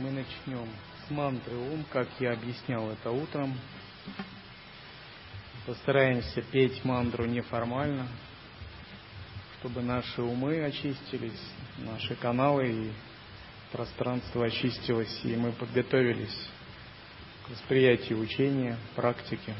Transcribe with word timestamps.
Мы 0.00 0.12
начнем 0.12 0.66
с 1.06 1.10
мантры 1.10 1.54
Ом, 1.54 1.84
как 1.92 2.08
я 2.20 2.32
объяснял 2.32 2.90
это 2.90 3.10
утром. 3.10 3.54
Постараемся 5.66 6.40
петь 6.40 6.82
мантру 6.86 7.26
неформально, 7.26 8.08
чтобы 9.58 9.82
наши 9.82 10.22
умы 10.22 10.64
очистились, 10.64 11.38
наши 11.76 12.14
каналы 12.14 12.68
и 12.70 12.92
пространство 13.72 14.46
очистилось, 14.46 15.20
и 15.22 15.36
мы 15.36 15.52
подготовились 15.52 16.48
к 17.44 17.50
восприятию 17.50 18.20
учения, 18.20 18.78
практики. 18.96 19.52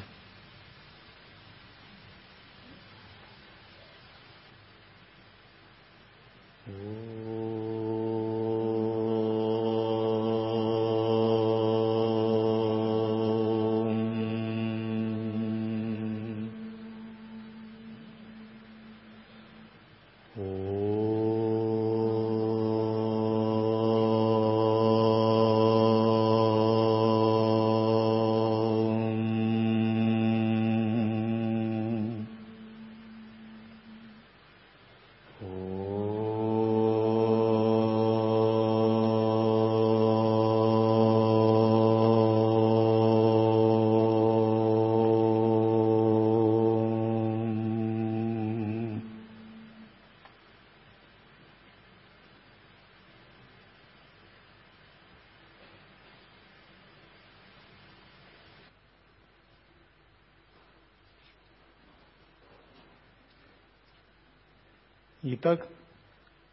Итак, 65.43 65.67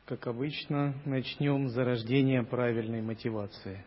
как 0.06 0.28
обычно, 0.28 0.96
начнем 1.04 1.68
с 1.68 1.74
зарождения 1.74 2.42
правильной 2.42 3.02
мотивации. 3.02 3.84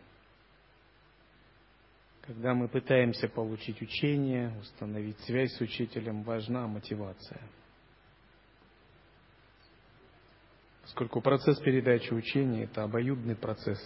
Когда 2.21 2.53
мы 2.53 2.67
пытаемся 2.67 3.27
получить 3.27 3.81
учение, 3.81 4.55
установить 4.61 5.17
связь 5.21 5.51
с 5.53 5.61
учителем, 5.61 6.21
важна 6.21 6.67
мотивация. 6.67 7.41
Поскольку 10.83 11.19
процесс 11.19 11.57
передачи 11.61 12.13
учения– 12.13 12.63
это 12.65 12.83
обоюдный 12.83 13.35
процесс, 13.35 13.79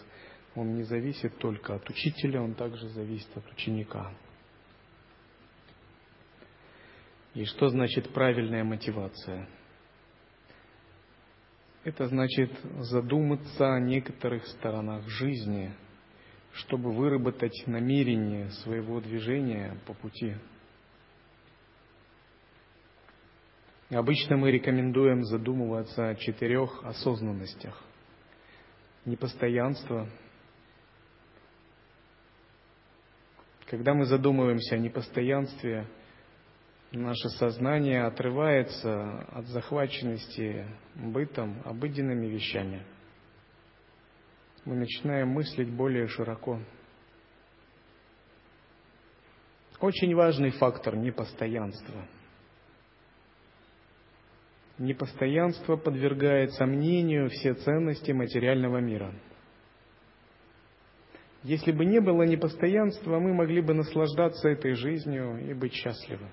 он 0.53 0.75
не 0.75 0.83
зависит 0.83 1.37
только 1.37 1.75
от 1.75 1.89
учителя, 1.89 2.41
он 2.41 2.55
также 2.55 2.89
зависит 2.89 3.29
от 3.37 3.49
ученика. 3.53 4.11
И 7.33 7.45
что 7.45 7.69
значит 7.69 8.11
правильная 8.13 8.65
мотивация– 8.65 9.47
это 11.85 12.07
значит 12.07 12.51
задуматься 12.79 13.75
о 13.75 13.79
некоторых 13.79 14.45
сторонах 14.47 15.07
жизни, 15.07 15.71
чтобы 16.51 16.91
выработать 16.91 17.63
намерение 17.67 18.49
своего 18.63 18.99
движения 18.99 19.77
по 19.85 19.93
пути. 19.93 20.35
Обычно 23.91 24.35
мы 24.35 24.49
рекомендуем 24.49 25.23
задумываться 25.25 26.09
о 26.09 26.15
четырех 26.15 26.83
осознанностях. 26.83 27.79
Непостоянство. 29.05 30.09
Когда 33.67 33.93
мы 33.93 34.05
задумываемся 34.05 34.73
о 34.75 34.79
непостоянстве– 34.79 35.87
наше 36.95 37.29
сознание 37.29 38.05
отрывается 38.05 39.19
от 39.29 39.45
захваченности 39.47 40.65
бытом, 40.95 41.61
обыденными 41.65 42.27
вещами. 42.27 42.85
Мы 44.65 44.75
начинаем 44.75 45.29
мыслить 45.29 45.69
более 45.69 46.07
широко. 46.07 46.59
Очень 49.79 50.15
важный 50.15 50.51
фактор 50.51 50.95
непостоянства. 50.95 52.07
Непостоянство 54.77 55.77
подвергает 55.77 56.53
сомнению 56.53 57.29
все 57.29 57.53
ценности 57.53 58.11
материального 58.11 58.79
мира. 58.79 59.13
Если 61.43 61.71
бы 61.71 61.85
не 61.85 62.01
было 62.01 62.23
непостоянства, 62.23 63.19
мы 63.19 63.33
могли 63.33 63.61
бы 63.61 63.73
наслаждаться 63.73 64.49
этой 64.49 64.73
жизнью 64.73 65.47
и 65.47 65.53
быть 65.53 65.73
счастливы. 65.73 66.27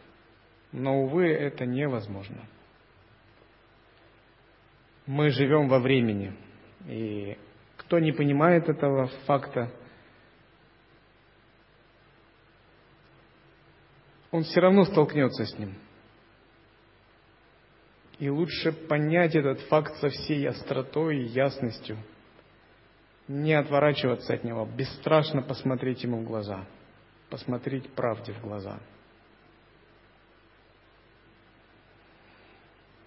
Но, 0.72 1.02
увы, 1.02 1.28
это 1.28 1.66
невозможно. 1.66 2.46
Мы 5.06 5.28
живем 5.30 5.68
во 5.68 5.78
времени, 5.78 6.32
и 6.86 7.36
кто 7.76 7.98
не 7.98 8.12
понимает 8.12 8.68
этого 8.68 9.08
факта, 9.26 9.70
он 14.30 14.44
все 14.44 14.60
равно 14.60 14.84
столкнется 14.84 15.44
с 15.44 15.58
ним. 15.58 15.74
И 18.18 18.30
лучше 18.30 18.72
понять 18.72 19.34
этот 19.34 19.60
факт 19.62 19.96
со 19.96 20.08
всей 20.08 20.48
остротой 20.48 21.18
и 21.18 21.26
ясностью, 21.26 21.98
не 23.28 23.52
отворачиваться 23.52 24.34
от 24.34 24.44
него, 24.44 24.64
бесстрашно 24.64 25.42
посмотреть 25.42 26.02
ему 26.04 26.20
в 26.20 26.24
глаза, 26.24 26.64
посмотреть 27.28 27.90
правде 27.90 28.32
в 28.32 28.40
глаза– 28.40 28.80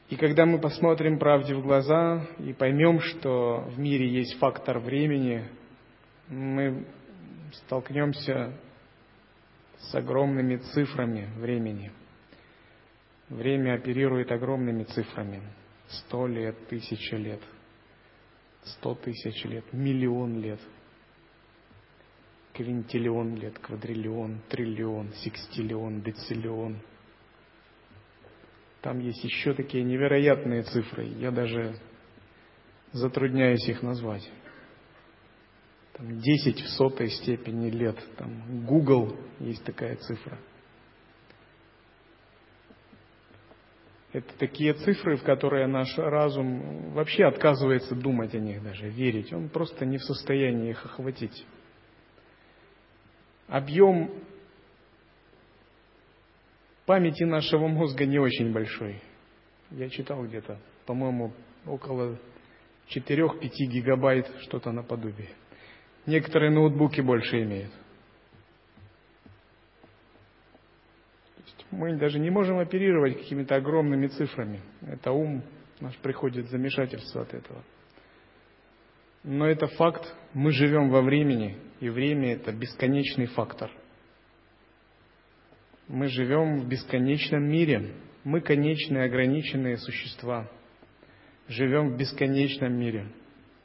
И 0.10 0.18
когда 0.18 0.46
мы 0.46 0.60
посмотрим 0.60 1.18
правде 1.18 1.56
в 1.56 1.64
глаза 1.64 2.28
и 2.38 2.54
поймем, 2.54 3.00
что 3.00 3.64
в 3.70 3.80
мире 3.80 4.08
есть 4.08 4.38
фактор 4.38 4.78
времени, 4.78 5.50
мы 6.28 6.86
столкнемся 7.54 8.54
с 9.80 9.96
огромными 9.96 10.58
цифрами 10.58 11.28
времени. 11.38 11.92
Время 13.30 13.74
оперирует 13.74 14.32
огромными 14.32 14.84
цифрами. 14.84 15.42
Сто 15.88 16.28
лет, 16.28 16.68
тысяча 16.68 17.16
лет, 17.16 17.42
сто 18.64 18.94
тысяч 18.94 19.44
лет, 19.46 19.66
миллион 19.74 20.40
лет, 20.40 20.60
квинтиллион 22.54 23.36
лет, 23.36 23.58
квадриллион, 23.58 24.42
триллион, 24.50 25.14
секстиллион, 25.14 26.02
дециллион– 26.02 26.80
там 28.86 29.00
есть 29.00 29.24
еще 29.24 29.56
такие 29.56 29.84
невероятные 29.84 30.62
цифры. 30.62 31.06
Я 31.06 31.32
даже 31.32 31.76
затрудняюсь 32.92 33.68
их 33.68 33.82
назвать. 33.82 34.32
Там 35.94 36.20
10 36.20 36.62
в 36.62 36.68
сотой 36.70 37.10
степени 37.10 37.72
лет. 37.72 37.98
Там 38.16 38.64
Google 38.68 39.18
есть 39.40 39.64
такая 39.64 39.96
цифра. 39.96 40.38
Это 44.14 44.38
такие 44.38 44.76
цифры, 44.76 45.18
в 45.18 45.24
которые 45.24 45.66
наш 45.66 45.98
разум 45.98 46.92
вообще 46.92 47.26
отказывается 47.26 47.96
думать 47.96 48.36
о 48.36 48.40
них 48.40 48.62
даже, 48.62 48.88
верить. 48.88 49.34
Он 49.34 49.50
просто 49.50 49.84
не 49.84 49.98
в 49.98 50.04
состоянии 50.04 50.70
их 50.70 50.86
охватить. 50.86 51.44
Объем 53.48 54.12
памяти 56.86 57.24
нашего 57.24 57.68
мозга 57.68 58.06
не 58.06 58.20
очень 58.20 58.52
большой. 58.52 59.02
Я 59.72 59.90
читал 59.90 60.24
где-то, 60.26 60.60
по-моему, 60.86 61.34
около 61.66 62.18
4-5 62.96 63.50
гигабайт, 63.68 64.30
что-то 64.42 64.72
наподобие. 64.72 65.30
Некоторые 66.06 66.52
ноутбуки 66.52 67.02
больше 67.02 67.42
имеют. 67.42 67.72
Мы 71.72 71.98
даже 71.98 72.20
не 72.20 72.30
можем 72.30 72.60
оперировать 72.60 73.18
какими-то 73.18 73.56
огромными 73.56 74.08
цифрами. 74.08 74.62
Это 74.82 75.12
ум 75.12 75.44
наш 75.80 75.98
приходит 75.98 76.46
в 76.46 76.50
замешательство 76.50 77.24
от 77.24 77.34
этого. 77.34 77.64
Но 79.24 79.48
это 79.48 79.66
факт, 79.68 80.06
мы 80.34 80.52
живем 80.52 80.90
во 80.90 81.02
времени, 81.02 81.58
и 81.80 81.90
время 81.90 82.34
это 82.34 82.52
бесконечный 82.52 83.26
фактор– 83.26 83.72
мы 85.88 86.08
живем 86.08 86.62
в 86.62 86.68
бесконечном 86.68 87.44
мире. 87.44 87.94
Мы 88.24 88.42
конечные, 88.42 89.04
ограниченные 89.04 89.78
существа. 89.78 90.50
Живем 91.48 91.92
в 91.92 91.98
бесконечном 91.98 92.74
мире. 92.74 93.08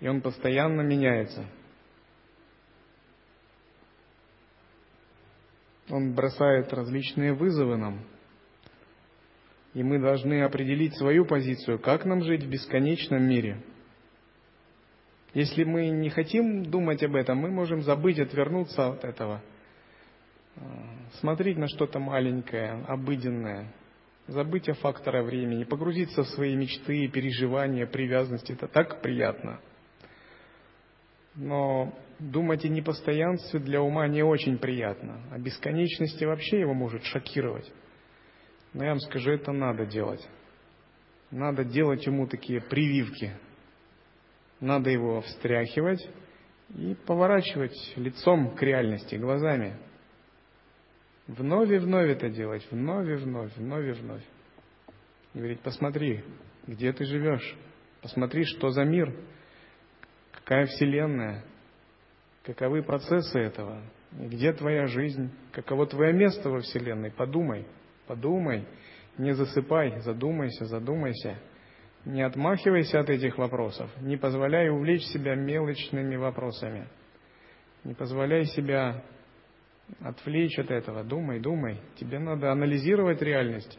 И 0.01 0.09
он 0.09 0.21
постоянно 0.21 0.83
меняется. 0.83 1.47
Он 5.89 6.15
бросает 6.15 6.73
различные 6.73 7.33
вызовы 7.33 7.77
нам. 7.77 8.05
И 9.73 9.83
мы 9.83 9.99
должны 9.99 10.43
определить 10.43 10.97
свою 10.97 11.25
позицию, 11.25 11.79
как 11.79 12.05
нам 12.05 12.23
жить 12.23 12.45
в 12.45 12.51
бесконечном 12.51 13.23
мире. 13.23 13.63
Если 15.33 15.65
мы 15.65 15.89
не 15.89 16.11
хотим 16.11 16.65
думать 16.65 17.03
об 17.03 17.15
этом, 17.15 17.39
мы 17.39 17.51
можем 17.51 17.83
забыть, 17.83 18.19
отвернуться 18.19 18.89
от 18.89 19.05
этого– 19.05 19.43
смотреть 21.21 21.57
на 21.59 21.69
что-то 21.69 21.99
маленькое, 21.99 22.85
обыденное, 22.87 23.73
забыть 24.27 24.69
о 24.69 24.75
факторе 24.75 25.23
времени, 25.23 25.65
погрузиться 25.65 26.23
в 26.23 26.29
свои 26.29 26.55
мечты, 26.55 27.09
переживания, 27.09 27.87
привязанности. 27.87 28.53
Это 28.53 28.69
так 28.69 29.03
приятно. 29.03 29.61
Но 31.35 31.93
думать 32.19 32.65
о 32.65 32.69
непостоянстве 32.69 33.61
для 33.61 33.83
ума 33.83 34.07
не 34.09 34.23
очень 34.23 34.59
приятно. 34.59 35.23
О 35.31 35.39
бесконечности 35.39 36.25
вообще 36.25 36.61
его 36.61 36.75
может 36.75 37.05
шокировать. 37.05 37.71
Но 38.73 38.85
я 38.85 38.91
вам 38.91 39.01
скажу, 39.01 39.31
это 39.33 39.53
надо 39.53 39.87
делать. 39.87 40.27
Надо 41.31 41.65
делать 41.65 42.07
ему 42.07 42.27
такие 42.27 42.61
прививки. 42.61 43.33
Надо 44.61 44.91
его 44.91 45.23
встряхивать 45.23 46.07
и 46.77 46.95
поворачивать 47.07 47.75
лицом 47.97 48.55
к 48.55 48.63
реальности, 48.63 49.15
глазами. 49.17 49.77
Вновь 51.37 51.71
и 51.71 51.79
вновь 51.79 52.09
это 52.09 52.29
делать, 52.29 52.67
вновь 52.71 53.09
и 53.09 53.15
вновь, 53.15 53.57
вновь 53.57 53.87
и 53.87 54.01
вновь. 54.01 54.23
Говорить, 55.35 55.61
посмотри, 55.61 56.25
где 56.67 56.93
ты 56.93 57.05
живешь, 57.05 57.57
посмотри, 58.03 58.45
что 58.45 58.71
за 58.71 58.85
мир, 58.85 59.15
какая 60.33 60.67
вселенная, 60.67 61.45
каковы 62.43 62.83
процессы 62.83 63.39
этого, 63.39 63.83
где 64.13 64.53
твоя 64.53 64.87
жизнь, 64.87 65.31
каково 65.53 65.87
твое 65.87 66.13
место 66.13 66.51
во 66.51 66.61
вселенной, 66.61 67.11
подумай– 67.11 67.67
Подумай, 68.11 68.67
не 69.19 69.35
засыпай, 69.35 70.01
задумайся, 70.01 70.65
задумайся. 70.65 71.39
Не 72.05 72.23
отмахивайся 72.23 72.99
от 72.99 73.09
этих 73.09 73.39
вопросов, 73.39 73.89
не 74.01 74.17
позволяй 74.17 74.69
увлечь 74.69 75.05
себя 75.13 75.37
мелочными 75.37 76.17
вопросами. 76.17 76.89
Не 77.85 77.95
позволяй 77.95 78.47
себя 78.47 79.05
отвлечь 80.01 80.59
от 80.59 80.71
этого. 80.71 81.05
Думай, 81.05 81.41
думай. 81.41 81.81
Тебе 81.97 82.19
надо 82.19 82.53
анализировать 82.53 83.21
реальность. 83.23 83.79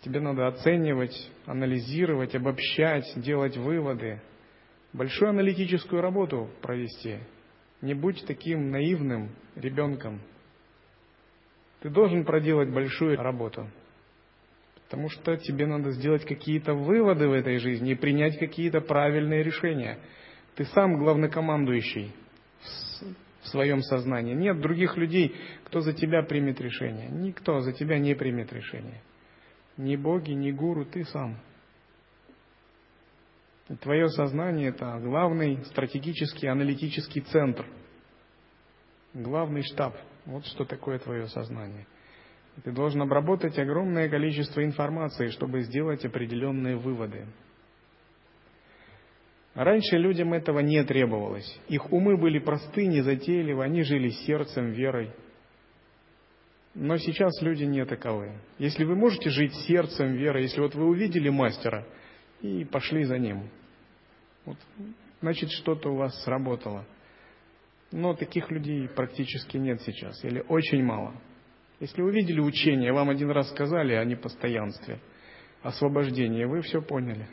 Тебе 0.00 0.20
надо 0.20 0.46
оценивать, 0.46 1.30
анализировать, 1.46 2.34
обобщать, 2.34 3.04
делать 3.16 3.56
выводы. 3.56 4.20
Большую 4.92 5.30
аналитическую 5.30 6.00
работу 6.00 6.48
провести. 6.62 7.18
Не 7.82 7.94
будь 7.94 8.24
таким 8.26 8.70
наивным 8.70 9.30
ребенком, 9.54 10.20
ты 11.80 11.90
должен 11.90 12.24
проделать 12.24 12.70
большую 12.70 13.16
работу. 13.16 13.68
Потому 14.84 15.10
что 15.10 15.36
тебе 15.36 15.66
надо 15.66 15.90
сделать 15.90 16.24
какие-то 16.24 16.74
выводы 16.74 17.28
в 17.28 17.32
этой 17.32 17.58
жизни 17.58 17.92
и 17.92 17.94
принять 17.94 18.38
какие-то 18.38 18.80
правильные 18.80 19.42
решения. 19.42 19.98
Ты 20.54 20.64
сам 20.64 20.98
главнокомандующий 20.98 22.14
в 23.48 23.50
своем 23.50 23.80
сознании. 23.82 24.34
Нет 24.34 24.60
других 24.60 24.96
людей, 24.96 25.34
кто 25.64 25.80
за 25.80 25.92
тебя 25.92 26.22
примет 26.22 26.60
решение. 26.60 27.08
Никто 27.08 27.60
за 27.60 27.72
тебя 27.72 27.98
не 27.98 28.14
примет 28.14 28.52
решение. 28.52 29.02
Ни 29.76 29.96
боги, 29.96 30.32
ни 30.32 30.50
гуру, 30.50 30.84
ты 30.84 31.04
сам. 31.04 31.38
И 33.68 33.74
твое 33.76 34.08
сознание– 34.08 34.68
это 34.70 34.98
главный 34.98 35.64
стратегический 35.66 36.46
аналитический 36.46 37.20
центр, 37.20 37.66
главный 39.12 39.62
штаб– 39.62 39.94
вот 40.24 40.46
что 40.46 40.64
такое 40.64 40.98
твое 40.98 41.26
сознание. 41.26 41.86
ты 42.64 42.72
должен 42.72 43.02
обработать 43.02 43.58
огромное 43.58 44.08
количество 44.08 44.64
информации, 44.64 45.28
чтобы 45.28 45.60
сделать 45.60 46.04
определенные 46.04 46.76
выводы. 46.76 47.26
Раньше 49.58 49.96
людям 49.96 50.34
этого 50.34 50.60
не 50.60 50.84
требовалось. 50.84 51.60
Их 51.68 51.92
умы 51.92 52.16
были 52.16 52.38
просты, 52.38 52.86
незатейливы, 52.86 53.64
они 53.64 53.82
жили 53.82 54.10
сердцем, 54.10 54.70
верой. 54.70 55.10
Но 56.74 56.96
сейчас 56.96 57.42
люди 57.42 57.64
не 57.64 57.84
таковы. 57.84 58.38
Если 58.58 58.84
вы 58.84 58.94
можете 58.94 59.30
жить 59.30 59.52
сердцем, 59.66 60.12
верой, 60.14 60.42
если 60.42 60.60
вот 60.60 60.74
вы 60.74 60.86
увидели 60.86 61.28
мастера 61.28 61.86
и 62.40 62.64
пошли 62.64 63.02
за 63.02 63.18
ним, 63.18 63.50
вот, 64.44 64.56
значит 65.20 65.50
что-то 65.50 65.90
у 65.90 65.96
вас 65.96 66.22
сработало– 66.22 66.86
но 67.90 68.14
таких 68.14 68.50
людей 68.50 68.88
практически 68.88 69.56
нет 69.56 69.80
сейчас, 69.82 70.22
или 70.24 70.44
очень 70.48 70.82
мало. 70.82 71.14
Если 71.80 72.02
вы 72.02 72.12
видели 72.12 72.40
учение, 72.40 72.92
вам 72.92 73.08
один 73.08 73.30
раз 73.30 73.50
сказали 73.50 73.94
о 73.94 74.04
непостоянстве, 74.04 75.00
освобождении, 75.62 76.44
вы 76.44 76.60
все 76.62 76.82
поняли. 76.82 77.28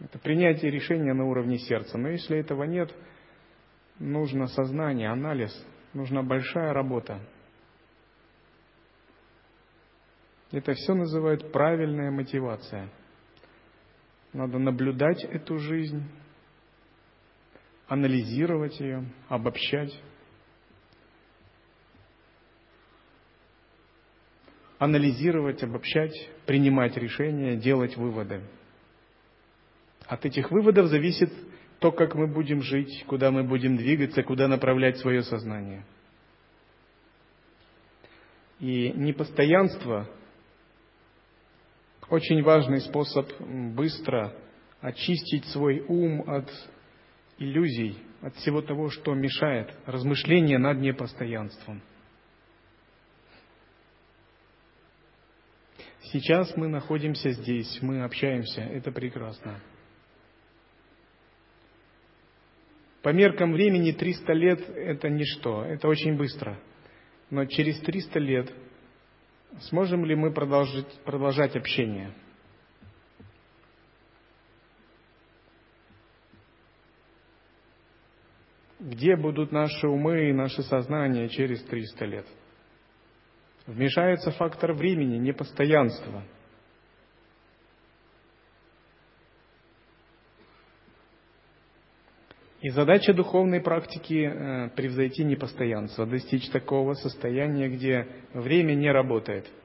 Это 0.00 0.18
принятие 0.18 0.70
решения 0.70 1.14
на 1.14 1.24
уровне 1.24 1.58
сердца. 1.58 1.96
Но 1.96 2.08
если 2.08 2.38
этого 2.38 2.64
нет, 2.64 2.94
нужно 3.98 4.46
сознание, 4.46 5.08
анализ, 5.08 5.52
нужна 5.94 6.22
большая 6.22 6.72
работа. 6.72 7.20
Это 10.52 10.74
все 10.74 10.94
называют 10.94 11.50
правильная 11.50 12.10
мотивация. 12.10 12.88
Надо 14.32 14.58
наблюдать 14.58 15.24
эту 15.24 15.58
жизнь, 15.58 16.02
анализировать 17.88 18.78
ее, 18.80 19.10
обобщать. 19.28 19.92
Анализировать, 24.78 25.62
обобщать, 25.62 26.12
принимать 26.44 26.96
решения, 26.98 27.56
делать 27.56 27.96
выводы. 27.96 28.42
От 30.08 30.24
этих 30.24 30.50
выводов 30.50 30.86
зависит 30.86 31.32
то, 31.78 31.92
как 31.92 32.14
мы 32.14 32.26
будем 32.26 32.62
жить, 32.62 33.04
куда 33.06 33.30
мы 33.30 33.42
будем 33.42 33.76
двигаться, 33.76 34.22
куда 34.22 34.48
направлять 34.48 34.98
свое 34.98 35.22
сознание. 35.22 35.84
И 38.60 38.92
непостоянство– 38.94 40.08
очень 42.08 42.42
важный 42.42 42.80
способ 42.80 43.28
быстро 43.40 44.32
очистить 44.80 45.44
свой 45.46 45.80
ум 45.88 46.22
от 46.28 46.48
иллюзий, 47.38 47.98
от 48.22 48.34
всего 48.36 48.62
того, 48.62 48.90
что 48.90 49.14
мешает 49.14 49.74
размышление 49.86 50.58
над 50.58 50.78
непостоянством. 50.78 51.82
Сейчас 56.12 56.56
мы 56.56 56.68
находимся 56.68 57.30
здесь, 57.30 57.78
мы 57.82 58.04
общаемся, 58.04 58.60
это 58.60 58.92
прекрасно. 58.92 59.60
По 63.06 63.12
меркам 63.12 63.52
времени 63.52 63.92
300 63.92 64.32
лет– 64.32 64.68
это 64.68 65.08
ничто, 65.08 65.64
это 65.64 65.86
очень 65.86 66.16
быстро. 66.16 66.58
Но 67.30 67.44
через 67.44 67.78
300 67.78 68.18
лет 68.18 68.52
сможем 69.60 70.04
ли 70.04 70.16
мы 70.16 70.32
продолжить, 70.32 70.88
продолжать 71.04 71.54
общение– 71.54 72.10
где 78.80 79.14
будут 79.14 79.52
наши 79.52 79.86
умы 79.86 80.30
и 80.30 80.32
наше 80.32 80.62
сознание 80.62 81.28
через 81.28 81.62
300 81.62 82.04
лет. 82.06 82.26
Вмешается 83.68 84.32
фактор 84.32 84.72
времени, 84.72 85.18
непостоянства. 85.18 86.24
И 92.60 92.70
задача 92.70 93.12
духовной 93.12 93.60
практики 93.60 94.30
э, 94.32 94.70
превзойти 94.70 95.24
непостоянство, 95.24 96.06
достичь 96.06 96.48
такого 96.50 96.94
состояния, 96.94 97.68
где 97.68 98.06
время 98.32 98.74
не 98.74 98.90
работает– 98.90 99.46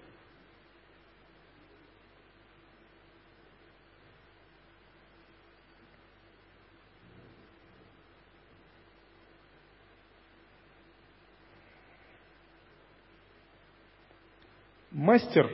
Мастер, 15.02 15.50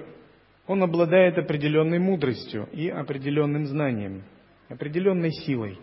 он 0.67 0.83
обладает 0.83 1.37
определенной 1.37 1.99
мудростью 1.99 2.67
и 2.73 2.89
определенным 2.89 3.65
знанием, 3.65 4.23
определенной 4.67 5.31
силой. 5.31 5.79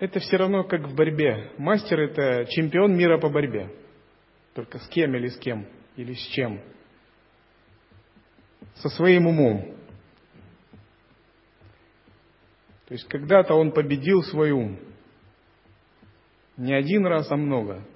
Это 0.00 0.18
все 0.18 0.38
равно 0.38 0.64
как 0.64 0.88
в 0.88 0.94
борьбе. 0.94 1.52
Мастер– 1.58 2.00
это 2.00 2.46
чемпион 2.46 2.96
мира 2.96 3.18
по 3.18 3.28
борьбе. 3.28 3.70
Только 4.54 4.78
с 4.78 4.88
кем 4.88 5.14
или 5.14 5.28
с 5.28 5.38
кем, 5.38 5.66
или 5.94 6.14
с 6.14 6.26
чем. 6.28 6.62
Со 8.76 8.88
своим 8.88 9.26
умом. 9.26 9.76
То 12.88 12.94
есть 12.94 13.06
когда-то 13.08 13.54
он 13.54 13.72
победил 13.72 14.22
свой 14.22 14.52
ум. 14.52 14.80
Не 16.56 16.72
один 16.74 17.06
раз, 17.06 17.30
а 17.30 17.36
много. 17.36 17.86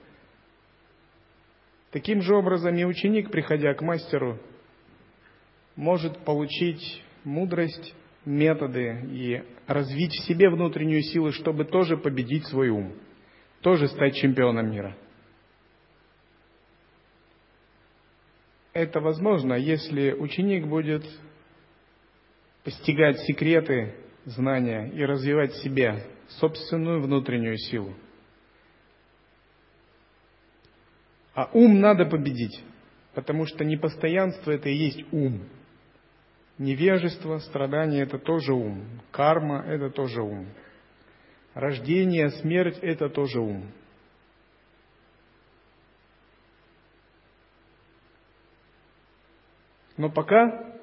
Таким 1.91 2.21
же 2.21 2.37
образом 2.37 2.75
и 2.77 2.85
ученик, 2.85 3.31
приходя 3.31 3.73
к 3.73 3.81
мастеру, 3.81 4.39
может 5.75 6.19
получить 6.19 7.03
мудрость, 7.25 7.95
методы 8.25 9.01
и 9.11 9.43
развить 9.67 10.13
в 10.13 10.27
себе 10.27 10.49
внутреннюю 10.51 11.03
силу, 11.03 11.33
чтобы 11.33 11.65
тоже 11.65 11.97
победить 11.97 12.47
свой 12.47 12.69
ум, 12.71 12.95
тоже 13.61 13.89
стать 13.89 14.17
чемпионом 14.17 14.71
мира. 14.71 14.97
Это 18.73 19.01
возможно, 19.01 19.55
если 19.55 20.13
ученик 20.13 20.67
будет 20.67 21.05
постигать 22.65 23.21
секреты 23.21 23.95
знания 24.25 24.91
и 24.91 25.05
развивать 25.05 25.53
в 25.53 25.63
себе 25.63 26.07
собственную 26.29 27.01
внутреннюю 27.01 27.57
силу. 27.57 27.95
А 31.35 31.51
ум 31.53 31.81
надо 31.81 32.07
победить, 32.07 32.63
потому 33.15 33.47
что 33.47 33.65
непостоянство– 33.65 34.51
это 34.53 34.69
и 34.69 34.75
есть 34.75 35.05
ум. 35.13 35.43
Невежество, 36.59 37.39
страдание– 37.39 38.03
это 38.05 38.19
тоже 38.19 38.53
ум. 38.53 39.01
Карма– 39.11 39.65
это 39.67 39.91
тоже 39.91 40.23
ум. 40.23 40.47
Рождение, 41.55 42.31
смерть– 42.31 42.79
это 42.83 43.09
тоже 43.09 43.41
ум. 43.41 43.73
Но 49.97 50.11
пока 50.11 50.75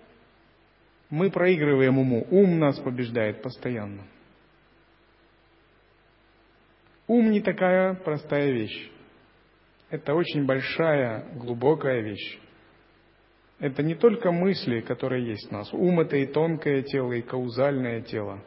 мы 1.09 1.29
проигрываем 1.29 1.99
уму. 1.99 2.25
Ум 2.31 2.59
нас 2.59 2.79
побеждает 2.79 3.41
постоянно. 3.41 4.03
Ум 7.07 7.31
не 7.31 7.41
такая 7.41 7.95
простая 7.95 8.51
вещь. 8.51 8.89
Это 9.89 10.13
очень 10.13 10.45
большая, 10.45 11.33
глубокая 11.35 12.01
вещь. 12.01 12.39
Это 13.61 13.83
не 13.83 13.93
только 13.93 14.31
мысли, 14.31 14.81
которые 14.81 15.23
есть 15.23 15.49
в 15.49 15.51
нас. 15.51 15.71
Ум– 15.71 15.99
это 16.01 16.17
и 16.17 16.25
тонкое 16.25 16.81
тело, 16.81 17.13
и 17.13 17.21
каузальное 17.21 18.01
тело. 18.01 18.43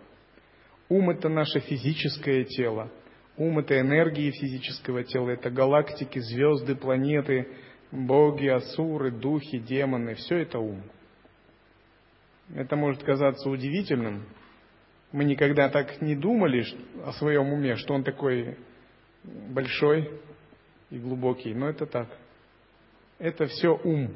Ум– 0.89 1.09
это 1.11 1.29
наше 1.29 1.61
физическое 1.61 2.43
тело. 2.43 2.91
Ум– 3.37 3.59
это 3.61 3.79
энергии 3.79 4.33
физического 4.33 5.05
тела, 5.05 5.31
это 5.31 5.51
галактики, 5.51 6.19
звезды, 6.19 6.75
планеты, 6.75 7.47
боги, 7.93 8.49
асуры, 8.49 9.13
духи, 9.13 9.61
демоны. 9.61 10.15
Все 10.17 10.39
это 10.39 10.59
ум. 10.59 10.83
Это 12.53 12.75
может 12.75 13.05
казаться 13.05 13.49
удивительным. 13.49 14.27
Мы 15.13 15.23
никогда 15.23 15.69
так 15.69 16.03
не 16.03 16.17
думали 16.17 16.65
о 17.07 17.13
своем 17.13 17.53
уме, 17.53 17.77
что 17.77 17.95
он 17.95 18.03
такой 18.03 18.59
большой 19.23 20.11
и 20.91 20.99
глубокий, 20.99 21.55
но 21.55 21.69
это 21.69 21.87
так. 21.87 22.09
Это 23.21 23.47
все 23.47 23.81
ум. 23.85 24.13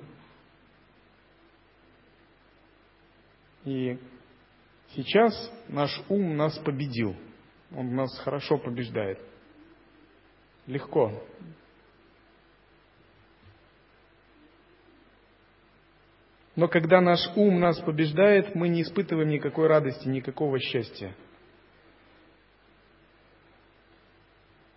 И 3.68 3.98
сейчас 4.94 5.34
наш 5.68 5.90
ум 6.08 6.38
нас 6.38 6.58
победил. 6.60 7.14
Он 7.76 7.94
нас 7.94 8.18
хорошо 8.20 8.56
побеждает. 8.56 9.20
Легко. 10.66 11.22
Но 16.56 16.66
когда 16.66 17.02
наш 17.02 17.20
ум 17.36 17.60
нас 17.60 17.78
побеждает, 17.80 18.54
мы 18.54 18.68
не 18.68 18.82
испытываем 18.82 19.28
никакой 19.28 19.66
радости, 19.66 20.08
никакого 20.08 20.58
счастья. 20.58 21.14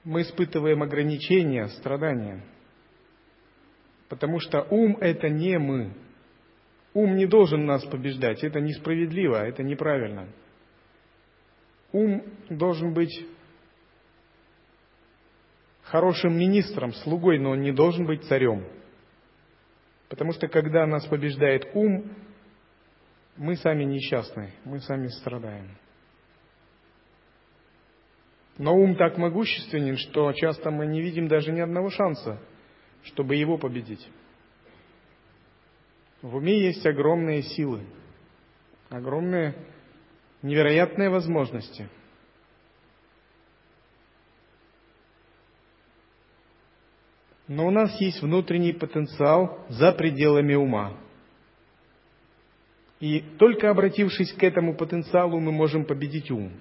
Мы 0.04 0.24
испытываем 0.24 0.84
ограничения, 0.84 1.68
страдания. 1.70 2.44
Потому 4.10 4.40
что 4.40 4.68
ум– 4.70 4.98
это 5.00 5.30
не 5.30 5.58
мы. 5.58 5.94
Ум 6.94 7.16
не 7.16 7.26
должен 7.26 7.66
нас 7.66 7.86
побеждать. 7.86 8.44
Это 8.44 8.60
несправедливо, 8.60 9.46
это 9.48 9.64
неправильно. 9.64 10.28
Ум 11.94 12.24
должен 12.50 12.94
быть 12.94 13.26
хорошим 15.84 16.38
министром, 16.38 16.94
слугой, 16.94 17.40
но 17.40 17.52
он 17.52 17.62
не 17.62 17.72
должен 17.72 18.06
быть 18.06 18.24
царем. 18.24 18.66
Потому 20.10 20.34
что 20.34 20.48
когда 20.48 20.86
нас 20.86 21.06
побеждает 21.06 21.70
ум, 21.74 22.12
мы 23.38 23.56
сами 23.56 23.86
несчастны, 23.86 24.54
мы 24.66 24.80
сами 24.80 25.08
страдаем. 25.08 25.78
Но 28.58 28.76
ум 28.76 28.96
так 28.96 29.18
могущественен, 29.18 29.98
что 29.98 30.32
часто 30.34 30.70
мы 30.72 30.86
не 30.86 31.02
видим 31.02 31.28
даже 31.28 31.52
ни 31.52 31.62
одного 31.62 31.90
шанса, 31.90 32.40
чтобы 33.04 33.36
его 33.36 33.58
победить. 33.58 34.06
В 36.22 36.36
уме 36.36 36.60
есть 36.60 36.86
огромные 36.86 37.42
силы, 37.42 37.82
огромные 38.90 39.56
невероятные 40.42 41.10
возможности– 41.10 41.90
Но 47.52 47.68
у 47.68 47.70
нас 47.70 48.00
есть 48.00 48.22
внутренний 48.22 48.72
потенциал 48.72 49.66
за 49.68 49.92
пределами 49.92 50.54
ума. 50.54 50.98
И 53.02 53.20
только 53.38 53.70
обратившись 53.70 54.32
к 54.32 54.42
этому 54.42 54.74
потенциалу, 54.74 55.38
мы 55.38 55.52
можем 55.52 55.84
победить 55.84 56.32
ум. 56.32 56.54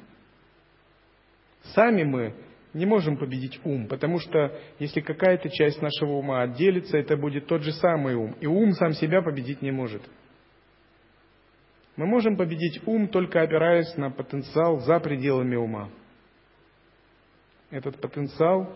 Сами 1.62 2.02
мы 2.02 2.34
не 2.72 2.86
можем 2.86 3.16
победить 3.16 3.60
ум, 3.64 3.88
потому 3.88 4.20
что 4.20 4.56
если 4.78 5.00
какая-то 5.00 5.48
часть 5.50 5.82
нашего 5.82 6.12
ума 6.12 6.42
отделится, 6.42 6.98
это 6.98 7.16
будет 7.16 7.46
тот 7.46 7.62
же 7.62 7.72
самый 7.72 8.14
ум. 8.14 8.36
И 8.40 8.46
ум 8.46 8.72
сам 8.72 8.92
себя 8.92 9.22
победить 9.22 9.60
не 9.60 9.72
может. 9.72 10.02
Мы 11.96 12.06
можем 12.06 12.36
победить 12.36 12.80
ум, 12.86 13.08
только 13.08 13.42
опираясь 13.42 13.96
на 13.96 14.10
потенциал 14.10 14.78
за 14.80 15.00
пределами 15.00 15.56
ума. 15.56 15.90
Этот 17.70 18.00
потенциал 18.00 18.74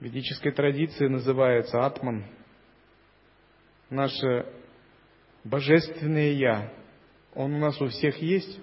в 0.00 0.04
ведической 0.04 0.52
традиции 0.52 1.06
называется 1.06 1.86
атман. 1.86 2.24
Наше 3.90 4.46
божественное 5.44 6.32
Я. 6.32 6.72
Он 7.34 7.54
у 7.54 7.58
нас 7.58 7.80
у 7.80 7.86
всех 7.88 8.16
есть, 8.18 8.60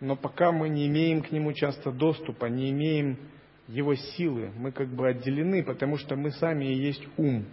но 0.00 0.16
пока 0.16 0.52
мы 0.52 0.68
не 0.68 0.86
имеем 0.86 1.22
к 1.22 1.30
нему 1.30 1.52
часто 1.52 1.90
доступа, 1.90 2.46
не 2.46 2.70
имеем 2.70 3.18
его 3.68 3.94
силы, 3.94 4.52
мы 4.56 4.72
как 4.72 4.88
бы 4.88 5.08
отделены, 5.08 5.64
потому 5.64 5.96
что 5.96 6.16
мы 6.16 6.30
сами 6.32 6.66
и 6.66 6.74
есть 6.74 7.06
ум. 7.16 7.46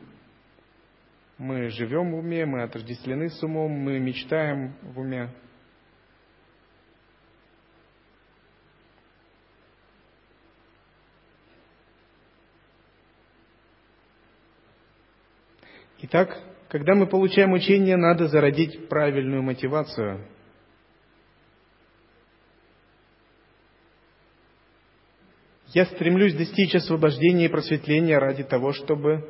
Мы 1.38 1.70
живем 1.70 2.12
в 2.12 2.16
уме, 2.20 2.46
мы 2.46 2.64
отождествлены 2.64 3.30
с 3.30 3.42
умом, 3.42 3.72
мы 3.72 4.00
мечтаем 4.00 4.76
в 4.82 5.00
уме. 5.00 5.30
Итак, 16.06 16.38
когда 16.68 16.96
мы 16.96 17.08
получаем 17.08 17.54
учение, 17.54 17.96
надо 17.96 18.28
зародить 18.28 18.90
правильную 18.90 19.42
мотивацию. 19.42 20.28
Я 25.74 25.86
стремлюсь 25.86 26.36
достичь 26.36 26.76
освобождения 26.76 27.46
и 27.46 27.50
просветления 27.50 28.20
ради 28.20 28.44
того, 28.44 28.74
чтобы 28.74 29.28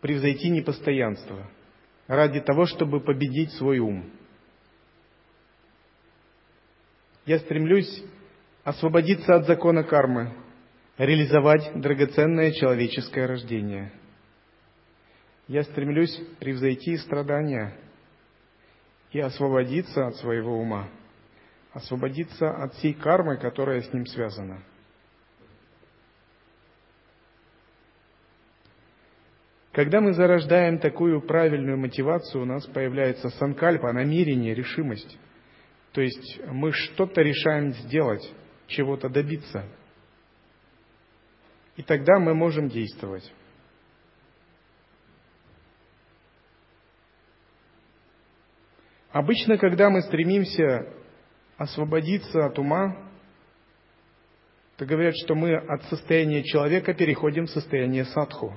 превзойти 0.00 0.50
непостоянство, 0.50 1.50
ради 2.06 2.40
того, 2.40 2.66
чтобы 2.66 3.00
победить 3.00 3.52
свой 3.52 3.78
ум. 3.78 4.10
Я 7.26 7.38
стремлюсь 7.40 8.04
освободиться 8.62 9.34
от 9.34 9.46
закона 9.46 9.82
кармы, 9.82 10.34
реализовать 10.96 11.72
драгоценное 11.74 12.52
человеческое 12.52 13.26
рождение– 13.26 13.92
я 15.46 15.62
стремлюсь 15.64 16.16
превзойти 16.40 16.96
страдания 16.96 17.76
и 19.12 19.20
освободиться 19.20 20.06
от 20.06 20.16
своего 20.16 20.58
ума, 20.58 20.88
освободиться 21.72 22.50
от 22.50 22.74
всей 22.74 22.94
кармы, 22.94 23.36
которая 23.36 23.82
с 23.82 23.92
ним 23.92 24.06
связана. 24.06 24.62
Когда 29.74 30.00
мы 30.00 30.12
зарождаем 30.12 30.78
такую 30.78 31.20
правильную 31.20 31.76
мотивацию, 31.76 32.42
у 32.42 32.44
нас 32.44 32.64
появляется 32.64 33.28
санкальпа, 33.30 33.92
намерение, 33.92 34.54
решимость. 34.54 35.18
То 35.90 36.00
есть 36.00 36.40
мы 36.46 36.70
что-то 36.70 37.22
решаем 37.22 37.72
сделать, 37.72 38.22
чего-то 38.68 39.08
добиться. 39.08 39.64
И 41.74 41.82
тогда 41.82 42.20
мы 42.20 42.34
можем 42.34 42.68
действовать. 42.68 43.28
Обычно, 49.10 49.58
когда 49.58 49.90
мы 49.90 50.02
стремимся 50.02 50.88
освободиться 51.56 52.46
от 52.46 52.56
ума, 52.60 53.10
то 54.76 54.86
говорят, 54.86 55.14
что 55.16 55.34
мы 55.34 55.56
от 55.56 55.82
состояния 55.86 56.44
человека 56.44 56.94
переходим 56.94 57.46
в 57.46 57.50
состояние 57.50 58.04
садху. 58.04 58.54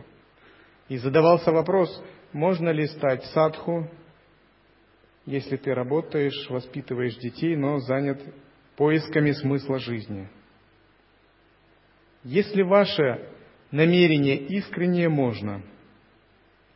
И 0.90 0.98
задавался 0.98 1.52
вопрос, 1.52 2.04
можно 2.32 2.70
ли 2.70 2.88
стать 2.88 3.24
садху, 3.26 3.90
если 5.26 5.58
ты 5.58 5.74
работаешь, 5.74 6.50
воспитываешь 6.50 7.18
детей, 7.18 7.56
но 7.56 7.80
занят 7.80 8.22
поисками 8.78 9.32
смысла 9.32 9.80
жизни. 9.80 10.30
Если 12.24 12.62
ваше 12.62 13.30
намерение 13.72 14.38
искреннее, 14.38 15.10
можно. 15.10 15.62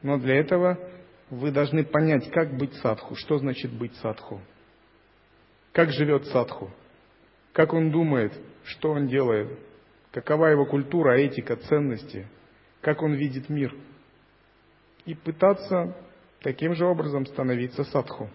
Но 0.01 0.17
для 0.17 0.35
этого 0.35 0.77
вы 1.29 1.51
должны 1.51 1.85
понять, 1.85 2.29
как 2.31 2.57
быть 2.57 2.73
садху, 2.75 3.15
что 3.15 3.37
значит 3.37 3.71
быть 3.71 3.95
садху. 3.97 4.41
Как 5.71 5.91
живет 5.91 6.25
садху, 6.27 6.69
как 7.53 7.73
он 7.73 7.91
думает, 7.91 8.33
что 8.65 8.91
он 8.91 9.07
делает, 9.07 9.57
какова 10.11 10.47
его 10.47 10.65
культура, 10.65 11.17
этика, 11.17 11.55
ценности, 11.55 12.27
как 12.81 13.01
он 13.01 13.13
видит 13.13 13.47
мир. 13.47 13.73
И 15.05 15.15
пытаться 15.15 15.95
таким 16.41 16.75
же 16.75 16.85
образом 16.85 17.25
становиться 17.25 17.83
садху. 17.85 18.29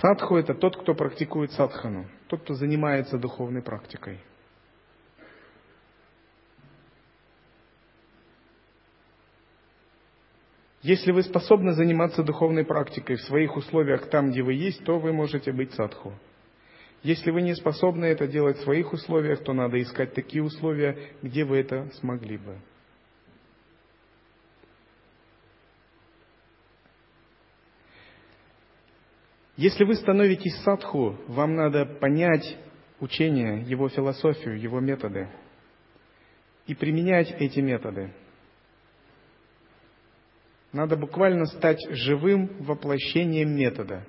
Садху– 0.00 0.36
это 0.38 0.54
тот, 0.54 0.76
кто 0.76 0.94
практикует 0.94 1.52
садхану, 1.52 2.06
тот, 2.26 2.42
кто 2.42 2.54
занимается 2.54 3.18
духовной 3.18 3.62
практикой. 3.62 4.20
Если 10.82 11.12
вы 11.12 11.22
способны 11.22 11.72
заниматься 11.74 12.24
духовной 12.24 12.64
практикой 12.64 13.14
в 13.14 13.22
своих 13.22 13.56
условиях 13.56 14.10
там, 14.10 14.32
где 14.32 14.42
вы 14.42 14.54
есть, 14.54 14.84
то 14.84 14.98
вы 14.98 15.12
можете 15.12 15.52
быть 15.52 15.72
садху. 15.74 16.12
Если 17.02 17.30
вы 17.30 17.42
не 17.42 17.54
способны 17.54 18.04
это 18.06 18.28
делать 18.28 18.58
в 18.58 18.62
своих 18.62 18.92
условиях, 18.92 19.42
то 19.42 19.52
надо 19.52 19.80
искать 19.82 20.14
такие 20.14 20.42
условия, 20.42 21.10
где 21.20 21.44
вы 21.44 21.58
это 21.58 21.90
смогли 21.94 22.38
бы. 22.38 22.58
Если 29.56 29.84
вы 29.84 29.94
становитесь 29.96 30.56
садху, 30.62 31.18
вам 31.28 31.54
надо 31.54 31.84
понять 31.84 32.56
учение, 33.00 33.62
его 33.62 33.88
философию, 33.88 34.58
его 34.58 34.80
методы 34.80 35.28
и 36.66 36.74
применять 36.74 37.30
эти 37.40 37.60
методы. 37.60 38.12
Надо 40.72 40.96
буквально 40.96 41.46
стать 41.46 41.78
живым 41.90 42.62
воплощением 42.62 43.54
метода. 43.54 44.06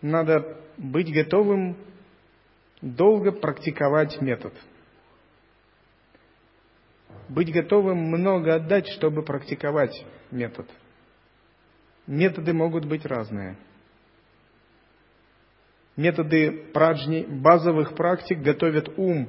Надо 0.00 0.56
быть 0.76 1.12
готовым 1.12 1.76
долго 2.80 3.32
практиковать 3.32 4.20
метод. 4.20 4.54
Быть 7.28 7.52
готовым 7.52 7.98
много 7.98 8.54
отдать, 8.54 8.88
чтобы 8.88 9.22
практиковать 9.22 10.04
метод– 10.30 10.68
Методы 12.08 12.54
могут 12.54 12.86
быть 12.86 13.04
разные. 13.04 13.58
Методы 15.94 16.70
праджни, 16.72 17.26
базовых 17.28 17.94
практик 17.94 18.38
готовят 18.38 18.88
ум, 18.96 19.28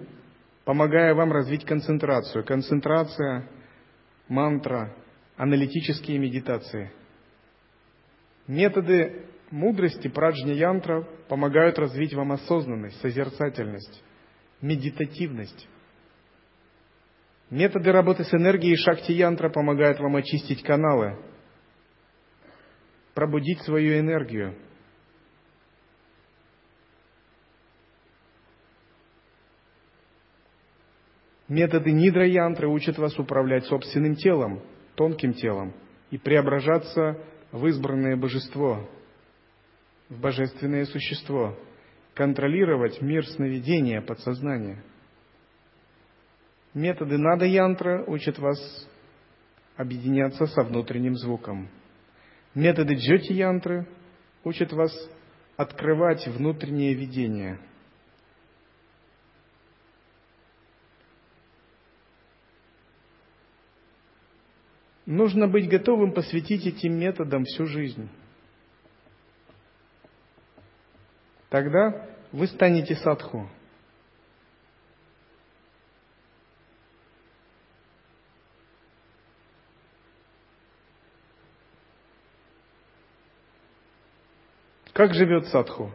помогая 0.64 1.14
вам 1.14 1.34
развить 1.34 1.66
концентрацию. 1.66 2.46
Концентрация, 2.46 3.50
мантра, 4.30 4.96
аналитические 5.36 6.20
медитации. 6.20 6.94
Методы 8.48 9.26
мудрости 9.52 10.08
праджни 10.08 10.52
янтра 10.52 11.08
помогают 11.28 11.78
развить 11.80 12.14
вам 12.14 12.32
осознанность, 12.32 13.00
созерцательность, 13.02 14.04
медитативность. 14.62 15.68
Методы 17.50 17.92
работы 17.92 18.24
с 18.24 18.34
энергией 18.34 18.76
шакти 18.76 19.12
янтра 19.12 19.50
помогают 19.50 20.00
вам 20.00 20.16
очистить 20.16 20.62
каналы, 20.62 21.18
пробудить 23.16 23.62
свою 23.62 24.00
энергию. 24.00 24.56
Методы 31.48 31.92
нидра-янтры 31.92 32.68
учат 32.68 33.00
вас 33.00 33.18
управлять 33.18 33.66
собственным 33.66 34.14
телом, 34.14 34.62
тонким 34.94 35.34
телом, 35.34 35.74
и 36.12 36.20
преображаться 36.20 37.18
в 37.52 37.66
избранное 37.66 38.16
божество, 38.16 38.88
в 40.10 40.20
божественное 40.20 40.86
существо, 40.86 41.58
контролировать 42.14 43.02
мир 43.02 43.26
сновидения, 43.26 44.02
подсознания. 44.02 44.84
Методы 46.74 47.18
нада-янтра 47.18 48.04
учат 48.06 48.38
вас 48.40 48.88
объединяться 49.78 50.46
со 50.48 50.64
внутренним 50.64 51.16
звуком– 51.16 51.70
Методы 52.56 52.96
джоти-янтры 52.96 53.88
учат 54.44 54.74
вас 54.74 54.92
открывать 55.56 56.28
внутреннее 56.28 56.96
видение. 56.96 57.60
Нужно 65.06 65.48
быть 65.48 65.70
готовым 65.70 66.12
посвятить 66.12 66.66
этим 66.66 67.00
методам 67.00 67.44
всю 67.44 67.66
жизнь. 67.66 68.10
Тогда 71.50 72.08
вы 72.32 72.48
станете 72.48 72.96
садху. 72.96 73.50
Как 84.94 85.14
живет 85.14 85.48
садху? 85.48 85.92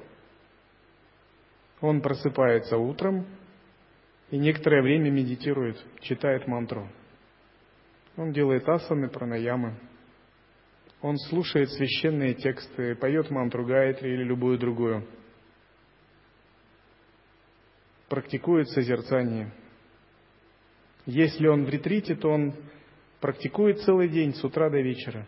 Он 1.83 2.01
просыпается 2.01 2.79
утром 2.79 3.27
и 4.31 4.39
некоторое 4.39 4.81
время 4.81 5.11
медитирует, 5.11 5.77
читает 6.01 6.47
мантру. 6.49 6.89
Он 8.17 8.33
делает 8.33 8.67
асаны, 8.67 9.09
пранаямы. 9.09 9.75
Он 11.03 11.19
слушает 11.19 11.71
священные 11.71 12.33
тексты, 12.33 12.95
поет 12.95 13.31
мантру 13.31 13.67
Гайтри 13.67 14.15
или 14.15 14.23
любую 14.25 14.59
другую. 14.59 15.07
Практикует 18.09 18.69
созерцание. 18.69 19.53
Если 21.07 21.47
он 21.47 21.65
в 21.65 21.69
ретрите, 21.69 22.15
то 22.15 22.31
он 22.31 22.55
практикует 23.21 23.81
целый 23.81 24.09
день 24.09 24.35
с 24.35 24.45
утра 24.45 24.71
до 24.71 24.81
вечера, 24.81 25.27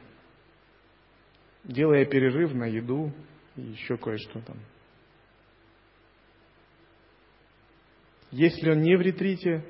делая 1.64 2.04
перерыв 2.04 2.52
на 2.54 2.64
еду, 2.64 3.12
и 3.56 3.62
еще 3.62 3.96
кое-что 3.96 4.40
там. 4.40 4.58
Если 8.30 8.70
он 8.70 8.82
не 8.82 8.96
в 8.96 9.00
ретрите, 9.00 9.64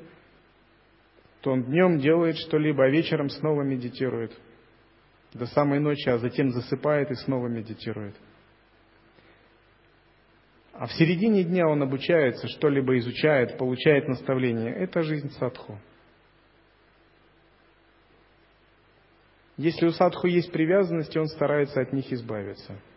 то 1.41 1.53
он 1.53 1.65
днем 1.65 1.99
делает 1.99 2.37
что-либо, 2.39 2.85
а 2.85 2.91
вечером 2.91 3.29
снова 3.29 3.63
медитирует 3.63 4.37
до 5.33 5.47
самой 5.47 5.79
ночи, 5.79 6.09
а 6.09 6.19
затем 6.19 6.51
засыпает 6.51 7.11
и 7.11 7.15
снова 7.15 7.47
медитирует. 7.47 8.17
А 10.79 10.87
в 10.87 10.93
середине 10.93 11.45
дня 11.45 11.67
он 11.67 11.83
обучается, 11.83 12.49
что-либо 12.49 12.99
изучает, 12.99 13.57
получает 13.59 14.09
наставление. 14.09 14.75
Это 14.75 15.03
жизнь 15.03 15.31
садху. 15.39 15.79
Если 19.57 19.87
у 19.87 19.91
садху 19.91 20.27
есть 20.27 20.53
привязанности, 20.53 21.17
он 21.17 21.27
старается 21.27 21.81
от 21.81 21.93
них 21.93 22.13
избавиться– 22.13 22.79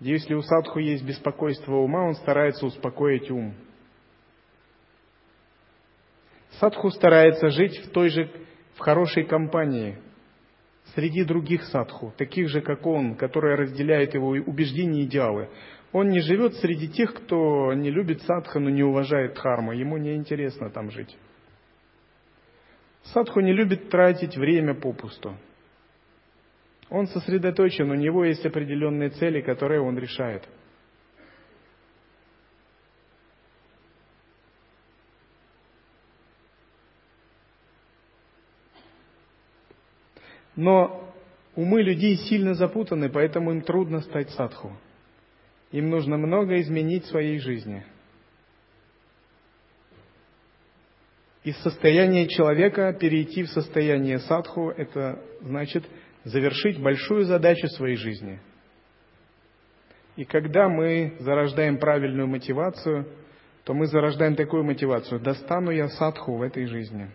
если 0.00 0.32
у 0.32 0.40
садху 0.40 0.78
есть 0.78 1.04
беспокойство 1.04 1.74
ума, 1.74 2.06
он 2.06 2.14
старается 2.14 2.64
успокоить 2.64 3.30
ум. 3.30 3.54
Садху 6.58 6.90
старается 6.90 7.50
жить 7.50 7.78
в 7.84 7.90
той 7.90 8.08
же, 8.08 8.30
в 8.76 8.78
хорошей 8.78 9.24
компании, 9.24 9.98
среди 10.94 11.24
других 11.24 11.64
садху, 11.64 12.12
таких 12.16 12.48
же, 12.48 12.60
как 12.60 12.86
он, 12.86 13.14
которые 13.14 13.56
разделяют 13.56 14.14
его 14.14 14.28
убеждения 14.28 15.02
и 15.02 15.04
идеалы. 15.04 15.48
Он 15.92 16.08
не 16.08 16.20
живет 16.20 16.54
среди 16.56 16.88
тех, 16.88 17.14
кто 17.14 17.72
не 17.74 17.90
любит 17.90 18.22
садхану, 18.22 18.68
не 18.68 18.82
уважает 18.82 19.34
дхарму, 19.34 19.72
ему 19.72 19.96
не 19.96 20.14
интересно 20.14 20.70
там 20.70 20.90
жить. 20.90 21.16
Садху 23.02 23.40
не 23.40 23.52
любит 23.52 23.88
тратить 23.88 24.36
время 24.36 24.74
попусту. 24.74 25.36
Он 26.90 27.06
сосредоточен, 27.06 27.90
у 27.90 27.94
него 27.94 28.24
есть 28.24 28.44
определенные 28.44 29.10
цели, 29.10 29.40
которые 29.40 29.80
он 29.80 29.98
решает. 29.98 30.46
Но 40.60 41.10
Умы 41.56 41.82
людей 41.82 42.16
сильно 42.16 42.54
запутаны, 42.54 43.08
поэтому 43.08 43.50
им 43.50 43.62
трудно 43.62 44.00
стать 44.00 44.30
садху. 44.30 44.72
Им 45.72 45.90
нужно 45.90 46.16
много 46.16 46.60
изменить 46.60 47.04
в 47.04 47.08
своей 47.08 47.38
жизни. 47.38 47.84
Из 51.42 51.56
состояния 51.62 52.28
человека 52.28 52.92
перейти 52.92 53.42
в 53.44 53.48
состояние 53.48 54.18
садху– 54.18 54.70
это 54.76 55.22
значит 55.40 55.84
завершить 56.24 56.80
большую 56.80 57.24
задачу 57.24 57.66
своей 57.68 57.96
жизни. 57.96 58.38
И 60.16 60.24
когда 60.24 60.68
мы 60.68 61.16
зарождаем 61.20 61.78
правильную 61.78 62.28
мотивацию, 62.28 63.08
то 63.64 63.74
мы 63.74 63.86
зарождаем 63.86 64.36
такую 64.36 64.64
мотивацию– 64.64 65.20
достану 65.22 65.70
я 65.70 65.88
садху 65.88 66.36
в 66.36 66.42
этой 66.42 66.66
жизни, 66.66 67.10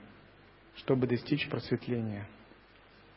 чтобы 0.76 1.08
достичь 1.08 1.48
просветления– 1.48 2.28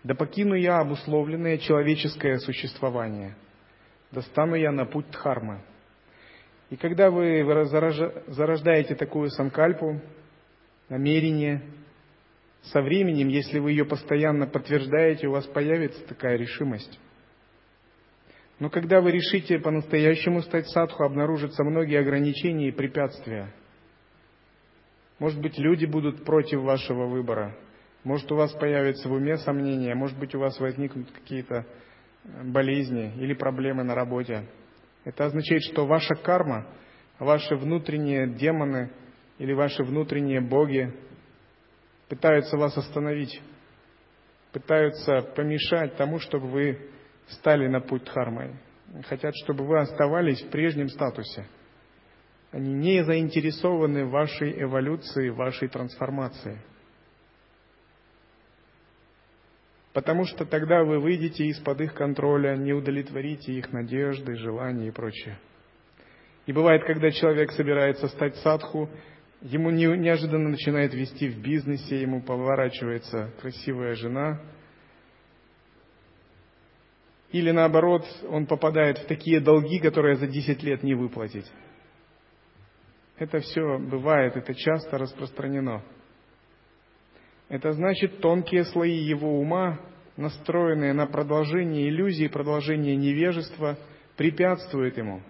да 0.04 0.14
покину 0.14 0.54
я 0.54 0.78
обусловленное 0.78 1.58
человеческое 1.58 2.38
существование, 2.38 3.34
да 4.12 4.22
стану 4.22 4.54
я 4.54 4.70
на 4.70 4.84
путь 4.84 5.11
Дхармы. 5.11 5.61
И 6.70 6.76
когда 6.76 7.11
вы 7.11 7.44
зарождаете 8.28 8.94
такую 8.94 9.30
санкальпу, 9.30 10.00
намерение, 10.88 11.62
со 12.62 12.82
временем, 12.82 13.28
если 13.28 13.58
вы 13.58 13.70
ее 13.72 13.84
постоянно 13.84 14.46
подтверждаете, 14.46 15.28
у 15.28 15.32
вас 15.32 15.46
появится 15.46 16.04
такая 16.06 16.37
решимость. 16.37 16.98
Но 18.58 18.68
когда 18.68 19.00
вы 19.00 19.12
решите 19.12 19.58
по-настоящему 19.58 20.42
стать 20.42 20.68
садху, 20.68 21.04
обнаружатся 21.04 21.64
многие 21.64 22.00
ограничения 22.00 22.68
и 22.68 22.72
препятствия. 22.72 23.54
Может 25.18 25.40
быть, 25.40 25.56
люди 25.58 25.87
будут 25.87 26.24
против 26.24 26.61
вашего 26.61 27.06
выбора– 27.06 27.56
может, 28.04 28.30
у 28.30 28.37
вас 28.37 28.52
появится 28.52 29.08
в 29.08 29.12
уме 29.12 29.37
сомнения, 29.38 29.94
может 29.94 30.18
быть, 30.18 30.34
у 30.34 30.38
вас 30.38 30.58
возникнут 30.61 31.11
какие-то 31.11 31.66
э, 32.24 32.44
болезни 32.44 33.12
или 33.16 33.34
проблемы 33.34 33.82
на 33.82 33.94
работе. 33.94 34.48
Это 35.04 35.26
означает, 35.26 35.62
что 35.62 35.87
ваша 35.87 36.14
карма, 36.14 36.66
ваши 37.18 37.56
внутренние 37.56 38.28
демоны 38.28 38.92
или 39.38 39.52
ваши 39.52 39.82
внутренние 39.82 40.40
боги 40.40 40.92
пытаются 42.08 42.56
вас 42.56 42.76
остановить, 42.76 43.40
пытаются 44.52 45.22
помешать 45.34 45.96
тому, 45.96 46.18
чтобы 46.20 46.48
вы 46.48 46.90
стали 47.28 47.66
на 47.66 47.80
путь 47.80 48.04
Дхармы. 48.04 48.58
Хотят, 49.06 49.34
чтобы 49.44 49.66
вы 49.66 49.80
оставались 49.80 50.40
в 50.42 50.50
прежнем 50.50 50.88
статусе. 50.88 51.46
Они 52.52 52.72
не 52.72 53.04
заинтересованы 53.04 54.06
в 54.06 54.11
вашей 54.11 54.62
эволюции, 54.62 55.28
в 55.30 55.37
вашей 55.37 55.68
трансформации– 55.68 56.62
потому 59.98 60.26
что 60.26 60.44
тогда 60.44 60.84
вы 60.84 61.00
выйдете 61.00 61.46
из-под 61.46 61.80
их 61.80 61.92
контроля, 61.92 62.54
не 62.54 62.72
удовлетворите 62.72 63.52
их 63.54 63.72
надежды, 63.72 64.37
желания 64.37 64.87
и 64.87 64.90
прочее. 64.92 65.40
И 66.46 66.52
бывает, 66.52 66.84
когда 66.84 67.11
человек 67.11 67.50
собирается 67.50 68.06
стать 68.06 68.37
садху, 68.37 68.88
ему 69.40 69.70
неожиданно 69.70 70.50
начинает 70.50 70.94
вести 70.94 71.28
в 71.28 71.42
бизнесе, 71.42 72.00
ему 72.00 72.22
поворачивается 72.22 73.32
красивая 73.40 73.96
жена, 73.96 74.40
или 77.32 77.50
наоборот, 77.50 78.04
он 78.28 78.46
попадает 78.46 78.98
в 78.98 79.06
такие 79.06 79.40
долги, 79.40 79.80
которые 79.80 80.14
за 80.14 80.28
10 80.28 80.62
лет 80.62 80.84
не 80.84 80.94
выплатить. 80.94 81.50
Это 83.18 83.40
все 83.40 83.80
бывает, 83.80 84.37
это 84.37 84.54
часто 84.54 84.96
распространено. 84.96 85.82
Это 87.48 87.72
значит, 87.72 88.20
тонкие 88.20 88.64
слои 88.64 88.98
его 88.98 89.40
ума, 89.40 89.80
настроенные 90.16 90.92
на 90.92 91.06
продолжение 91.06 91.88
иллюзий, 91.88 92.28
продолжение 92.28 92.94
невежества, 92.94 93.78
препятствуют 94.16 94.98
ему. 94.98 95.22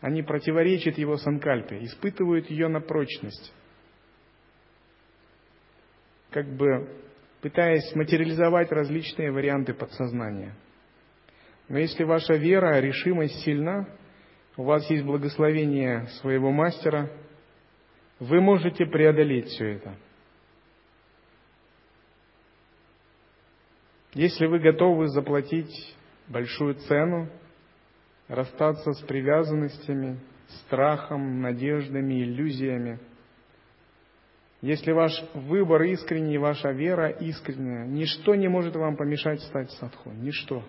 Они 0.00 0.22
противоречат 0.22 0.98
его 0.98 1.16
санкальпе, 1.16 1.82
испытывают 1.84 2.48
ее 2.48 2.68
на 2.68 2.80
прочность. 2.80 3.52
Как 6.30 6.46
бы 6.46 6.88
пытаясь 7.40 7.94
материализовать 7.94 8.70
различные 8.70 9.32
варианты 9.32 9.72
подсознания. 9.74 10.54
Но 11.68 11.78
если 11.78 12.04
ваша 12.04 12.34
вера, 12.34 12.78
решимость 12.80 13.42
сильна, 13.42 13.88
у 14.56 14.62
вас 14.62 14.88
есть 14.90 15.04
благословение 15.04 16.06
своего 16.20 16.52
мастера, 16.52 17.10
вы 18.20 18.40
можете 18.40 18.86
преодолеть 18.86 19.46
все 19.46 19.74
это– 19.74 19.96
Если 24.16 24.46
вы 24.46 24.60
готовы 24.60 25.08
заплатить 25.08 25.94
большую 26.28 26.76
цену, 26.76 27.28
расстаться 28.28 28.92
с 28.92 29.02
привязанностями, 29.02 30.18
страхом, 30.48 31.42
надеждами, 31.42 32.22
иллюзиями, 32.22 32.98
если 34.62 34.92
ваш 34.92 35.12
выбор 35.34 35.82
искренний, 35.82 36.38
ваша 36.38 36.70
вера 36.70 37.10
искренняя, 37.10 37.86
ничто 37.86 38.34
не 38.34 38.48
может 38.48 38.74
вам 38.74 38.96
помешать 38.96 39.42
стать 39.42 39.70
садху, 39.72 40.10
ничто. 40.12 40.64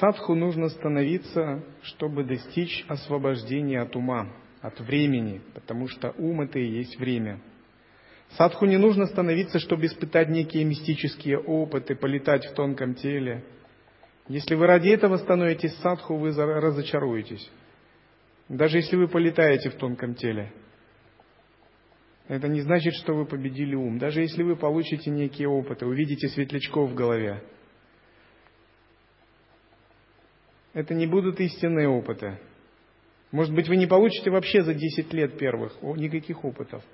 Садху 0.00 0.34
нужно 0.34 0.68
становиться, 0.68 1.64
чтобы 1.82 2.24
достичь 2.24 2.84
освобождения 2.86 3.80
от 3.80 3.96
ума, 3.96 4.30
от 4.60 4.78
времени, 4.80 5.40
потому 5.54 5.88
что 5.88 6.14
ум 6.18 6.42
это 6.42 6.58
и 6.58 6.66
есть 6.66 6.98
время. 6.98 7.40
Садху 8.30 8.66
не 8.66 8.76
нужно 8.76 9.06
становиться, 9.06 9.58
чтобы 9.58 9.86
испытать 9.86 10.28
некие 10.28 10.64
мистические 10.64 11.38
опыты, 11.38 11.94
полетать 11.94 12.44
в 12.44 12.54
тонком 12.54 12.94
теле. 12.94 13.44
Если 14.28 14.54
вы 14.54 14.66
ради 14.66 14.88
этого 14.88 15.16
становитесь 15.16 15.74
садху, 15.76 16.16
вы 16.16 16.32
разочаруетесь. 16.32 17.50
Даже 18.50 18.78
если 18.78 18.96
вы 18.96 19.08
полетаете 19.08 19.70
в 19.70 19.76
тонком 19.76 20.14
теле. 20.14 20.52
Это 22.28 22.48
не 22.48 22.60
значит, 22.60 22.92
что 22.94 23.14
вы 23.14 23.24
победили 23.24 23.74
ум. 23.76 23.98
Даже 23.98 24.20
если 24.20 24.42
вы 24.42 24.56
получите 24.56 25.10
некие 25.10 25.48
опыты, 25.48 25.86
увидите 25.86 26.28
светлячков 26.28 26.90
в 26.90 26.94
голове– 26.94 27.42
это 30.76 30.92
не 30.92 31.06
будут 31.06 31.40
истинные 31.40 31.88
опыты. 31.88 32.38
Может 33.32 33.54
быть, 33.54 33.66
вы 33.66 33.76
не 33.76 33.86
получите 33.86 34.30
вообще 34.30 34.60
за 34.60 34.74
10 34.74 35.10
лет 35.14 35.38
первых 35.38 35.72
никаких 35.80 36.44
опытов. 36.44 36.84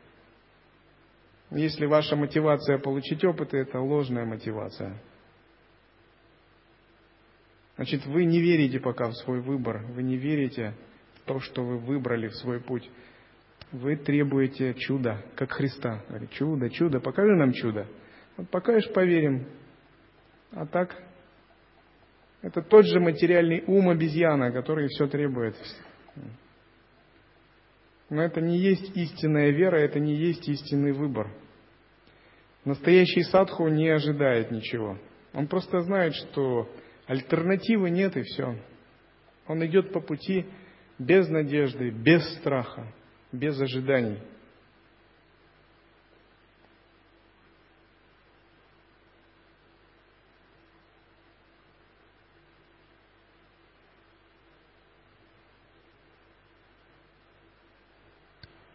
Если 1.50 1.86
ваша 1.86 2.14
мотивация 2.14 2.78
получить 2.78 3.24
опыты, 3.24 3.58
это 3.58 3.80
ложная 3.80 4.24
мотивация. 4.24 5.02
Значит, 7.74 8.06
вы 8.06 8.24
не 8.24 8.40
верите 8.40 8.78
пока 8.78 9.08
в 9.08 9.14
свой 9.14 9.40
выбор, 9.40 9.84
вы 9.88 10.04
не 10.04 10.16
верите 10.16 10.76
в 11.16 11.26
то, 11.26 11.40
что 11.40 11.64
вы 11.64 11.78
выбрали 11.78 12.28
в 12.28 12.36
свой 12.36 12.60
путь. 12.60 12.88
Вы 13.72 13.96
требуете 13.96 14.74
чуда, 14.74 15.24
как 15.34 15.50
Христа. 15.50 16.04
Говорит, 16.08 16.30
чудо, 16.30 16.70
чудо, 16.70 17.00
покажи 17.00 17.34
нам 17.34 17.52
чудо. 17.52 17.88
Вот 18.36 18.48
покажешь, 18.48 18.92
поверим. 18.92 19.48
А 20.52 20.66
так 20.66 20.96
это 22.42 22.60
тот 22.60 22.86
же 22.86 22.98
материальный 23.00 23.62
ум 23.66 23.88
обезьяна, 23.88 24.50
который 24.52 24.88
все 24.88 25.06
требует. 25.06 25.56
Но 28.10 28.22
это 28.22 28.40
не 28.40 28.58
есть 28.58 28.94
истинная 28.96 29.50
вера, 29.50 29.76
это 29.76 29.98
не 29.98 30.14
есть 30.14 30.46
истинный 30.48 30.92
выбор. 30.92 31.30
Настоящий 32.64 33.22
садху 33.22 33.68
не 33.68 33.88
ожидает 33.88 34.50
ничего. 34.50 34.98
Он 35.32 35.46
просто 35.46 35.80
знает, 35.80 36.14
что 36.14 36.68
альтернативы 37.06 37.90
нет 37.90 38.16
и 38.16 38.22
все. 38.22 38.56
Он 39.46 39.64
идет 39.64 39.92
по 39.92 40.00
пути 40.00 40.46
без 40.98 41.28
надежды, 41.28 41.90
без 41.90 42.22
страха, 42.38 42.86
без 43.32 43.58
ожиданий. 43.60 44.18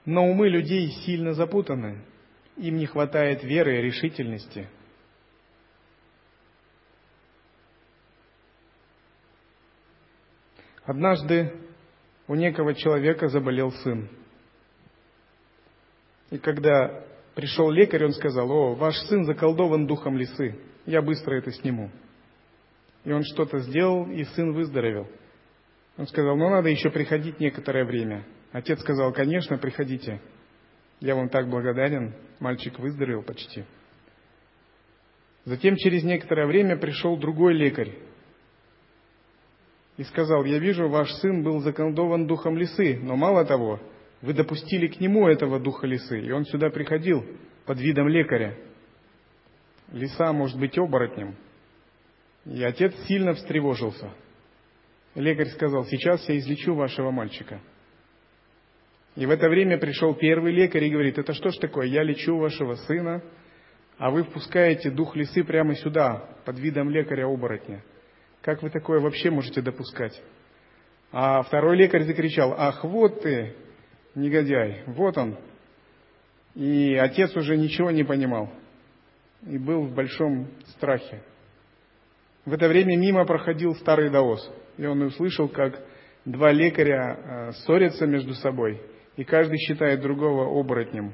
Но 0.08 0.26
умы 0.26 0.48
людей 0.48 0.90
сильно 1.06 1.34
запутаны. 1.34 2.02
Им 2.56 2.78
не 2.78 2.86
хватает 2.86 3.44
веры 3.44 3.78
и 3.78 3.82
решительности. 3.82 4.70
Однажды 10.86 11.54
у 12.26 12.36
некого 12.36 12.74
человека 12.74 13.28
заболел 13.28 13.74
сын. 13.84 14.08
И 16.30 16.38
когда 16.38 17.04
пришел 17.36 17.70
лекарь, 17.70 18.06
он 18.06 18.14
сказал, 18.14 18.50
о, 18.50 18.76
ваш 18.76 18.96
сын 19.10 19.26
заколдован 19.26 19.88
духом 19.88 20.18
лисы, 20.18 20.58
я 20.86 21.02
быстро 21.02 21.36
это 21.36 21.52
сниму. 21.52 21.92
И 23.04 23.12
он 23.12 23.24
что-то 23.26 23.60
сделал, 23.60 24.10
и 24.10 24.24
сын 24.24 24.54
выздоровел. 24.54 25.06
Он 25.98 26.08
сказал, 26.08 26.38
ну 26.38 26.50
надо 26.50 26.70
еще 26.70 26.90
приходить 26.92 27.42
некоторое 27.42 27.84
время– 27.84 28.26
Отец 28.52 28.80
сказал, 28.80 29.14
конечно, 29.14 29.58
приходите. 29.58 30.22
Я 31.00 31.16
вам 31.16 31.30
так 31.30 31.50
благодарен. 31.50 32.14
Мальчик 32.40 32.80
выздоровел 32.80 33.24
почти. 33.24 33.66
Затем 35.46 35.76
через 35.76 36.04
некоторое 36.04 36.46
время 36.46 36.78
пришел 36.78 37.18
другой 37.18 37.54
лекарь 37.54 37.94
и 39.98 40.04
сказал, 40.04 40.44
я 40.46 40.60
вижу, 40.60 40.88
ваш 40.88 41.12
сын 41.16 41.44
был 41.44 41.60
заколдован 41.60 42.28
духом 42.28 42.58
лисы, 42.58 43.00
но 43.02 43.16
мало 43.16 43.46
того, 43.46 43.80
вы 44.22 44.34
допустили 44.34 44.88
к 44.88 45.00
нему 45.00 45.28
этого 45.28 45.60
духа 45.60 45.88
лисы, 45.88 46.22
и 46.22 46.32
он 46.32 46.46
сюда 46.46 46.70
приходил 46.70 47.26
под 47.66 47.80
видом 47.80 48.08
лекаря. 48.08 48.56
Лиса 49.92 50.34
может 50.34 50.60
быть 50.60 50.78
оборотнем. 50.78 51.36
И 52.46 52.64
отец 52.64 52.94
сильно 53.08 53.34
встревожился. 53.34 54.12
Лекарь 55.16 55.48
сказал, 55.48 55.86
сейчас 55.86 56.28
я 56.30 56.38
излечу 56.38 56.76
вашего 56.76 57.10
мальчика. 57.10 57.60
И 59.18 59.26
в 59.26 59.32
это 59.32 59.50
время 59.50 59.80
пришел 59.80 60.14
первый 60.14 60.54
лекарь 60.54 60.84
и 60.84 60.92
говорит, 60.92 61.18
это 61.18 61.34
что 61.34 61.50
ж 61.50 61.58
такое, 61.58 61.88
я 61.88 62.04
лечу 62.04 62.38
вашего 62.38 62.76
сына, 62.76 63.24
а 63.98 64.12
вы 64.12 64.22
впускаете 64.22 64.92
дух 64.92 65.16
лисы 65.16 65.44
прямо 65.44 65.74
сюда, 65.74 66.38
под 66.46 66.60
видом 66.60 66.92
лекаря-оборотня. 66.92 67.84
Как 68.44 68.62
вы 68.62 68.70
такое 68.70 69.00
вообще 69.00 69.32
можете 69.32 69.62
допускать? 69.62 70.22
А 71.12 71.42
второй 71.42 71.78
лекарь 71.78 72.04
закричал, 72.04 72.54
ах, 72.56 72.84
вот 72.84 73.24
ты, 73.24 73.56
негодяй, 74.14 74.84
вот 74.86 75.18
он. 75.18 75.36
И 76.54 76.94
отец 76.94 77.36
уже 77.36 77.58
ничего 77.58 77.90
не 77.90 78.04
понимал 78.04 78.52
и 79.48 79.58
был 79.58 79.82
в 79.82 79.96
большом 79.96 80.48
страхе. 80.76 81.24
В 82.46 82.54
это 82.54 82.68
время 82.68 82.96
мимо 82.96 83.26
проходил 83.26 83.74
старый 83.78 84.12
даос, 84.12 84.48
и 84.78 84.86
он 84.86 85.02
услышал, 85.02 85.50
как 85.50 85.82
два 86.24 86.52
лекаря 86.52 87.18
э, 87.18 87.52
ссорятся 87.54 88.06
между 88.06 88.36
собой, 88.36 88.80
и 89.18 89.24
каждый 89.24 89.58
считает 89.58 90.02
другого 90.02 90.46
оборотнем, 90.60 91.14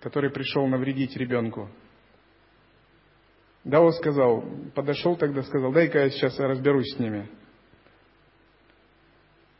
который 0.00 0.30
пришел 0.30 0.66
навредить 0.66 1.16
ребенку. 1.16 1.68
Даос 3.64 3.96
сказал, 3.98 4.44
подошел 4.74 5.16
тогда, 5.16 5.42
сказал, 5.42 5.72
дай-ка 5.72 6.04
я 6.04 6.10
сейчас 6.10 6.38
разберусь 6.38 6.94
с 6.94 6.98
ними. 7.00 7.28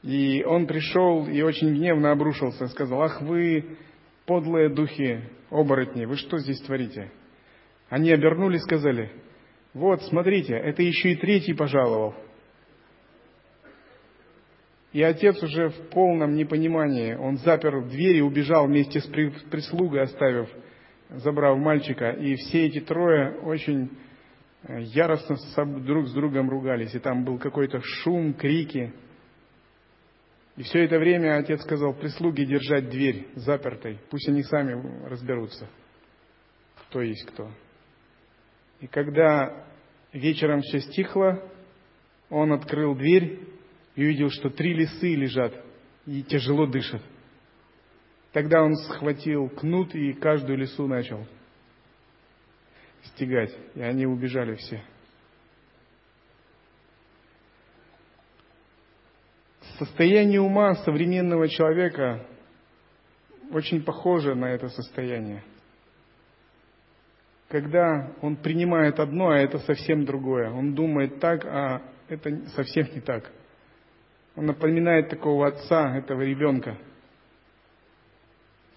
И 0.02 0.44
он 0.44 0.68
пришел 0.68 1.26
и 1.26 1.42
очень 1.42 1.74
гневно 1.74 2.12
обрушился, 2.12 2.68
сказал, 2.68 3.02
ах 3.02 3.20
вы, 3.22 3.76
подлые 4.24 4.68
духи, 4.68 5.28
оборотни, 5.50 6.04
вы 6.04 6.16
что 6.16 6.38
здесь 6.38 6.60
творите? 6.60 7.10
Они 7.88 8.12
обернулись 8.12 8.60
и 8.60 8.64
сказали, 8.64 9.10
вот, 9.74 10.00
смотрите, 10.04 10.54
это 10.54 10.82
еще 10.82 11.10
и 11.10 11.16
третий 11.16 11.54
пожаловал. 11.54 12.14
И 14.96 15.02
отец 15.02 15.42
уже 15.42 15.68
в 15.68 15.90
полном 15.90 16.36
непонимании, 16.36 17.12
он 17.12 17.36
запер 17.36 17.84
дверь 17.84 18.16
и 18.16 18.22
убежал 18.22 18.66
вместе 18.66 19.00
с 19.00 19.04
прислугой, 19.04 20.04
оставив, 20.04 20.48
забрав 21.10 21.58
мальчика. 21.58 22.12
И 22.12 22.34
все 22.36 22.64
эти 22.64 22.80
трое 22.80 23.38
очень 23.42 23.90
э, 24.62 24.80
яростно 24.84 25.36
друг 25.80 26.08
с 26.08 26.14
другом 26.14 26.48
ругались. 26.48 26.94
И 26.94 26.98
там 26.98 27.26
был 27.26 27.36
какой-то 27.36 27.82
шум, 27.82 28.32
крики. 28.32 28.94
И 30.56 30.62
все 30.62 30.86
это 30.86 30.98
время 30.98 31.36
отец 31.36 31.60
сказал 31.60 31.92
прислуге 31.92 32.46
держать 32.46 32.88
дверь 32.88 33.28
запертой. 33.34 33.98
Пусть 34.08 34.30
они 34.30 34.42
сами 34.44 34.82
разберутся, 35.10 35.68
кто 36.88 37.02
есть 37.02 37.26
кто. 37.26 37.50
И 38.80 38.86
когда 38.86 39.66
вечером 40.14 40.62
все 40.62 40.80
стихло, 40.80 41.46
он 42.30 42.54
открыл 42.54 42.94
дверь 42.94 43.55
и 43.96 44.04
увидел, 44.04 44.30
что 44.30 44.50
три 44.50 44.74
лисы 44.74 45.14
лежат 45.14 45.52
и 46.06 46.22
тяжело 46.22 46.66
дышат. 46.66 47.02
Тогда 48.32 48.62
он 48.62 48.76
схватил 48.76 49.48
кнут 49.48 49.94
и 49.94 50.12
каждую 50.12 50.58
лису 50.58 50.86
начал 50.86 51.26
стегать, 53.02 53.56
и 53.74 53.80
они 53.80 54.06
убежали 54.06 54.54
все. 54.54 54.82
Состояние 59.78 60.40
ума 60.40 60.74
современного 60.76 61.48
человека 61.48 62.26
очень 63.50 63.82
похоже 63.82 64.34
на 64.34 64.46
это 64.46 64.68
состояние– 64.68 65.42
когда 67.48 68.12
он 68.22 68.36
принимает 68.36 68.98
одно, 68.98 69.28
а 69.28 69.38
это 69.38 69.58
совсем 69.60 70.04
другое. 70.04 70.50
Он 70.50 70.74
думает 70.74 71.20
так, 71.20 71.44
а 71.44 71.82
это 72.08 72.48
совсем 72.48 72.86
не 72.92 73.00
так. 73.00 73.30
Он 74.36 74.46
напоминает 74.46 75.08
такого 75.08 75.48
отца, 75.48 75.96
этого 75.96 76.20
ребенка, 76.20 76.78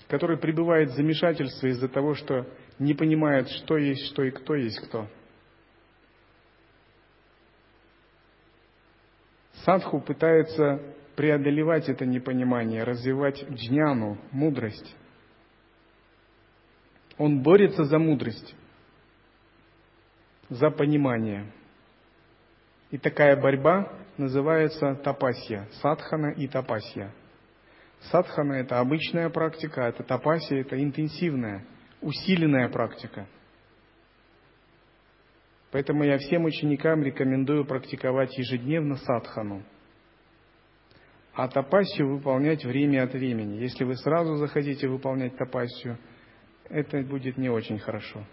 который 0.07 0.37
пребывает 0.37 0.89
в 0.89 0.95
замешательстве 0.95 1.71
из-за 1.71 1.89
того, 1.89 2.15
что 2.15 2.47
не 2.79 2.93
понимает, 2.93 3.49
что 3.49 3.77
есть 3.77 4.05
что 4.07 4.23
и 4.23 4.31
кто 4.31 4.55
есть 4.55 4.79
кто. 4.87 5.07
Садху 9.65 9.99
пытается 9.99 10.81
преодолевать 11.17 11.89
это 11.89 12.05
непонимание, 12.05 12.83
развивать 12.83 13.43
джняну, 13.51 14.17
мудрость. 14.31 14.95
Он 17.17 17.41
борется 17.41 17.83
за 17.83 17.99
мудрость 17.99 18.55
за 20.47 20.71
понимание. 20.71 21.51
И 22.91 22.97
такая 22.97 23.39
борьба 23.39 23.91
называется 24.19 24.95
тапасия, 25.03 25.67
садхана 25.81 26.31
и 26.31 26.47
тапасия. 26.47 27.11
Садхана– 28.11 28.53
это 28.53 28.79
обычная 28.79 29.29
практика, 29.29 29.85
а 29.85 29.89
это 29.89 30.03
тапасия– 30.03 30.61
это 30.61 30.81
интенсивная, 30.81 31.65
усиленная 32.01 32.69
практика. 32.69 33.27
Поэтому 35.71 36.03
я 36.03 36.17
всем 36.17 36.45
ученикам 36.45 37.03
рекомендую 37.03 37.65
практиковать 37.65 38.35
ежедневно 38.37 38.95
садхану. 38.95 39.63
А 41.33 41.47
тапасию 41.47 42.15
выполнять 42.15 42.65
время 42.65 43.03
от 43.03 43.13
времени. 43.13 43.57
Если 43.57 43.83
вы 43.83 43.95
сразу 43.95 44.35
захотите 44.35 44.87
выполнять 44.87 45.37
тапасию, 45.37 45.97
это 46.69 47.01
будет 47.01 47.37
не 47.37 47.49
очень 47.49 47.79
хорошо. 47.79 48.25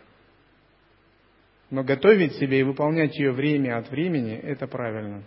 Но 1.70 1.82
готовить 1.82 2.34
себе 2.34 2.60
и 2.60 2.62
выполнять 2.62 3.18
ее 3.18 3.32
время 3.32 3.78
от 3.78 3.90
времени– 3.90 4.34
это 4.42 4.66
правильно. 4.66 5.24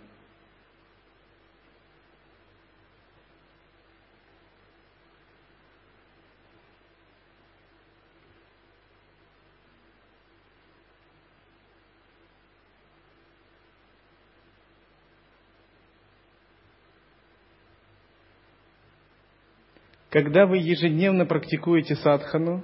Когда 20.22 20.44
вы 20.44 20.58
ежедневно 20.58 21.24
практикуете 21.24 21.94
садхану, 21.94 22.62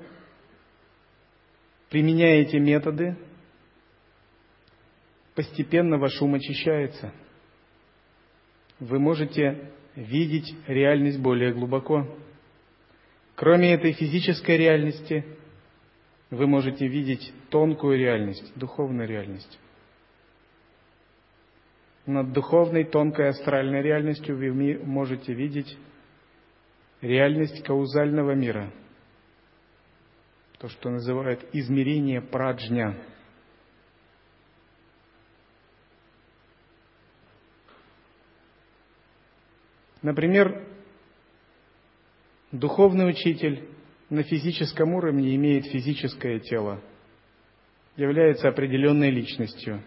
применяете 1.88 2.60
методы, 2.60 3.16
постепенно 5.34 5.96
ваш 5.96 6.20
ум 6.20 6.34
очищается. 6.34 7.14
Вы 8.78 8.98
можете 8.98 9.70
видеть 9.94 10.54
реальность 10.66 11.18
более 11.18 11.54
глубоко. 11.54 12.06
Кроме 13.36 13.72
этой 13.72 13.92
физической 13.92 14.58
реальности, 14.58 15.24
вы 16.28 16.46
можете 16.46 16.86
видеть 16.86 17.32
тонкую 17.48 17.98
реальность, 17.98 18.52
духовную 18.54 19.08
реальность. 19.08 19.58
Над 22.04 22.34
духовной, 22.34 22.84
тонкой 22.84 23.30
астральной 23.30 23.80
реальностью 23.80 24.36
вы 24.36 24.52
можете 24.84 25.32
видеть 25.32 25.74
реальность 27.00 27.62
каузального 27.64 28.32
мира, 28.32 28.72
то, 30.58 30.68
что 30.68 30.90
называют 30.90 31.44
измерение 31.52 32.20
праджня– 32.20 32.96
Например, 40.06 40.64
духовный 42.52 43.08
учитель 43.08 43.68
на 44.08 44.22
физическом 44.22 44.94
уровне 44.94 45.34
имеет 45.34 45.66
физическое 45.66 46.38
тело, 46.38 46.80
является 47.96 48.46
определенной 48.46 49.10
личностью. 49.10 49.82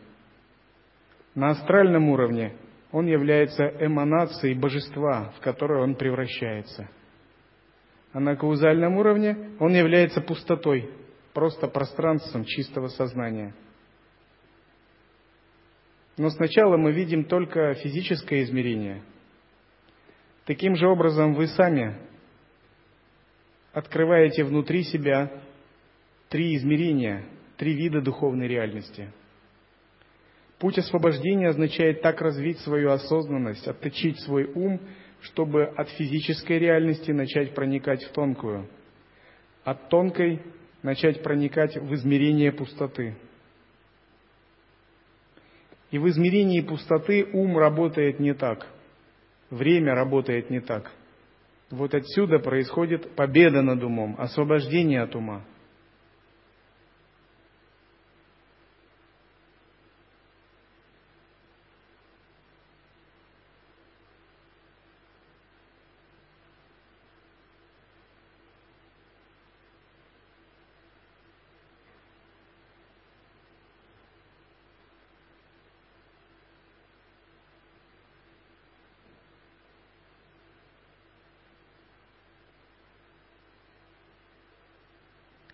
На 1.35 1.51
астральном 1.51 2.09
уровне 2.09 2.53
он 2.91 3.05
является 3.07 3.63
эманацией 3.79 4.55
божества, 4.55 5.31
в 5.37 5.39
которое 5.39 5.83
он 5.83 5.95
превращается. 5.95 6.89
А 8.11 8.19
на 8.19 8.35
каузальном 8.35 8.97
уровне 8.97 9.51
он 9.59 9.73
является 9.73 10.21
пустотой, 10.21 10.89
просто 11.33 11.67
пространством 11.67 12.45
чистого 12.45 12.87
сознания. 12.87 13.53
Но 16.17 16.29
сначала 16.29 16.75
мы 16.77 16.91
видим 16.91 17.23
только 17.23 17.73
физическое 17.75 18.43
измерение– 18.43 19.03
Таким 20.49 20.75
же 20.75 20.87
образом 20.87 21.35
вы 21.35 21.45
сами 21.45 21.95
открываете 23.71 24.43
внутри 24.43 24.81
себя 24.81 25.31
три 26.27 26.55
измерения, 26.55 27.23
три 27.55 27.75
вида 27.75 28.01
духовной 28.01 28.47
реальности. 28.47 29.11
Путь 30.57 30.79
освобождения 30.79 31.49
означает 31.49 32.01
так 32.01 32.19
развить 32.19 32.57
свою 32.61 32.89
осознанность, 32.89 33.67
отточить 33.67 34.19
свой 34.21 34.45
ум, 34.45 34.81
чтобы 35.21 35.65
от 35.65 35.89
физической 35.89 36.59
реальности 36.59 37.11
начать 37.11 37.53
проникать 37.53 38.03
в 38.03 38.11
тонкую, 38.11 38.67
от 39.63 39.89
тонкой 39.89 40.41
начать 40.81 41.21
проникать 41.23 41.75
в 41.75 41.93
измерение 41.93 42.51
пустоты. 42.51 43.15
И 45.91 45.97
в 45.97 46.07
измерении 46.07 46.61
пустоты 46.61 47.27
ум 47.33 47.57
работает 47.57 48.19
не 48.19 48.33
так, 48.33 48.67
время 49.49 49.95
работает 49.95 50.49
не 50.49 50.61
так. 50.61 50.91
Вот 51.71 51.93
отсюда 51.93 52.39
происходит 52.39 53.15
победа 53.15 53.61
над 53.61 53.83
умом, 53.83 54.15
освобождение 54.17 55.01
от 55.01 55.15
ума– 55.15 55.43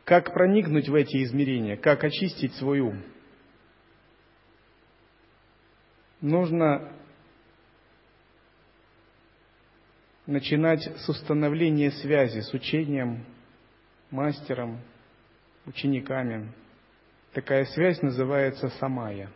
Как 0.06 0.34
проникнуть 0.34 0.88
в 0.88 0.94
эти 0.94 1.24
измерения? 1.24 1.78
Как 1.78 2.04
очистить 2.04 2.54
свой 2.54 2.80
ум? 2.80 3.04
Нужно 6.22 6.92
начинать 10.28 10.84
с 10.84 11.10
установления 11.10 11.90
связи 11.92 12.42
с 12.42 12.54
учением, 12.54 13.26
мастером, 14.12 14.80
учениками. 15.66 16.54
Такая 17.34 17.66
связь 17.66 18.00
называется 18.04 18.70
самая. 18.80 19.32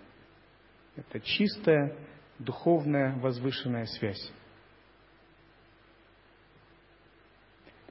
Это 0.95 1.19
чистая, 1.19 1.95
духовная, 2.37 3.15
возвышенная 3.17 3.85
связь. 3.85 4.31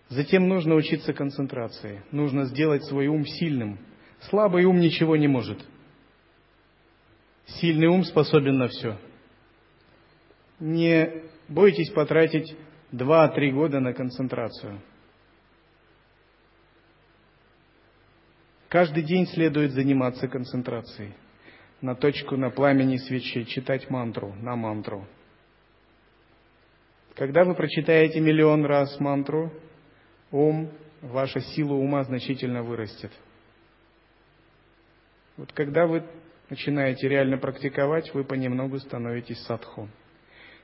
Затем 0.08 0.48
нужно 0.48 0.74
учиться 0.74 1.12
концентрации. 1.12 2.02
Нужно 2.12 2.44
сделать 2.44 2.84
свой 2.84 3.08
ум 3.08 3.26
сильным. 3.26 3.78
Слабый 4.30 4.64
ум 4.64 4.80
ничего 4.80 5.16
не 5.16 5.28
может. 5.28 5.58
Сильный 7.46 7.88
ум 7.88 8.04
способен 8.04 8.58
на 8.58 8.68
все. 8.68 8.98
Не 10.60 11.24
бойтесь 11.48 11.90
потратить 11.90 12.56
2-3 12.92 13.50
года 13.52 13.80
на 13.80 13.92
концентрацию. 13.92 14.80
Каждый 18.68 19.02
день 19.02 19.26
следует 19.26 19.72
заниматься 19.72 20.26
концентрацией. 20.28 21.14
На 21.80 21.94
точку, 21.94 22.36
на 22.36 22.50
пламени 22.50 22.96
свечи, 22.96 23.44
читать 23.44 23.88
мантру, 23.88 24.34
на 24.34 24.56
мантру. 24.56 25.06
Когда 27.14 27.44
вы 27.44 27.54
прочитаете 27.54 28.20
миллион 28.20 28.64
раз 28.64 28.98
мантру, 29.00 29.52
ум, 30.30 30.70
ваша 31.02 31.40
сила 31.40 31.74
ума 31.74 32.04
значительно 32.04 32.62
вырастет. 32.62 33.12
Вот 35.36 35.52
когда 35.52 35.86
вы 35.86 36.04
начинаете 36.50 37.08
реально 37.08 37.38
практиковать, 37.38 38.12
вы 38.14 38.24
понемногу 38.24 38.78
становитесь 38.78 39.40
садху. 39.42 39.88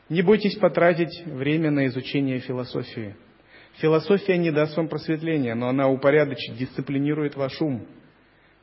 Не 0.09 0.23
бойтесь 0.23 0.57
потратить 0.57 1.25
время 1.27 1.71
на 1.71 1.87
изучение 1.87 2.41
философии. 2.41 3.15
Философия 3.77 4.37
не 4.37 4.51
даст 4.51 4.77
вам 4.77 4.89
просветления, 4.89 5.55
но 5.55 5.69
она 5.69 5.89
упорядочит, 5.89 6.57
дисциплинирует 6.57 7.37
ваш 7.37 7.61
ум. 7.61 7.87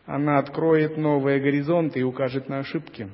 Она 0.05 0.39
откроет 0.39 0.97
новые 0.97 1.39
горизонты 1.39 1.99
и 1.99 2.03
укажет 2.03 2.49
на 2.49 2.59
ошибки. 2.59 3.09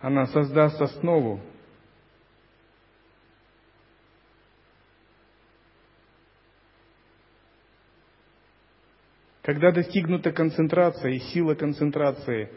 Она 0.00 0.26
создаст 0.26 0.80
основу, 0.80 1.40
Когда 9.42 9.72
достигнута 9.72 10.32
концентрация 10.32 11.12
и 11.12 11.18
сила 11.18 11.54
концентрации 11.54 12.50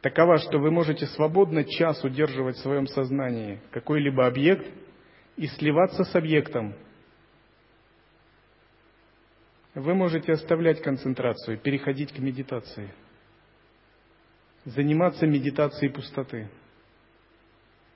такова, 0.00 0.38
что 0.38 0.58
вы 0.58 0.70
можете 0.70 1.06
свободно 1.06 1.64
час 1.64 2.02
удерживать 2.04 2.56
в 2.56 2.62
своем 2.62 2.86
сознании 2.86 3.60
какой-либо 3.72 4.26
объект 4.26 4.66
и 5.36 5.46
сливаться 5.48 6.04
с 6.04 6.14
объектом, 6.14 6.74
вы 9.74 9.94
можете 9.94 10.32
оставлять 10.32 10.80
концентрацию, 10.82 11.58
переходить 11.58 12.12
к 12.12 12.18
медитации, 12.18 12.92
заниматься 14.64 15.26
медитацией 15.26 15.92
пустоты. 15.92 16.48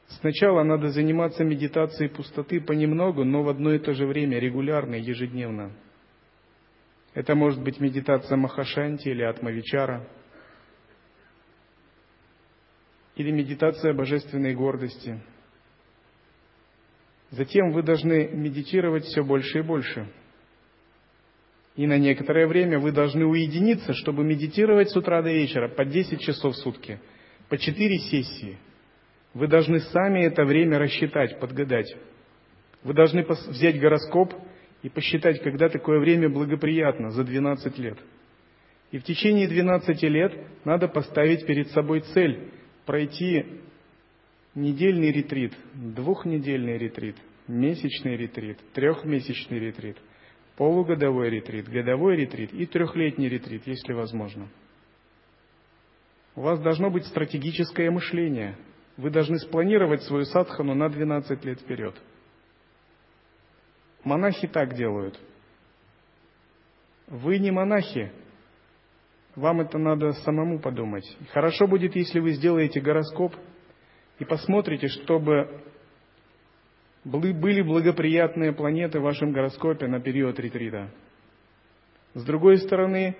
Сначала 0.08 0.64
надо 0.64 0.88
заниматься 0.88 1.44
медитацией 1.44 2.10
пустоты 2.10 2.60
понемногу, 2.60 3.24
но 3.24 3.42
в 3.42 3.48
одно 3.48 3.72
и 3.72 3.78
то 3.78 3.94
же 3.94 4.06
время, 4.06 4.38
регулярно, 4.38 4.96
ежедневно. 4.96 5.72
Это 7.14 7.36
может 7.36 7.62
быть 7.62 7.78
медитация 7.78 8.36
Махашанти 8.36 9.08
или 9.08 9.22
Атмавичара, 9.22 10.06
или 13.14 13.30
медитация 13.30 13.94
божественной 13.94 14.54
гордости. 14.54 15.20
Затем 17.30 17.70
вы 17.70 17.82
должны 17.82 18.28
медитировать 18.28 19.04
все 19.04 19.22
больше 19.24 19.60
и 19.60 19.62
больше. 19.62 20.08
И 21.76 21.86
на 21.86 21.98
некоторое 21.98 22.46
время 22.46 22.78
вы 22.78 22.92
должны 22.92 23.24
уединиться, 23.24 23.92
чтобы 23.94 24.24
медитировать 24.24 24.90
с 24.90 24.96
утра 24.96 25.22
до 25.22 25.32
вечера 25.32 25.68
по 25.68 25.84
10 25.84 26.20
часов 26.20 26.54
в 26.54 26.58
сутки, 26.58 27.00
по 27.48 27.56
4 27.56 27.98
сессии. 27.98 28.58
Вы 29.34 29.48
должны 29.48 29.80
сами 29.80 30.24
это 30.24 30.44
время 30.44 30.78
рассчитать, 30.78 31.38
подгадать. 31.40 31.92
Вы 32.82 32.94
должны 32.94 33.24
взять 33.24 33.80
гороскоп 33.80 34.34
и 34.84 34.90
посчитать, 34.90 35.42
когда 35.42 35.70
такое 35.70 35.98
время 35.98 36.28
благоприятно 36.28 37.10
за 37.10 37.24
12 37.24 37.78
лет. 37.78 37.98
И 38.90 38.98
в 38.98 39.02
течение 39.02 39.48
12 39.48 40.02
лет 40.02 40.34
надо 40.66 40.88
поставить 40.88 41.46
перед 41.46 41.68
собой 41.70 42.00
цель 42.00 42.50
пройти 42.84 43.46
недельный 44.54 45.10
ретрит, 45.10 45.54
двухнедельный 45.72 46.76
ретрит, 46.76 47.16
месячный 47.48 48.18
ретрит, 48.18 48.58
трехмесячный 48.74 49.58
ретрит, 49.58 49.96
полугодовой 50.56 51.30
ретрит, 51.30 51.66
годовой 51.66 52.16
ретрит 52.16 52.52
и 52.52 52.66
трехлетний 52.66 53.30
ретрит, 53.30 53.62
если 53.66 53.94
возможно. 53.94 54.48
У 56.36 56.42
вас 56.42 56.60
должно 56.60 56.90
быть 56.90 57.06
стратегическое 57.06 57.90
мышление. 57.90 58.58
Вы 58.98 59.08
должны 59.08 59.38
спланировать 59.38 60.02
свою 60.02 60.26
садхану 60.26 60.74
на 60.74 60.90
12 60.90 61.42
лет 61.42 61.58
вперед– 61.60 61.94
Монахи 64.04 64.46
так 64.46 64.74
делают. 64.74 65.18
Вы 67.08 67.38
не 67.38 67.50
монахи. 67.50 68.12
Вам 69.34 69.62
это 69.62 69.78
надо 69.78 70.12
самому 70.12 70.60
подумать. 70.60 71.04
Хорошо 71.32 71.66
будет, 71.66 71.96
если 71.96 72.20
вы 72.20 72.32
сделаете 72.32 72.80
гороскоп 72.80 73.34
и 74.18 74.24
посмотрите, 74.24 74.88
чтобы 74.88 75.62
были 77.04 77.62
благоприятные 77.62 78.52
планеты 78.52 79.00
в 79.00 79.02
вашем 79.02 79.32
гороскопе 79.32 79.86
на 79.86 80.00
период 80.00 80.38
ретрита. 80.38 80.90
С 82.14 82.24
другой 82.24 82.58
стороны, 82.58 83.16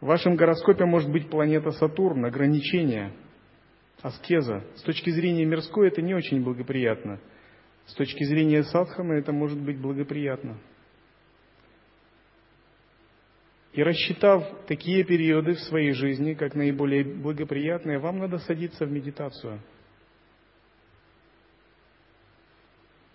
в 0.00 0.06
вашем 0.06 0.36
гороскопе 0.36 0.84
может 0.84 1.10
быть 1.10 1.30
планета 1.30 1.70
Сатурн, 1.70 2.26
ограничения, 2.26 3.12
аскеза. 4.02 4.62
С 4.76 4.82
точки 4.82 5.10
зрения 5.10 5.46
мирской 5.46 5.88
это 5.88 6.02
не 6.02 6.14
очень 6.14 6.42
благоприятно– 6.42 7.20
с 7.90 7.94
точки 7.94 8.22
зрения 8.24 8.62
садханы 8.62 9.14
это 9.14 9.32
может 9.32 9.60
быть 9.60 9.78
благоприятно. 9.78 10.58
И 13.72 13.82
рассчитав 13.82 14.44
такие 14.66 15.04
периоды 15.04 15.54
в 15.54 15.60
своей 15.60 15.92
жизни, 15.92 16.34
как 16.34 16.54
наиболее 16.54 17.04
благоприятные, 17.04 17.98
вам 17.98 18.18
надо 18.18 18.38
садиться 18.38 18.84
в 18.84 18.90
медитацию. 18.90 19.60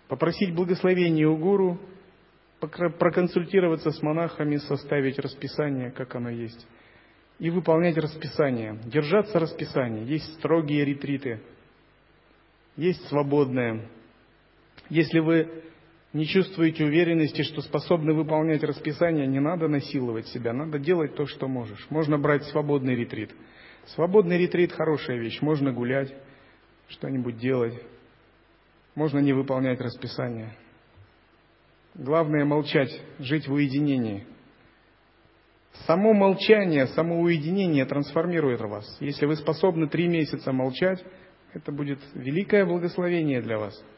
Попросить 0.08 0.54
благословения 0.54 1.26
у 1.26 1.36
гуру, 1.36 1.80
проконсультироваться 2.60 3.90
с 3.90 4.02
монахами, 4.02 4.56
составить 4.56 5.18
расписание, 5.18 5.90
как 5.90 6.14
оно 6.14 6.30
есть, 6.30 6.66
и 7.38 7.50
выполнять 7.50 7.96
расписание, 7.96 8.78
держаться 8.84 9.38
расписания. 9.38 10.04
Есть 10.04 10.34
строгие 10.34 10.84
ретриты– 10.84 11.40
есть 12.76 13.08
свободное. 13.08 13.88
Если 14.88 15.18
вы 15.18 15.62
не 16.12 16.26
чувствуете 16.26 16.84
уверенности, 16.84 17.42
что 17.42 17.60
способны 17.60 18.14
выполнять 18.14 18.62
расписание, 18.62 19.26
не 19.26 19.40
надо 19.40 19.68
насиловать 19.68 20.26
себя, 20.28 20.52
надо 20.52 20.78
делать 20.78 21.14
то, 21.14 21.26
что 21.26 21.48
можешь. 21.48 21.86
Можно 21.90 22.18
брать 22.18 22.44
свободный 22.44 22.94
ретрит. 22.94 23.34
Свободный 23.86 24.38
ретрит– 24.38 24.72
хорошая 24.72 25.18
вещь. 25.18 25.40
Можно 25.42 25.72
гулять, 25.72 26.12
что-нибудь 26.88 27.38
делать. 27.38 27.74
Можно 28.94 29.18
не 29.18 29.32
выполнять 29.32 29.80
расписание. 29.80 30.56
Главное– 31.94 32.44
молчать, 32.46 32.90
жить 33.18 33.46
в 33.46 33.52
уединении. 33.52 34.26
Само 35.86 36.14
молчание, 36.14 36.86
само 36.88 37.20
уединение 37.20 37.84
трансформирует 37.84 38.60
вас. 38.60 38.96
Если 39.00 39.26
вы 39.26 39.36
способны 39.36 39.88
три 39.88 40.08
месяца 40.08 40.52
молчать, 40.52 41.04
это 41.52 41.70
будет 41.72 41.98
великое 42.14 42.64
благословение 42.64 43.42
для 43.42 43.58
вас– 43.58 43.84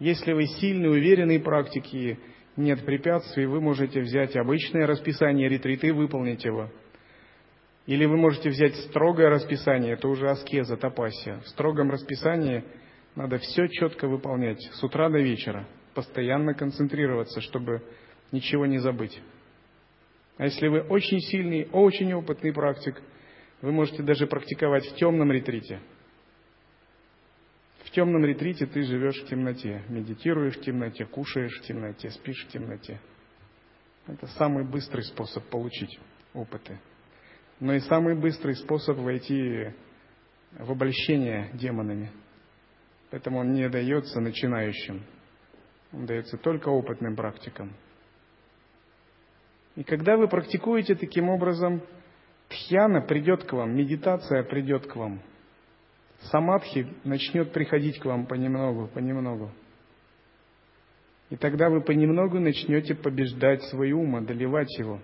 если 0.00 0.32
вы 0.32 0.46
сильные, 0.46 0.90
уверенные 0.90 1.38
практики, 1.40 2.18
нет 2.56 2.84
препятствий, 2.84 3.46
вы 3.46 3.60
можете 3.60 4.00
взять 4.00 4.34
обычное 4.34 4.86
расписание 4.86 5.48
ретриты 5.48 5.88
и 5.88 5.92
выполнить 5.92 6.44
его. 6.44 6.70
Или 7.86 8.06
вы 8.06 8.16
можете 8.16 8.48
взять 8.48 8.74
строгое 8.76 9.28
расписание, 9.28 9.92
это 9.92 10.08
уже 10.08 10.28
аскеза, 10.30 10.76
тапасия. 10.76 11.40
В 11.40 11.48
строгом 11.48 11.90
расписании 11.90 12.64
надо 13.14 13.38
все 13.38 13.68
четко 13.68 14.08
выполнять, 14.08 14.60
с 14.72 14.82
утра 14.82 15.10
до 15.10 15.18
вечера, 15.18 15.68
постоянно 15.94 16.54
концентрироваться, 16.54 17.42
чтобы 17.42 17.82
ничего 18.32 18.64
не 18.64 18.78
забыть. 18.78 19.20
А 20.38 20.44
если 20.44 20.68
вы 20.68 20.80
очень 20.80 21.20
сильный, 21.20 21.68
очень 21.72 22.14
опытный 22.14 22.54
практик, 22.54 23.00
вы 23.60 23.72
можете 23.72 24.02
даже 24.02 24.26
практиковать 24.26 24.86
в 24.86 24.94
темном 24.94 25.30
ретрите– 25.30 25.78
в 27.90 27.92
темном 27.92 28.24
ретрите 28.24 28.66
ты 28.66 28.84
живешь 28.84 29.20
в 29.20 29.26
темноте, 29.26 29.82
медитируешь 29.88 30.56
в 30.56 30.60
темноте, 30.60 31.04
кушаешь 31.06 31.58
в 31.58 31.62
темноте, 31.62 32.10
спишь 32.10 32.46
в 32.46 32.48
темноте. 32.48 33.00
Это 34.06 34.28
самый 34.28 34.64
быстрый 34.64 35.02
способ 35.02 35.44
получить 35.50 35.98
опыты. 36.32 36.78
Но 37.58 37.74
и 37.74 37.80
самый 37.80 38.14
быстрый 38.14 38.54
способ 38.54 38.96
войти 38.98 39.72
в 40.52 40.70
обольщение 40.70 41.50
демонами. 41.54 42.12
Поэтому 43.10 43.40
он 43.40 43.54
не 43.54 43.68
дается 43.68 44.20
начинающим. 44.20 45.04
Он 45.92 46.06
дается 46.06 46.36
только 46.36 46.68
опытным 46.68 47.16
практикам. 47.16 47.74
И 49.74 49.82
когда 49.82 50.16
вы 50.16 50.28
практикуете 50.28 50.94
таким 50.94 51.28
образом, 51.28 51.82
тхьяна 52.48 53.00
придет 53.00 53.42
к 53.44 53.52
вам, 53.52 53.74
медитация 53.74 54.44
придет 54.44 54.86
к 54.86 54.94
вам– 54.94 55.20
самадхи 56.22 56.86
начнет 57.04 57.52
приходить 57.52 57.98
к 57.98 58.04
вам 58.04 58.26
понемногу, 58.26 58.88
понемногу. 58.92 59.50
И 61.30 61.36
тогда 61.36 61.70
вы 61.70 61.80
понемногу 61.80 62.40
начнете 62.40 62.94
побеждать 62.94 63.62
свой 63.64 63.92
ум, 63.92 64.16
одолевать 64.16 64.76
его. 64.78 65.00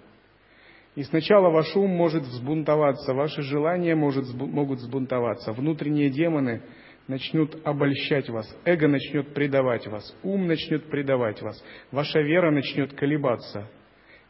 И 0.97 1.03
сначала 1.05 1.51
ваш 1.51 1.75
ум 1.77 1.91
может 1.91 2.25
взбунтоваться, 2.25 3.15
ваши 3.15 3.43
желания 3.43 3.95
может, 3.95 4.27
могут 4.35 4.79
взбунтоваться, 4.79 5.53
внутренние 5.53 6.11
демоны 6.11 6.63
начнут 7.07 7.57
обольщать 7.65 8.29
вас, 8.29 8.47
эго 8.65 8.89
начнет 8.89 9.33
предавать 9.35 9.87
вас, 9.87 10.17
ум 10.23 10.47
начнет 10.47 10.85
предавать 10.91 11.41
вас, 11.43 11.63
ваша 11.93 12.21
вера 12.21 12.51
начнет 12.51 12.95
колебаться. 12.95 13.69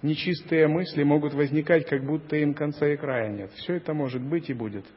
Нечистые 0.02 0.68
мысли 0.68 1.02
могут 1.04 1.32
возникать, 1.32 1.88
как 1.88 2.04
будто 2.04 2.36
им 2.36 2.52
конца 2.52 2.86
и 2.86 2.96
края 2.96 3.30
нет. 3.30 3.50
Все 3.52 3.76
это 3.76 3.94
может 3.94 4.22
быть 4.22 4.50
и 4.50 4.54
будет– 4.54 4.84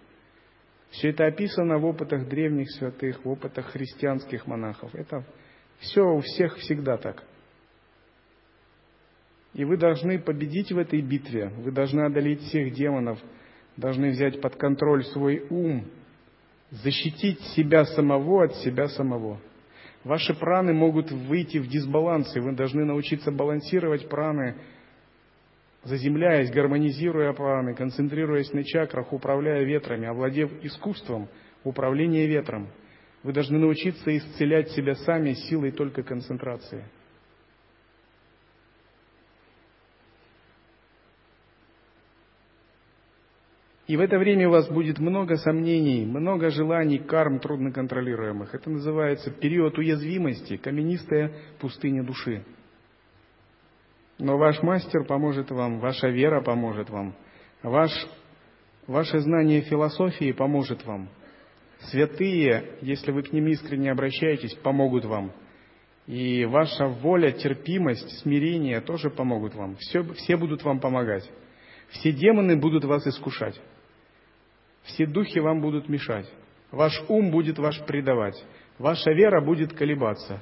все 0.92 1.10
это 1.10 1.26
описано 1.26 1.78
в 1.78 1.86
опытах 1.86 2.28
древних 2.28 2.72
святых, 2.72 3.24
в 3.24 3.30
опытах 3.30 3.68
христианских 3.68 4.48
монахов. 4.48 4.94
Это 4.96 5.24
все 5.80 6.02
у 6.02 6.20
всех 6.22 6.58
всегда 6.58 6.98
так. 6.98 7.24
И 9.54 9.66
вы 9.66 9.78
должны 9.78 10.20
победить 10.20 10.72
в 10.72 10.78
этой 10.78 11.02
битве, 11.02 11.50
вы 11.58 11.72
должны 11.72 12.02
одолеть 12.02 12.42
всех 12.42 12.74
демонов, 12.74 13.20
должны 13.78 14.10
взять 14.12 14.42
под 14.42 14.56
контроль 14.56 15.04
свой 15.06 15.46
ум, 15.50 15.86
защитить 16.72 17.40
себя 17.56 17.86
самого 17.86 18.46
от 18.46 18.56
себя 18.58 18.88
самого. 18.90 19.40
Ваши 20.04 20.34
праны 20.34 20.74
могут 20.74 21.12
выйти 21.12 21.58
в 21.58 21.68
дисбаланс, 21.68 22.36
и 22.36 22.40
вы 22.40 22.54
должны 22.54 22.86
научиться 22.86 23.32
балансировать 23.32 24.08
праны 24.08 24.56
заземляясь, 25.84 26.52
гармонизируя 26.52 27.34
праны, 27.34 27.74
концентрируясь 27.76 28.52
на 28.54 28.64
чакрах, 28.64 29.14
управляя 29.14 29.64
ветрами, 29.64 30.08
овладев 30.08 30.52
искусством 30.64 31.30
управления 31.64 32.28
ветром. 32.28 32.70
Вы 33.24 33.34
должны 33.34 33.58
научиться 33.58 34.16
исцелять 34.16 34.70
себя 34.72 34.96
сами 34.96 35.34
силой 35.34 35.72
только 35.72 36.04
концентрации. 36.04 36.86
И 43.88 43.98
в 43.98 44.02
это 44.02 44.20
время 44.20 44.48
у 44.48 44.52
вас 44.52 44.70
будет 44.70 45.00
много 45.00 45.36
сомнений, 45.38 46.06
много 46.06 46.52
желаний, 46.52 47.00
карм 47.00 47.40
трудноконтролируемых. 47.40 48.54
Это 48.54 48.70
называется 48.70 49.32
период 49.32 49.80
уязвимости, 49.80 50.58
каменистая 50.58 51.32
пустыня 51.60 52.04
души. 52.04 52.46
Но 54.20 54.38
ваш 54.38 54.61
мастер 54.61 55.05
поможет 55.05 55.49
вам, 55.49 55.80
ваша 55.80 56.09
вера 56.09 56.41
поможет 56.41 56.89
вам, 56.89 57.15
ваш, 57.63 57.89
ваше 58.86 59.20
знание 59.20 59.61
философии 59.61 60.34
поможет 60.34 60.86
вам. 60.86 61.09
Святые, 61.84 62.78
если 62.82 63.11
вы 63.13 63.24
к 63.24 63.32
ним 63.32 63.47
искренне 63.47 63.89
обращаетесь, 63.89 64.53
помогут 64.55 65.05
вам. 65.05 65.32
И 66.05 66.43
ваша 66.43 66.88
воля, 66.88 67.32
терпимость, 67.32 68.20
смирение 68.20 68.82
тоже 68.82 69.09
помогут 69.09 69.55
вам. 69.55 69.78
Все, 69.78 70.03
все 70.15 70.36
будут 70.36 70.63
вам 70.63 70.82
помогать. 70.82 71.30
Все 71.91 72.11
демоны 72.11 72.57
будут 72.57 72.84
вас 72.84 73.07
искушать. 73.07 73.59
Все 74.84 75.05
духи 75.05 75.39
вам 75.39 75.61
будут 75.61 75.88
мешать. 75.88 76.30
Ваш 76.72 77.01
ум 77.07 77.32
будет 77.32 77.57
ваш 77.57 77.80
предавать. 77.86 78.43
Ваша 78.80 79.11
вера 79.11 79.39
будет 79.39 79.74
колебаться 79.74 80.41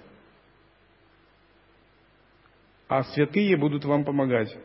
а 2.88 3.04
святые 3.04 3.58
будут 3.58 3.86
вам 3.86 4.04
помогать, 4.06 4.56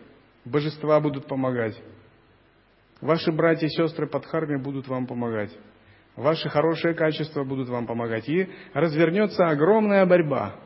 божества 0.44 1.00
будут 1.00 1.26
помогать, 1.26 1.80
ваши 3.00 3.32
братья 3.32 3.66
и 3.66 3.70
сестры 3.70 4.06
под 4.06 4.26
харме 4.26 4.58
будут 4.58 4.86
вам 4.88 5.06
помогать, 5.06 5.56
ваши 6.16 6.48
хорошие 6.48 6.94
качества 6.94 7.44
будут 7.44 7.68
вам 7.68 7.86
помогать, 7.86 8.28
и 8.28 8.48
развернется 8.74 9.48
огромная 9.48 10.06
борьба. 10.06 10.56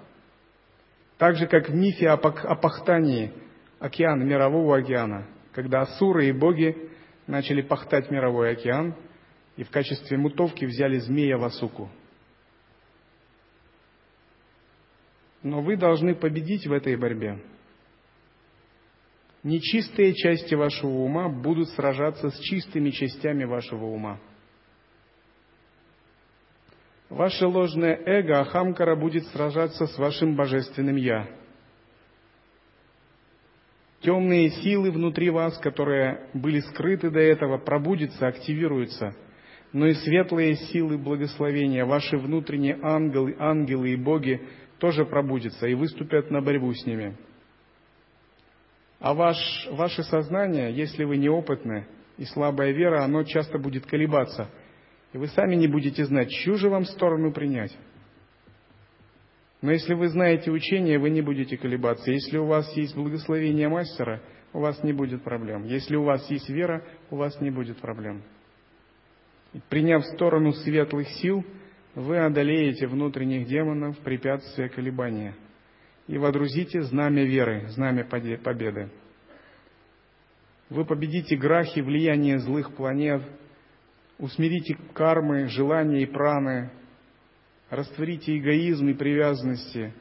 Так 1.19 1.37
же, 1.37 1.47
как 1.47 1.69
в 1.69 1.75
мифе 1.75 2.11
о 2.11 2.17
пахтании 2.19 3.33
океана, 3.81 4.23
мирового 4.23 4.77
океана, 4.77 5.27
когда 5.53 5.81
асуры 5.81 6.27
и 6.27 6.33
боги 6.33 6.91
начали 7.27 7.63
пахтать 7.63 8.11
мировой 8.11 8.53
океан, 8.53 8.95
и 9.57 9.65
в 9.65 9.71
качестве 9.71 10.19
мутовки 10.19 10.67
взяли 10.67 10.99
змея 10.99 11.39
Васуку– 11.39 11.89
но 15.47 15.63
вы 15.63 15.77
должны 15.77 16.17
победить 16.17 16.67
в 16.67 16.73
этой 16.73 16.97
борьбе. 16.97 17.39
Нечистые 19.45 20.13
части 20.13 20.57
вашего 20.57 20.91
ума 20.91 21.29
будут 21.29 21.69
сражаться 21.71 22.31
с 22.31 22.39
чистыми 22.41 22.91
частями 22.91 23.45
вашего 23.45 23.85
ума. 23.85 24.19
Ваше 27.09 27.47
ложное 27.47 27.95
эго 27.95 28.41
Ахамкара 28.41 28.97
будет 28.97 29.25
сражаться 29.29 29.87
с 29.87 29.97
вашим 29.97 30.35
божественным 30.35 30.97
Я. 30.97 31.29
Темные 34.01 34.51
силы 34.51 34.91
внутри 34.91 35.31
вас, 35.31 35.57
которые 35.59 36.29
были 36.35 36.59
скрыты 36.59 37.09
до 37.09 37.21
этого, 37.21 37.59
пробудятся, 37.59 38.27
активируются. 38.27 39.15
Но 39.73 39.87
и 39.87 39.95
светлые 39.95 40.57
силы 40.57 40.99
благословения, 40.99 41.85
ваши 41.85 42.17
внутренние 42.19 42.81
ангелы, 42.83 43.37
ангелы 43.39 43.91
и 43.91 43.97
боги 43.97 44.41
тоже 44.79 45.05
пробудятся 45.05 45.67
и 45.67 45.75
выступят 45.75 46.31
на 46.31 46.41
борьбу 46.41 46.73
с 46.73 46.85
ними. 46.87 47.17
А 48.99 49.15
ваш, 49.15 49.37
ваше 49.71 50.03
сознание, 50.03 50.75
если 50.75 51.05
вы 51.05 51.17
неопытны 51.17 51.87
и 52.17 52.25
слабая 52.25 52.73
вера, 52.73 53.05
оно 53.05 53.25
часто 53.25 53.59
будет 53.59 53.87
колебаться. 53.87 54.51
И 55.13 55.19
вы 55.19 55.29
сами 55.29 55.55
не 55.55 55.69
будете 55.69 56.05
знать, 56.05 56.31
чью 56.31 56.57
же 56.57 56.69
вам 56.69 56.85
сторону 56.85 57.33
принять. 57.33 57.77
Но 59.63 59.73
если 59.73 59.95
вы 59.95 60.09
знаете 60.09 60.51
учение, 60.51 60.99
вы 60.99 61.11
не 61.11 61.23
будете 61.23 61.57
колебаться. 61.57 62.11
Если 62.11 62.37
у 62.37 62.47
вас 62.47 62.71
есть 62.77 62.95
благословение 62.95 63.69
мастера, 63.69 64.23
у 64.53 64.61
вас 64.61 64.83
не 64.83 64.93
будет 64.93 65.23
проблем. 65.25 65.65
Если 65.65 65.97
у 65.97 66.05
вас 66.05 66.29
есть 66.31 66.49
вера, 66.49 66.85
у 67.11 67.17
вас 67.17 67.41
не 67.41 67.51
будет 67.51 67.79
проблем. 67.79 68.23
И 69.53 69.61
приняв 69.69 70.05
сторону 70.05 70.53
светлых 70.53 71.09
сил, 71.09 71.45
вы 71.97 72.19
одолеете 72.19 72.87
внутренних 72.87 73.49
демонов, 73.49 73.99
препятствия 73.99 74.69
колебания, 74.69 75.35
и 76.07 76.17
водрузите 76.17 76.83
знамя 76.83 77.25
веры, 77.25 77.67
знамя 77.71 78.05
победы. 78.05 78.91
Вы 80.71 80.85
победите 80.85 81.37
грахи, 81.37 81.81
влияние 81.81 82.39
злых 82.39 82.77
планет, 82.77 83.23
усмирите 84.19 84.77
кармы, 84.95 85.49
желания 85.49 86.03
и 86.03 86.07
праны, 86.07 86.71
Растворите 87.71 88.39
эгоизм 88.39 88.89
и 88.89 88.95
привязанности. 88.95 89.93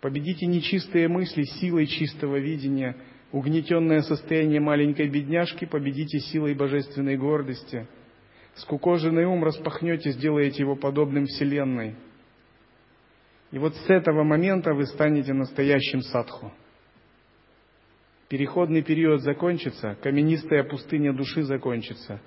Победите 0.00 0.46
нечистые 0.46 1.06
мысли 1.06 1.42
силой 1.42 1.86
чистого 1.86 2.36
видения. 2.38 2.96
Угнетенное 3.32 4.00
состояние 4.00 4.58
маленькой 4.58 5.10
бедняжки 5.10 5.66
победите 5.66 6.20
силой 6.20 6.54
божественной 6.54 7.18
гордости. 7.18 7.86
Скукоженный 8.58 9.24
ум 9.24 9.44
распахнете, 9.44 10.10
сделаете 10.10 10.62
его 10.62 10.74
подобным 10.74 11.26
Вселенной. 11.26 11.94
И 13.52 13.58
вот 13.58 13.74
с 13.74 13.88
этого 13.88 14.24
момента 14.24 14.74
вы 14.74 14.86
станете 14.86 15.32
настоящим 15.32 16.00
садху. 16.00 16.52
Переходный 18.28 18.82
период 18.82 19.22
закончится, 19.22 19.96
каменистая 20.02 20.64
пустыня 20.64 21.14
души 21.14 21.44
закончится. 21.44 22.20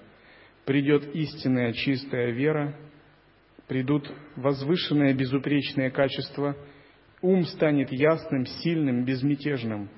Придет 0.65 1.13
истинная 1.13 1.73
чистая 1.73 2.31
вера, 2.31 2.75
придут 3.67 4.09
возвышенные 4.35 5.13
безупречные 5.13 5.91
качества, 5.91 6.55
ум 7.21 7.43
станет 7.43 7.91
ясным, 7.91 8.45
сильным, 8.45 9.03
безмятежным. 9.03 9.89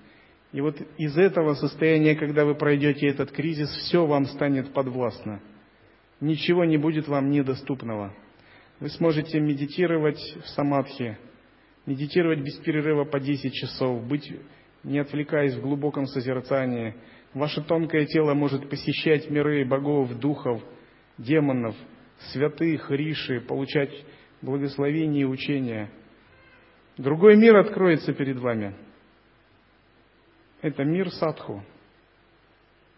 И 0.52 0.62
вот 0.62 0.78
из 0.98 1.16
этого 1.18 1.54
состояния, 1.54 2.16
когда 2.16 2.44
вы 2.44 2.56
пройдете 2.56 3.08
этот 3.08 3.32
кризис, 3.32 3.70
все 3.70 4.06
вам 4.06 4.26
станет 4.26 4.74
подвластно. 4.74 5.42
Ничего 6.24 6.64
не 6.64 6.78
будет 6.78 7.10
вам 7.10 7.32
недоступного. 7.32 8.14
Вы 8.80 8.88
сможете 8.88 9.42
медитировать 9.42 10.22
в 10.42 10.48
самадхи, 10.52 11.18
медитировать 11.86 12.40
без 12.40 12.56
перерыва 12.60 13.04
по 13.04 13.20
10 13.20 13.52
часов, 13.52 14.08
быть 14.08 14.32
не 14.86 15.00
отвлекаясь 15.00 15.54
в 15.54 15.62
глубоком 15.62 16.06
созерцании. 16.06 16.96
Ваше 17.34 17.62
тонкое 17.62 18.06
тело 18.06 18.36
может 18.36 18.70
посещать 18.70 19.30
миры 19.30 19.66
богов, 19.66 20.18
духов, 20.18 20.64
демонов, 21.18 21.76
святых, 22.32 22.90
риши, 22.90 23.42
получать 23.42 23.92
благословение 24.42 25.24
и 25.24 25.26
учения. 25.26 25.92
Другой 26.96 27.36
мир 27.36 27.58
откроется 27.58 28.14
перед 28.14 28.38
вами. 28.38 28.74
Это 30.62 30.86
мир 30.86 31.12
садху. 31.12 31.66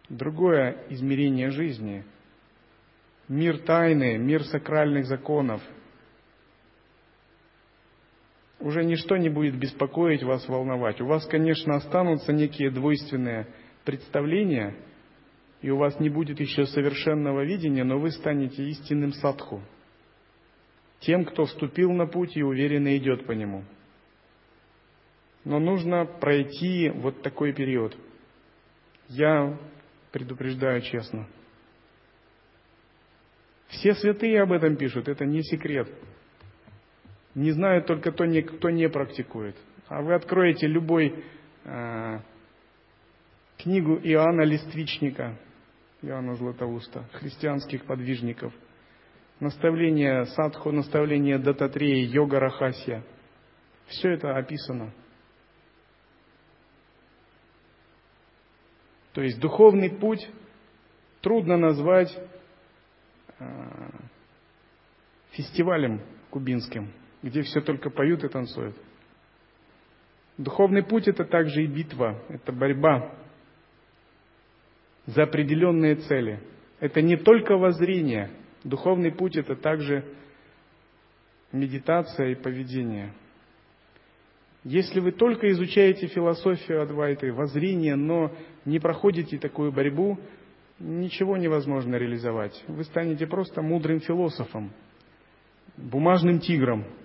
Другое 0.09 0.85
измерение 0.89 1.49
жизни. 1.49 2.05
Мир 3.27 3.59
тайны, 3.59 4.17
мир 4.17 4.43
сакральных 4.43 5.05
законов– 5.05 5.61
уже 8.65 8.83
ничто 8.83 9.15
не 9.17 9.29
будет 9.29 9.57
беспокоить 9.57 10.23
вас, 10.23 10.47
волновать. 10.47 10.99
У 10.99 11.05
вас, 11.05 11.25
конечно, 11.27 11.75
останутся 11.75 12.33
некие 12.33 12.71
двойственные 12.71 13.47
представления, 13.83 14.75
и 15.61 15.69
у 15.69 15.77
вас 15.77 15.99
не 15.99 16.09
будет 16.09 16.39
еще 16.39 16.65
совершенного 16.65 17.43
видения, 17.43 17.83
но 17.83 17.99
вы 17.99 18.11
станете 18.11 18.63
истинным 18.63 19.13
садху, 19.13 19.61
тем, 20.99 21.25
кто 21.25 21.45
вступил 21.45 21.91
на 21.91 22.07
путь 22.07 22.35
и 22.35 22.43
уверенно 22.43 22.97
идет 22.97 23.25
по 23.27 23.33
нему. 23.33 23.63
Но 25.43 25.59
нужно 25.59 26.05
пройти 26.05 26.89
вот 26.89 27.21
такой 27.21 27.53
период. 27.53 27.95
Я 29.09 29.59
предупреждаю 30.11 30.81
честно. 30.81 31.27
Все 33.75 33.93
святые 33.95 34.41
об 34.41 34.51
этом 34.51 34.77
пишут, 34.77 35.07
это 35.07 35.25
не 35.25 35.43
секрет. 35.43 35.89
Не 37.33 37.51
знают 37.51 37.85
только 37.85 38.11
то, 38.11 38.25
кто 38.25 38.69
не 38.69 38.89
практикует. 38.89 39.55
А 39.87 40.01
вы 40.01 40.15
откроете 40.15 40.67
любой 40.67 41.25
э, 41.65 42.19
книгу 43.57 43.99
Иоанна 44.01 44.43
Листвичника, 44.43 45.37
Иоанна 46.01 46.35
Златоуста, 46.35 47.03
христианских 47.13 47.85
подвижников, 47.85 48.53
наставление 49.41 50.25
садху, 50.25 50.71
наставление 50.71 51.37
дататреи, 51.37 52.05
йога 52.05 52.39
рахасия. 52.39 53.03
Все 53.87 54.11
это 54.11 54.37
описано. 54.37 54.93
То 59.11 59.21
есть 59.21 59.39
духовный 59.39 59.89
путь 59.89 60.27
трудно 61.21 61.57
назвать 61.57 62.17
фестивалем 65.31 66.01
кубинским– 66.29 66.91
где 67.25 67.41
все 67.41 67.59
только 67.59 67.89
поют 67.89 68.23
и 68.23 68.27
танцуют. 68.27 68.75
Духовный 70.37 70.83
путь– 70.83 71.07
это 71.07 71.25
также 71.25 71.63
и 71.63 71.67
битва, 71.67 72.21
это 72.29 72.51
борьба 72.51 73.15
за 75.07 75.23
определенные 75.23 75.95
цели. 75.95 76.39
Это 76.79 77.01
не 77.01 77.17
только 77.17 77.57
воззрение. 77.57 78.29
Духовный 78.63 79.11
путь– 79.11 79.35
это 79.37 79.55
также 79.55 80.05
медитация 81.51 82.29
и 82.29 82.35
поведение. 82.35 83.11
Если 84.63 84.99
вы 84.99 85.11
только 85.11 85.49
изучаете 85.49 86.05
философию 86.05 86.83
Адвайты, 86.83 87.33
воззрение, 87.33 87.95
но 87.95 88.31
не 88.65 88.77
проходите 88.79 89.39
такую 89.39 89.71
борьбу, 89.71 90.19
ничего 90.79 91.37
невозможно 91.37 91.95
реализовать. 91.95 92.63
Вы 92.67 92.83
станете 92.83 93.27
просто 93.27 93.61
мудрым 93.61 93.99
философом, 93.99 94.71
бумажным 95.77 96.39
тигром– 96.39 96.85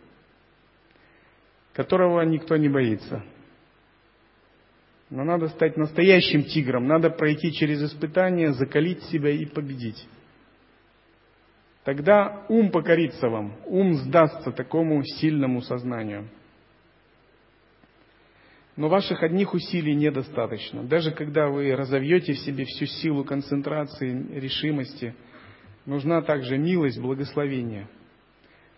которого 1.73 2.21
никто 2.23 2.57
не 2.57 2.68
боится. 2.68 3.25
Но 5.09 5.25
надо 5.25 5.49
стать 5.49 5.77
настоящим 5.77 6.45
тигром, 6.45 6.87
надо 6.87 7.11
пройти 7.11 7.53
через 7.53 7.83
испытания, 7.83 8.53
закалить 8.53 9.03
себя 9.05 9.31
и 9.31 9.45
победить. 9.45 10.07
Тогда 11.85 12.45
ум 12.49 12.71
покорится 12.71 13.29
вам, 13.29 13.57
ум 13.64 13.95
сдастся 13.95 14.53
такому 14.53 15.03
сильному 15.03 15.62
сознанию. 15.62 16.29
Но 18.77 18.89
ваших 18.89 19.23
одних 19.23 19.53
усилий 19.53 19.95
недостаточно. 19.95 20.85
Даже 20.85 21.11
когда 21.11 21.49
вы 21.49 21.75
разовьете 21.75 22.33
в 22.33 22.39
себе 22.39 22.64
всю 22.64 22.87
силу 22.87 23.25
концентрации, 23.25 24.39
решимости, 24.39 25.14
нужна 25.87 26.23
также 26.23 26.57
милость, 26.59 27.01
благословение– 27.01 27.89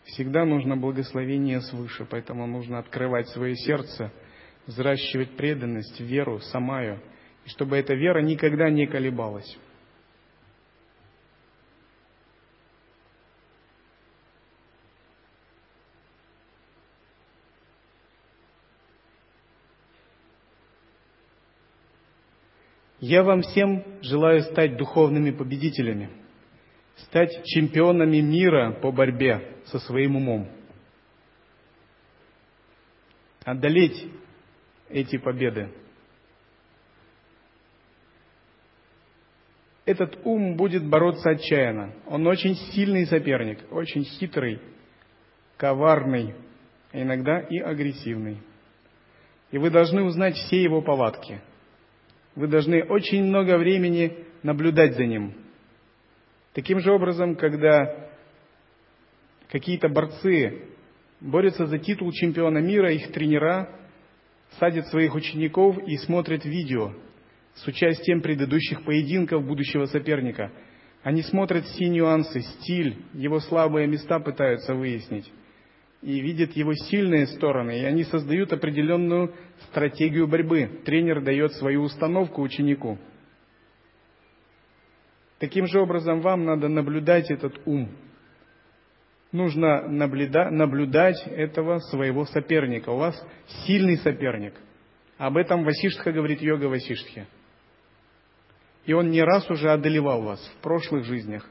Всегда 0.05 0.45
нужно 0.45 0.77
благословение 0.77 1.61
свыше, 1.61 2.07
поэтому 2.09 2.47
нужно 2.47 2.79
открывать 2.79 3.29
свое 3.29 3.55
сердце, 3.57 4.13
взращивать 4.67 5.37
преданность, 5.37 6.01
веру, 6.01 6.41
самаю, 6.41 7.01
и 7.45 7.49
чтобы 7.49 7.77
эта 7.77 7.95
вера 7.95 8.21
никогда 8.21 8.69
не 8.69 8.87
колебалась. 8.87 9.57
Я 23.03 23.25
вам 23.25 23.43
всем 23.43 23.83
желаю 24.01 24.43
стать 24.43 24.77
духовными 24.77 25.33
победителями– 25.33 26.09
стать 26.99 27.45
чемпионами 27.47 28.19
мира 28.19 28.79
по 28.81 28.93
борьбе 28.93 29.57
со 29.65 29.81
своим 29.81 30.15
умом. 30.15 30.49
Одолеть 33.45 34.07
эти 34.89 35.19
победы. 35.19 35.73
Этот 39.85 40.25
ум 40.25 40.55
будет 40.55 40.87
бороться 40.87 41.31
отчаянно. 41.31 41.93
Он 42.07 42.25
очень 42.29 42.55
сильный 42.55 43.07
соперник, 43.07 43.59
очень 43.73 44.05
хитрый, 44.05 44.61
коварный, 45.57 46.37
иногда 46.93 47.41
и 47.41 47.59
агрессивный. 47.59 48.39
И 49.51 49.59
вы 49.59 49.71
должны 49.71 50.05
узнать 50.05 50.37
все 50.37 50.63
его 50.63 50.83
повадки. 50.83 51.41
Вы 52.35 52.49
должны 52.49 52.85
очень 52.85 53.25
много 53.25 53.59
времени 53.59 54.17
наблюдать 54.43 54.97
за 54.97 55.05
ним– 55.05 55.35
Таким 56.55 56.81
же 56.81 56.93
образом, 56.93 57.35
когда 57.35 58.11
какие-то 59.49 59.89
борцы 59.89 60.65
борются 61.21 61.67
за 61.67 61.79
титул 61.79 62.13
чемпиона 62.13 62.59
мира, 62.59 62.93
их 62.93 63.11
тренера 63.13 63.71
садят 64.59 64.87
своих 64.89 65.15
учеников 65.15 65.79
и 65.87 65.97
смотрят 65.97 66.45
видео 66.45 66.93
с 67.55 67.67
участием 67.67 68.21
предыдущих 68.21 68.85
поединков 68.85 69.47
будущего 69.47 69.87
соперника. 69.87 70.53
Они 71.03 71.23
смотрят 71.23 71.65
все 71.65 71.89
нюансы, 71.89 72.41
стиль, 72.41 72.99
его 73.15 73.41
слабые 73.41 73.87
места 73.87 74.21
пытаются 74.21 74.75
выяснить. 74.75 75.31
И 76.03 76.21
видят 76.21 76.53
его 76.53 76.75
сильные 76.75 77.27
стороны, 77.29 77.81
и 77.81 77.85
они 77.85 78.05
создают 78.05 78.53
определенную 78.53 79.33
стратегию 79.71 80.27
борьбы. 80.27 80.83
Тренер 80.85 81.23
дает 81.23 81.53
свою 81.53 81.83
установку 81.83 82.43
ученику– 82.43 82.99
Таким 85.43 85.67
же 85.67 85.81
образом 85.81 86.21
вам 86.21 86.45
надо 86.45 86.69
наблюдать 86.69 87.29
этот 87.29 87.61
ум. 87.67 87.89
Нужно 89.33 89.89
наблюдать 89.89 91.21
этого 91.27 91.79
своего 91.79 92.27
соперника. 92.27 92.91
У 92.91 92.97
вас 92.97 93.21
сильный 93.67 93.97
соперник. 93.97 94.55
Об 95.19 95.37
этом 95.37 95.65
Васиштха 95.65 96.13
говорит 96.13 96.41
йога 96.41 96.67
Васиштхи. 96.67 97.27
И 98.87 98.93
он 98.93 99.11
не 99.11 99.21
раз 99.21 99.51
уже 99.51 99.69
одолевал 99.73 100.23
вас 100.23 100.39
в 100.57 100.63
прошлых 100.63 101.07
жизнях. 101.07 101.45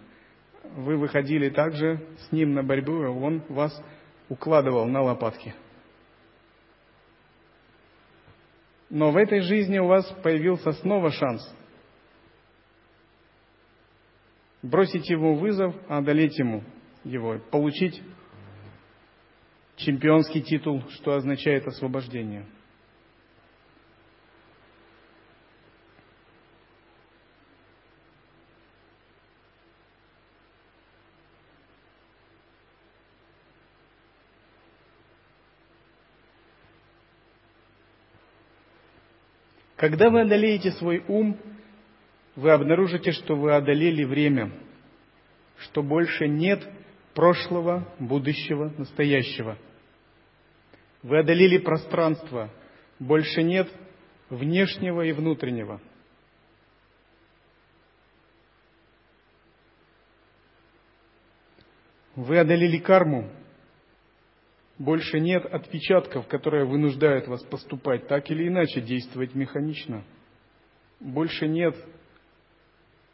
вы 0.78 0.96
выходили 0.96 1.50
также 1.50 2.00
с 2.20 2.32
ним 2.32 2.54
на 2.54 2.64
борьбу, 2.64 3.04
и 3.04 3.08
он 3.08 3.44
вас 3.50 3.78
укладывал 4.32 4.86
на 4.86 5.02
лопатки. 5.02 5.54
Но 8.90 9.12
в 9.12 9.18
этой 9.18 9.42
жизни 9.42 9.78
у 9.78 9.88
вас 9.88 10.06
появился 10.24 10.72
снова 10.72 11.12
шанс. 11.12 11.54
Бросить 14.62 15.10
ему 15.10 15.36
вызов, 15.36 15.76
одолеть 15.90 16.40
ему 16.40 16.64
его, 17.04 17.40
получить 17.52 18.02
чемпионский 19.76 20.42
титул, 20.42 20.82
что 20.92 21.16
означает 21.16 21.68
освобождение– 21.68 22.46
Когда 39.82 40.12
вы 40.12 40.22
одолеете 40.22 40.74
свой 40.74 41.04
ум, 41.08 41.40
вы 42.36 42.52
обнаружите, 42.52 43.14
что 43.14 43.36
вы 43.36 43.56
одолели 43.56 44.04
время, 44.04 44.52
что 45.58 45.82
больше 45.82 46.28
нет 46.28 46.64
прошлого, 47.16 47.92
будущего, 47.98 48.72
настоящего. 48.78 49.58
Вы 51.02 51.18
одолели 51.18 51.58
пространство, 51.58 52.52
больше 53.00 53.42
нет 53.42 53.72
внешнего 54.30 55.02
и 55.02 55.14
внутреннего. 55.14 55.82
Вы 62.16 62.38
одолели 62.38 62.78
карму, 62.78 63.32
больше 64.82 65.20
нет 65.20 65.46
отпечатков, 65.46 66.28
которые 66.28 66.66
вынуждают 66.66 67.28
вас 67.28 67.44
поступать 67.44 68.08
так 68.08 68.30
или 68.32 68.48
иначе, 68.48 68.82
действовать 68.82 69.36
механично. 69.36 70.04
Больше 71.00 71.48
нет 71.48 71.76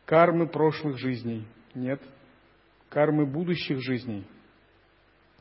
кармы 0.06 0.48
прошлых 0.48 0.98
жизней, 0.98 1.46
нет 1.76 2.02
кармы 2.90 3.26
будущих 3.26 3.82
жизней. 3.82 4.26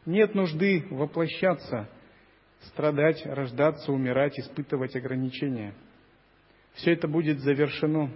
Нет 0.04 0.34
нужды 0.34 0.84
воплощаться, 0.90 1.88
страдать, 2.62 3.24
рождаться, 3.24 3.92
умирать, 3.92 4.38
испытывать 4.38 4.96
ограничения. 4.96 5.74
Все 6.74 6.92
это 6.92 7.06
будет 7.06 7.38
завершено. 7.38 8.10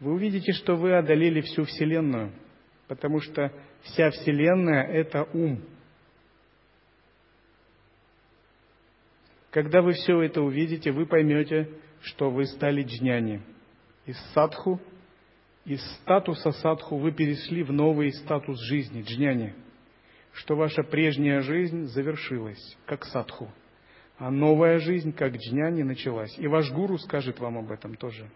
Вы 0.00 0.14
увидите, 0.14 0.52
что 0.52 0.76
вы 0.76 0.96
одолели 0.96 1.42
всю 1.42 1.64
Вселенную, 1.64 2.32
потому 2.88 3.20
что 3.20 3.52
вся 3.82 4.10
Вселенная– 4.10 4.84
это 4.84 5.24
ум– 5.34 5.62
Когда 9.56 9.80
вы 9.80 9.94
все 9.94 10.20
это 10.20 10.42
увидите, 10.42 10.92
вы 10.92 11.06
поймете, 11.06 11.70
что 12.02 12.28
вы 12.28 12.44
стали 12.44 12.82
джняни. 12.82 13.40
Из 14.04 14.18
садху, 14.34 14.78
из 15.64 15.80
статуса 15.94 16.52
садху 16.52 16.98
вы 16.98 17.10
перешли 17.10 17.62
в 17.62 17.72
новый 17.72 18.12
статус 18.12 18.60
жизни, 18.60 19.00
джняни. 19.00 19.54
Что 20.34 20.56
ваша 20.56 20.82
прежняя 20.82 21.40
жизнь 21.40 21.84
завершилась, 21.84 22.76
как 22.84 23.06
садху. 23.06 23.50
А 24.18 24.30
новая 24.30 24.78
жизнь, 24.78 25.14
как 25.14 25.34
джняни, 25.36 25.84
началась. 25.84 26.38
И 26.38 26.46
ваш 26.46 26.70
гуру 26.70 26.98
скажет 26.98 27.40
вам 27.40 27.56
об 27.56 27.72
этом 27.72 27.94
тоже. 27.94 28.28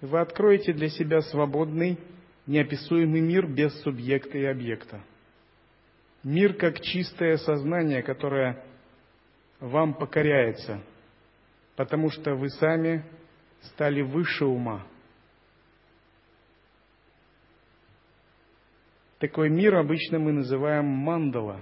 Вы 0.00 0.18
откроете 0.18 0.72
для 0.72 0.88
себя 0.88 1.20
свободный, 1.20 1.98
неописуемый 2.46 3.20
мир 3.20 3.46
без 3.46 3.78
субъекта 3.82 4.38
и 4.38 4.44
объекта. 4.44 5.02
Мир 6.22 6.54
как 6.54 6.80
чистое 6.80 7.38
сознание, 7.38 8.02
которое 8.02 8.62
вам 9.58 9.94
покоряется, 9.94 10.82
потому 11.76 12.10
что 12.10 12.34
вы 12.34 12.50
сами 12.50 13.04
стали 13.62 14.02
выше 14.02 14.44
ума. 14.44 14.86
Такой 19.18 19.50
мир 19.50 19.76
обычно 19.76 20.18
мы 20.18 20.32
называем 20.32 20.86
мандала, 20.86 21.60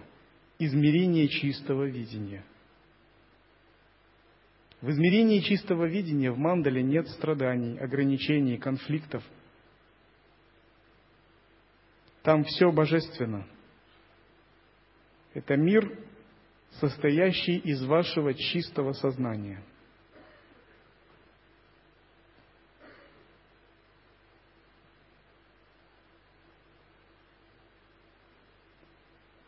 измерение 0.59 1.29
чистого 1.29 1.85
видения. 1.85 2.45
В 4.81 4.91
измерении 4.91 5.41
чистого 5.41 5.87
видения 5.87 6.31
в 6.31 6.39
мандале 6.39 6.83
нет 6.83 7.09
страданий, 7.09 7.79
ограничений, 7.79 8.59
конфликтов. 8.59 9.25
Там 12.23 12.45
все 12.45 12.71
божественно– 12.73 13.47
это 15.39 15.57
мир, 15.57 15.97
состоящий 16.81 17.59
из 17.59 17.85
вашего 17.85 18.35
чистого 18.35 18.93
сознания. 18.93 19.63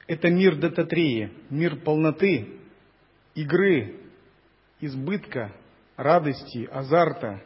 Это 0.06 0.28
мир 0.28 0.56
дататрии, 0.56 1.32
мир 1.50 1.76
полноты, 1.80 2.60
игры, 3.34 4.00
избытка, 4.80 5.52
радости, 5.96 6.68
азарта, 6.70 7.42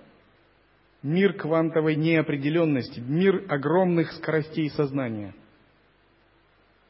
мир 1.02 1.34
квантовой 1.34 1.96
неопределенности, 1.96 3.00
мир 3.00 3.44
огромных 3.48 4.12
скоростей 4.12 4.68
сознания– 4.70 5.34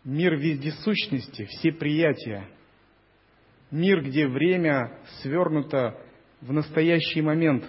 мир 0.04 0.36
вездесущности, 0.36 1.44
всеприятия, 1.46 2.48
мир, 3.70 4.02
где 4.02 4.26
время 4.26 4.98
свернуто 5.22 5.98
в 6.40 6.52
настоящий 6.52 7.22
момент, 7.22 7.64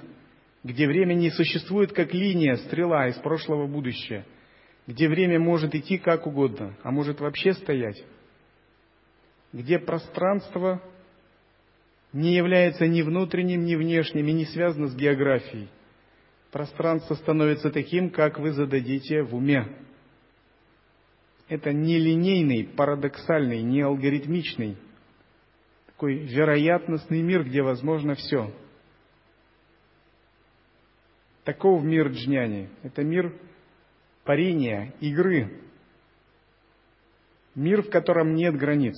где 0.64 0.88
время 0.88 1.14
не 1.14 1.30
существует 1.32 1.94
как 1.94 2.14
линия, 2.14 2.56
стрела 2.56 3.08
из 3.08 3.16
прошлого 3.18 3.66
в 3.66 3.72
будущее, 3.72 4.26
где 4.88 5.08
время 5.08 5.40
может 5.40 5.74
идти 5.76 5.98
как 5.98 6.28
угодно, 6.28 6.78
а 6.84 6.92
может 6.92 7.20
вообще 7.20 7.54
стоять, 7.54 8.04
где 9.54 9.80
пространство 9.80 10.82
не 12.12 12.36
является 12.36 12.88
ни 12.88 13.02
внутренним, 13.02 13.66
ни 13.66 13.76
внешним 13.76 14.28
и 14.28 14.34
не 14.34 14.46
связано 14.46 14.88
с 14.88 14.96
географией. 14.96 15.70
Пространство 16.52 17.16
становится 17.16 17.70
таким, 17.70 18.10
как 18.10 18.40
вы 18.40 18.52
зададите 18.52 19.24
в 19.24 19.36
уме. 19.36 19.68
Это 21.48 21.72
не 21.72 22.00
линейный, 22.00 22.64
парадоксальный, 22.64 23.62
не 23.62 23.82
алгоритмичный, 23.82 24.78
такой 25.86 26.16
вероятностный 26.16 27.22
мир, 27.22 27.44
где 27.44 27.62
возможно 27.62 28.16
все. 28.16 28.52
Таков 31.44 31.84
мир 31.84 32.08
джняни. 32.08 32.70
Это 32.82 33.04
мир 33.04 33.32
парения, 34.24 34.96
игры. 35.00 35.62
Мир, 37.54 37.84
в 37.84 37.92
котором 37.92 38.34
нет 38.34 38.58
границ. 38.58 38.96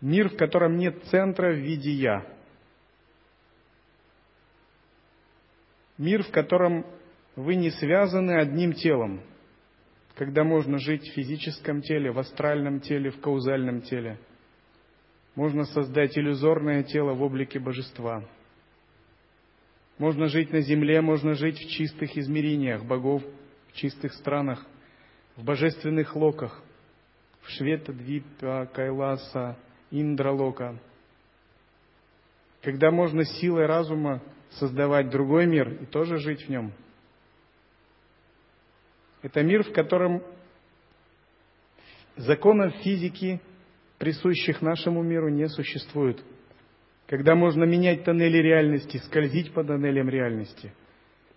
Мир, 0.00 0.30
в 0.30 0.36
котором 0.36 0.76
нет 0.76 1.04
центра 1.04 1.52
в 1.52 1.58
виде 1.58 1.90
«я». 1.92 2.26
Мир, 5.96 6.22
в 6.22 6.30
котором 6.30 6.86
вы 7.34 7.56
не 7.56 7.70
связаны 7.70 8.40
одним 8.40 8.72
телом– 8.72 9.20
когда 10.18 10.42
можно 10.42 10.78
жить 10.78 11.08
в 11.08 11.12
физическом 11.14 11.80
теле, 11.80 12.10
в 12.10 12.18
астральном 12.18 12.80
теле, 12.80 13.10
в 13.10 13.20
каузальном 13.20 13.82
теле. 13.82 14.18
Можно 15.36 15.62
создать 15.62 16.18
иллюзорное 16.18 16.82
тело 16.82 17.14
в 17.14 17.22
облике 17.22 17.60
божества. 17.60 18.24
Можно 19.96 20.26
жить 20.26 20.52
на 20.52 20.60
земле, 20.60 21.00
можно 21.02 21.34
жить 21.34 21.56
в 21.56 21.70
чистых 21.70 22.16
измерениях 22.18 22.84
богов, 22.84 23.22
в 23.68 23.72
чистых 23.74 24.12
странах, 24.14 24.66
в 25.36 25.44
божественных 25.44 26.16
локах, 26.16 26.64
в 27.42 27.50
Швета, 27.50 27.92
Двипа, 27.92 28.68
Кайласа, 28.74 29.56
Индралока. 29.92 30.80
Когда 32.62 32.90
можно 32.90 33.24
силой 33.24 33.66
разума 33.66 34.20
создавать 34.50 35.10
другой 35.10 35.46
мир 35.46 35.74
и 35.80 35.86
тоже 35.86 36.18
жить 36.18 36.42
в 36.46 36.48
нем– 36.48 36.72
это 39.22 39.42
мир, 39.42 39.64
в 39.64 39.72
котором 39.72 40.22
законов 42.16 42.74
физики, 42.82 43.40
присущих 43.98 44.62
нашему 44.62 45.02
миру, 45.02 45.28
не 45.28 45.48
существует. 45.48 46.22
Когда 47.06 47.34
можно 47.34 47.64
менять 47.64 48.04
тоннели 48.04 48.38
реальности, 48.38 48.98
скользить 48.98 49.52
по 49.52 49.64
тоннелям 49.64 50.08
реальности, 50.08 50.72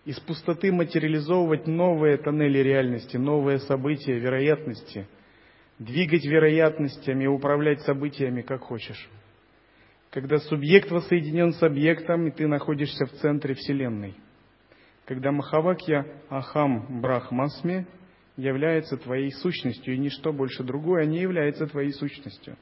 из 0.04 0.18
пустоты 0.20 0.72
материализовывать 0.72 1.66
новые 1.66 2.18
тоннели 2.18 2.58
реальности, 2.58 3.16
новые 3.16 3.58
события, 3.60 4.18
вероятности, 4.18 5.06
двигать 5.78 6.24
вероятностями, 6.24 7.26
управлять 7.26 7.80
событиями, 7.82 8.42
как 8.42 8.62
хочешь. 8.62 9.08
Когда 10.10 10.38
субъект 10.38 10.90
воссоединен 10.90 11.52
с 11.52 11.62
объектом, 11.62 12.26
и 12.26 12.30
ты 12.30 12.46
находишься 12.46 13.06
в 13.06 13.12
центре 13.12 13.54
Вселенной– 13.54 14.14
когда 15.04 15.32
Махавакья 15.32 16.06
Ахам 16.28 17.00
Брахмасме 17.00 17.86
является 18.36 18.96
твоей 18.96 19.30
сущностью, 19.32 19.94
и 19.94 19.98
ничто 19.98 20.32
больше 20.32 20.62
другое 20.62 21.06
не 21.06 21.20
является 21.20 21.66
твоей 21.66 21.92
сущностью. 21.92 22.56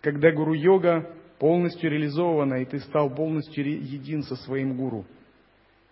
Когда 0.00 0.30
гуру-йога 0.30 1.14
полностью 1.38 1.90
реализована, 1.90 2.62
и 2.62 2.64
ты 2.64 2.78
стал 2.80 3.14
полностью 3.14 3.64
един 3.64 4.22
со 4.22 4.36
своим 4.36 4.76
гуру. 4.76 5.06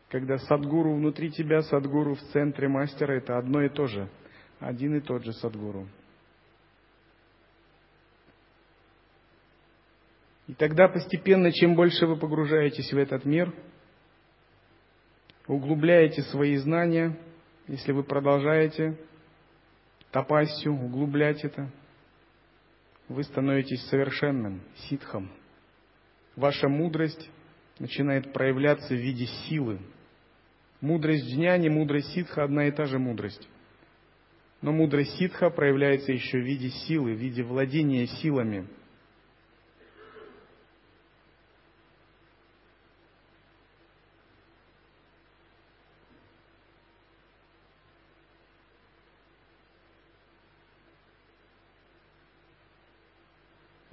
Когда 0.08 0.38
садгуру 0.38 0.94
внутри 0.94 1.30
тебя, 1.30 1.62
садгуру 1.62 2.14
в 2.14 2.20
центре 2.32 2.68
мастера, 2.68 3.14
это 3.14 3.38
одно 3.38 3.62
и 3.62 3.68
то 3.68 3.86
же, 3.86 4.08
один 4.60 4.96
и 4.96 5.00
тот 5.00 5.24
же 5.24 5.32
садгуру. 5.32 5.88
И 10.46 10.54
тогда 10.54 10.86
постепенно, 10.86 11.50
чем 11.50 11.74
больше 11.74 12.06
вы 12.06 12.16
погружаетесь 12.16 12.92
в 12.92 12.98
этот 12.98 13.24
мир, 13.24 13.52
углубляете 15.46 16.22
свои 16.22 16.56
знания, 16.56 17.16
если 17.68 17.92
вы 17.92 18.02
продолжаете 18.02 18.98
тапасию, 20.10 20.74
углублять 20.74 21.44
это, 21.44 21.70
вы 23.08 23.22
становитесь 23.22 23.86
совершенным, 23.88 24.62
ситхом. 24.88 25.30
Ваша 26.34 26.68
мудрость 26.68 27.30
начинает 27.78 28.32
проявляться 28.32 28.94
в 28.94 28.98
виде 28.98 29.26
силы. 29.48 29.78
Мудрость 30.80 31.24
джняни, 31.26 31.68
мудрость 31.68 32.12
ситха– 32.12 32.42
одна 32.44 32.68
и 32.68 32.70
та 32.70 32.84
же 32.84 32.98
мудрость. 32.98 33.48
Но 34.60 34.72
мудрость 34.72 35.16
ситха 35.18 35.50
проявляется 35.50 36.12
еще 36.12 36.38
в 36.38 36.44
виде 36.44 36.68
силы, 36.68 37.14
в 37.14 37.18
виде 37.18 37.42
владения 37.42 38.06
силами– 38.06 38.66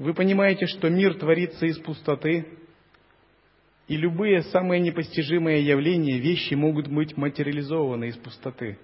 Вы 0.03 0.13
понимаете, 0.13 0.65
что 0.65 0.89
мир 0.89 1.13
творится 1.13 1.65
из 1.65 1.79
пустоты, 1.79 2.45
и 3.87 3.95
любые 3.95 4.41
самые 4.41 4.81
непостижимые 4.81 5.65
явления, 5.65 6.19
вещи 6.19 6.55
могут 6.55 6.89
быть 6.89 7.15
материализованы 7.15 8.09
из 8.09 8.17
пустоты. 8.17 8.77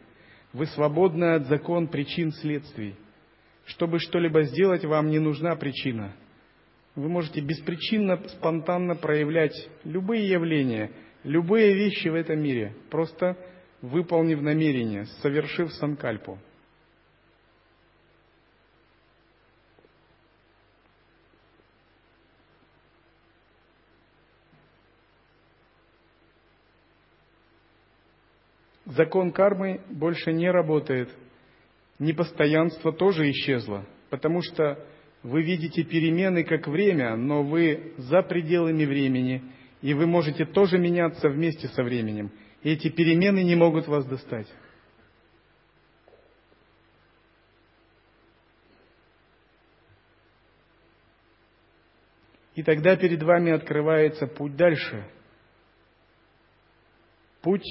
Вы 0.54 0.66
свободны 0.68 1.34
от 1.34 1.48
закон 1.48 1.90
причин 1.90 2.32
следствий. 2.32 2.96
Чтобы 3.66 4.00
что-либо 4.00 4.44
сделать, 4.44 4.86
вам 4.86 5.10
не 5.10 5.20
нужна 5.20 5.58
причина. 5.58 6.16
Вы 6.96 7.10
можете 7.10 7.42
беспричинно, 7.42 8.26
спонтанно 8.30 8.96
проявлять 8.96 9.70
любые 9.84 10.26
явления, 10.26 10.90
любые 11.26 11.74
вещи 11.74 12.08
в 12.08 12.16
этом 12.16 12.42
мире, 12.42 12.78
просто 12.90 13.36
выполнив 13.82 14.40
намерение, 14.40 15.06
совершив 15.22 15.74
санкальпу. 15.74 16.40
Закон 29.00 29.32
кармы 29.32 29.80
больше 29.90 30.34
не 30.34 30.52
работает. 30.52 31.10
Непостоянство 32.00 32.92
тоже 32.92 33.32
исчезло, 33.32 33.86
потому 34.10 34.42
что 34.42 34.86
вы 35.24 35.42
видите 35.42 35.84
перемены 35.84 36.44
как 36.44 36.68
время, 36.68 37.16
но 37.16 37.42
вы 37.42 37.94
за 37.98 38.22
пределами 38.24 38.84
времени, 38.84 39.42
и 39.82 39.94
вы 39.94 40.06
можете 40.06 40.46
тоже 40.46 40.78
меняться 40.78 41.30
вместе 41.30 41.70
со 41.70 41.82
временем. 41.82 42.30
И 42.62 42.72
эти 42.72 42.90
перемены 42.90 43.42
не 43.42 43.56
могут 43.56 43.88
вас 43.88 44.06
достать. 44.06 44.48
И 52.56 52.64
тогда 52.64 52.98
перед 52.98 53.24
вами 53.24 53.54
открывается 53.54 54.28
путь 54.28 54.58
дальше. 54.58 55.06
Путь 57.42 57.64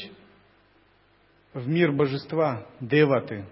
в 1.58 1.68
мир 1.68 1.90
божества, 1.92 2.66
деваты, 2.80 3.44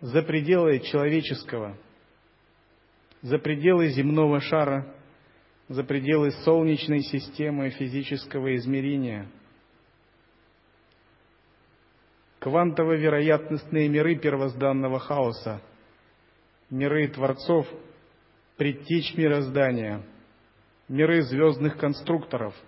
за 0.00 0.22
пределы 0.22 0.80
человеческого, 0.80 1.76
за 3.20 3.38
пределы 3.38 3.88
земного 3.88 4.40
шара, 4.40 4.94
за 5.68 5.84
пределы 5.84 6.30
Солнечной 6.44 7.00
системы 7.00 7.70
физического 7.70 8.54
измерения. 8.56 9.28
Квантово-вероятностные 12.38 13.88
миры 13.88 14.16
первозданного 14.16 14.98
хаоса, 14.98 15.60
миры 16.70 17.08
Творцов, 17.08 17.66
предтеч 18.56 19.14
мироздания, 19.16 20.02
миры 20.88 21.20
звездных 21.22 21.76
конструкторов– 21.76 22.54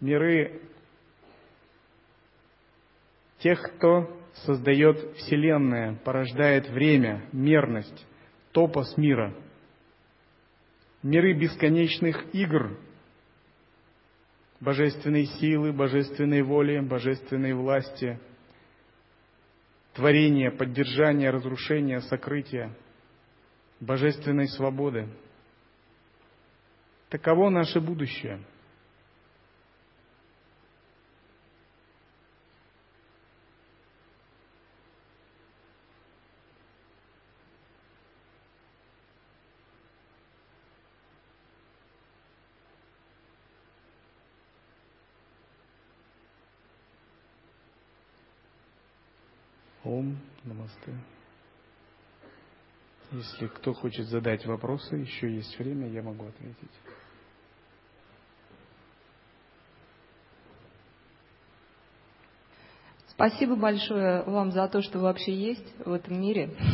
миры 0.00 0.60
тех, 3.38 3.60
кто 3.76 4.16
создает 4.44 5.16
Вселенная, 5.16 5.96
порождает 6.04 6.68
время, 6.68 7.28
мерность, 7.32 8.06
топос 8.52 8.96
мира. 8.96 9.34
Миры 11.02 11.32
бесконечных 11.34 12.34
игр, 12.34 12.76
божественной 14.60 15.26
силы, 15.26 15.72
божественной 15.72 16.42
воли, 16.42 16.80
божественной 16.80 17.54
власти, 17.54 18.18
творения, 19.94 20.50
поддержания, 20.50 21.30
разрушения, 21.30 22.00
сокрытия, 22.00 22.76
божественной 23.80 24.48
свободы. 24.48 25.08
Таково 27.08 27.50
наше 27.50 27.80
будущее– 27.80 28.40
11. 50.86 51.04
Если 53.10 53.46
кто 53.46 53.72
хочет 53.72 54.06
задать 54.06 54.44
вопросы, 54.44 54.96
еще 54.96 55.34
есть 55.34 55.58
время, 55.58 55.88
я 55.88 56.02
могу 56.02 56.26
ответить. 56.26 56.70
Спасибо 63.08 63.56
большое 63.56 64.22
вам 64.24 64.52
за 64.52 64.68
то, 64.68 64.82
что 64.82 65.00
вообще 65.00 65.34
есть 65.34 65.66
в 65.84 65.92
этом 65.92 66.20
мире. 66.20 66.54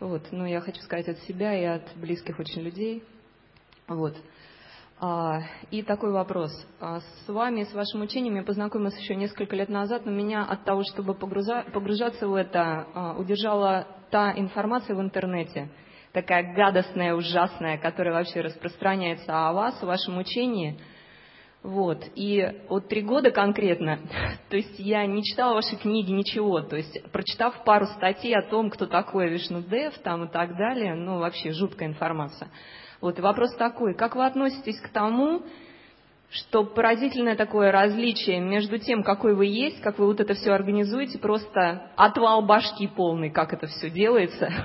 Вот, 0.00 0.26
ну, 0.32 0.44
я 0.44 0.60
хочу 0.60 0.82
сказать 0.82 1.08
от 1.08 1.18
себя 1.20 1.56
и 1.58 1.64
от 1.64 1.96
близких 1.96 2.38
очень 2.38 2.62
людей. 2.62 3.04
Вот. 3.86 4.14
А, 5.00 5.40
и 5.70 5.82
такой 5.82 6.12
вопрос. 6.12 6.52
А, 6.80 7.00
с 7.00 7.28
вами, 7.28 7.64
с 7.64 7.74
вашим 7.74 8.02
учением 8.02 8.36
я 8.36 8.42
познакомилась 8.42 8.98
еще 8.98 9.16
несколько 9.16 9.56
лет 9.56 9.68
назад, 9.68 10.06
но 10.06 10.12
меня 10.12 10.44
от 10.44 10.64
того, 10.64 10.82
чтобы 10.84 11.14
погружаться 11.14 12.28
в 12.28 12.34
это, 12.34 12.86
а, 12.94 13.14
удержала 13.18 13.86
та 14.10 14.32
информация 14.38 14.94
в 14.94 15.00
интернете, 15.00 15.68
такая 16.12 16.54
гадостная, 16.54 17.14
ужасная, 17.14 17.76
которая 17.78 18.14
вообще 18.14 18.40
распространяется 18.40 19.48
о 19.48 19.52
вас, 19.52 19.82
о 19.82 19.86
вашем 19.86 20.18
учении. 20.18 20.78
Вот. 21.64 22.04
И 22.14 22.46
вот 22.68 22.88
три 22.88 23.02
года 23.02 23.32
конкретно, 23.32 23.98
то 24.48 24.56
есть 24.56 24.78
я 24.78 25.04
не 25.06 25.24
читала 25.24 25.54
ваши 25.54 25.76
книги, 25.76 26.12
ничего. 26.12 26.60
То 26.60 26.76
есть, 26.76 27.10
прочитав 27.10 27.64
пару 27.64 27.86
статей 27.86 28.36
о 28.36 28.48
том, 28.48 28.70
кто 28.70 28.86
такой 28.86 29.28
Вишнудев 29.30 29.98
там 30.04 30.24
и 30.24 30.28
так 30.30 30.56
далее, 30.56 30.94
ну, 30.94 31.18
вообще 31.18 31.50
жуткая 31.50 31.88
информация. 31.88 32.48
Вот, 33.04 33.18
и 33.18 33.20
вопрос 33.20 33.54
такой, 33.56 33.92
как 33.92 34.16
вы 34.16 34.24
относитесь 34.24 34.80
к 34.80 34.88
тому, 34.88 35.42
что 36.30 36.64
поразительное 36.64 37.36
такое 37.36 37.70
различие 37.70 38.40
между 38.40 38.78
тем, 38.78 39.02
какой 39.02 39.34
вы 39.34 39.44
есть, 39.44 39.82
как 39.82 39.98
вы 39.98 40.06
вот 40.06 40.20
это 40.20 40.32
все 40.32 40.52
организуете, 40.52 41.18
просто 41.18 41.90
отвал 41.96 42.40
башки 42.46 42.86
полный, 42.88 43.28
как 43.28 43.52
это 43.52 43.66
все 43.66 43.90
делается. 43.90 44.50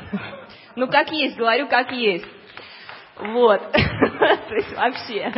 Ну, 0.76 0.88
как 0.88 1.12
есть, 1.12 1.36
говорю, 1.36 1.68
как 1.68 1.92
есть. 1.92 2.26
Вот. 3.18 3.60
То 3.74 4.56
есть 4.56 4.74
вообще. 4.74 5.34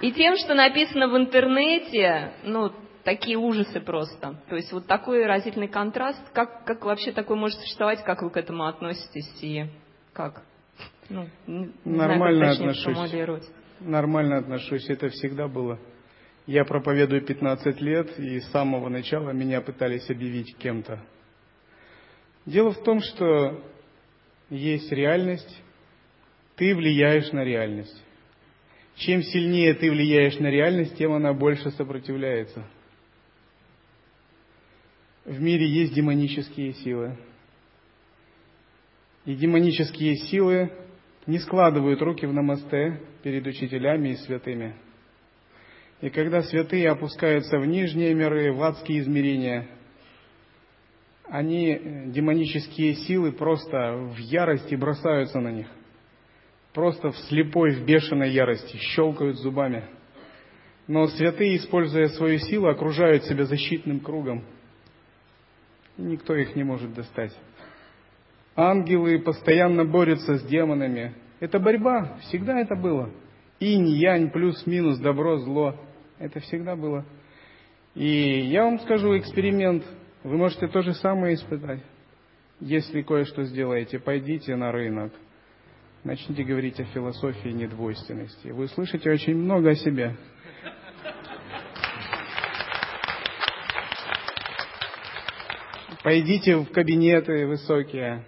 И 0.00 0.10
тем, 0.10 0.36
что 0.38 0.54
написано 0.54 1.06
в 1.06 1.16
интернете, 1.16 2.32
ну, 2.42 2.72
такие 3.04 3.36
ужасы 3.36 3.78
просто. 3.78 4.40
То 4.48 4.56
есть 4.56 4.72
вот 4.72 4.88
такой 4.88 5.24
разительный 5.26 5.68
контраст. 5.68 6.20
Как, 6.32 6.64
как 6.64 6.84
вообще 6.84 7.12
такое 7.12 7.36
может 7.36 7.60
существовать, 7.60 8.02
как 8.02 8.22
вы 8.22 8.30
к 8.30 8.36
этому 8.36 8.66
относитесь 8.66 9.30
и 9.42 9.66
как? 10.12 10.42
Ну, 11.46 11.72
Нормально 11.84 12.54
знаю, 12.54 12.70
отношусь. 12.70 13.50
нормально 13.80 14.38
отношусь, 14.38 14.88
это 14.88 15.08
всегда 15.08 15.48
было. 15.48 15.78
Я 16.46 16.64
проповедую 16.64 17.22
15 17.22 17.80
лет, 17.80 18.18
и 18.18 18.40
с 18.40 18.50
самого 18.50 18.88
начала 18.88 19.30
меня 19.30 19.60
пытались 19.60 20.08
объявить 20.10 20.56
кем-то. 20.58 21.00
Дело 22.46 22.72
в 22.72 22.82
том, 22.82 23.00
что 23.00 23.62
есть 24.50 24.90
реальность, 24.90 25.62
ты 26.56 26.74
влияешь 26.74 27.30
на 27.32 27.44
реальность. 27.44 28.02
Чем 28.96 29.22
сильнее 29.22 29.74
ты 29.74 29.90
влияешь 29.90 30.38
на 30.38 30.48
реальность, 30.48 30.96
тем 30.96 31.12
она 31.12 31.32
больше 31.32 31.70
сопротивляется. 31.70 32.64
В 35.24 35.40
мире 35.40 35.66
есть 35.66 35.94
демонические 35.94 36.72
силы. 36.74 37.16
И 39.24 39.34
демонические 39.36 40.16
силы 40.16 40.72
не 41.26 41.38
складывают 41.38 42.02
руки 42.02 42.26
в 42.26 42.32
намасте 42.32 43.00
перед 43.22 43.46
учителями 43.46 44.10
и 44.10 44.16
святыми. 44.16 44.74
И 46.00 46.10
когда 46.10 46.42
святые 46.42 46.90
опускаются 46.90 47.58
в 47.58 47.66
нижние 47.66 48.12
миры, 48.12 48.52
в 48.52 48.62
адские 48.62 49.00
измерения, 49.00 49.68
они, 51.28 51.70
э, 51.70 52.06
демонические 52.08 52.94
силы, 52.94 53.32
просто 53.32 53.94
в 53.94 54.16
ярости 54.18 54.74
бросаются 54.74 55.40
на 55.40 55.52
них. 55.52 55.68
Просто 56.74 57.10
в 57.10 57.18
слепой, 57.28 57.76
в 57.76 57.84
бешеной 57.84 58.30
ярости, 58.32 58.76
щелкают 58.76 59.38
зубами. 59.38 59.84
Но 60.88 61.06
святые, 61.06 61.56
используя 61.56 62.08
свою 62.08 62.38
силу, 62.38 62.68
окружают 62.68 63.24
себя 63.24 63.44
защитным 63.44 64.00
кругом. 64.00 64.44
И 65.96 66.02
никто 66.02 66.34
их 66.34 66.56
не 66.56 66.64
может 66.64 66.92
достать. 66.94 67.32
Ангелы 68.54 69.18
постоянно 69.20 69.84
борются 69.84 70.36
с 70.36 70.42
демонами. 70.44 71.14
Это 71.40 71.58
борьба, 71.58 72.18
всегда 72.22 72.60
это 72.60 72.76
было. 72.76 73.10
Инь, 73.60 73.88
янь, 73.88 74.30
плюс-минус, 74.30 74.98
добро, 74.98 75.38
зло. 75.38 75.74
Это 76.18 76.40
всегда 76.40 76.76
было. 76.76 77.04
И 77.94 78.06
я 78.06 78.64
вам 78.64 78.78
скажу 78.80 79.16
эксперимент. 79.16 79.84
Вы 80.22 80.36
можете 80.36 80.68
то 80.68 80.82
же 80.82 80.94
самое 80.94 81.34
испытать. 81.34 81.80
Если 82.60 83.02
кое-что 83.02 83.44
сделаете, 83.44 83.98
пойдите 83.98 84.54
на 84.56 84.70
рынок. 84.70 85.12
Начните 86.04 86.44
говорить 86.44 86.78
о 86.80 86.84
философии 86.84 87.48
недвойственности. 87.48 88.48
Вы 88.48 88.68
слышите 88.68 89.10
очень 89.10 89.36
много 89.36 89.70
о 89.70 89.74
себе. 89.74 90.16
Пойдите 96.02 96.56
в 96.56 96.66
кабинеты 96.72 97.46
высокие, 97.46 98.24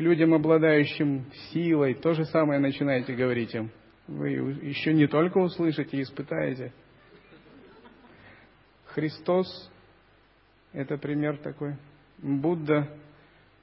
людям, 0.00 0.34
обладающим 0.34 1.26
силой, 1.52 1.94
то 1.94 2.14
же 2.14 2.24
самое 2.24 2.58
начинаете 2.58 3.14
говорить 3.14 3.54
им. 3.54 3.70
Вы 4.08 4.30
еще 4.30 4.92
не 4.92 5.06
только 5.06 5.38
услышите 5.38 5.98
и 5.98 6.02
испытаете. 6.02 6.72
Христос– 8.86 9.70
это 10.72 10.98
пример 10.98 11.36
такой. 11.38 11.76
Будда, 12.18 12.88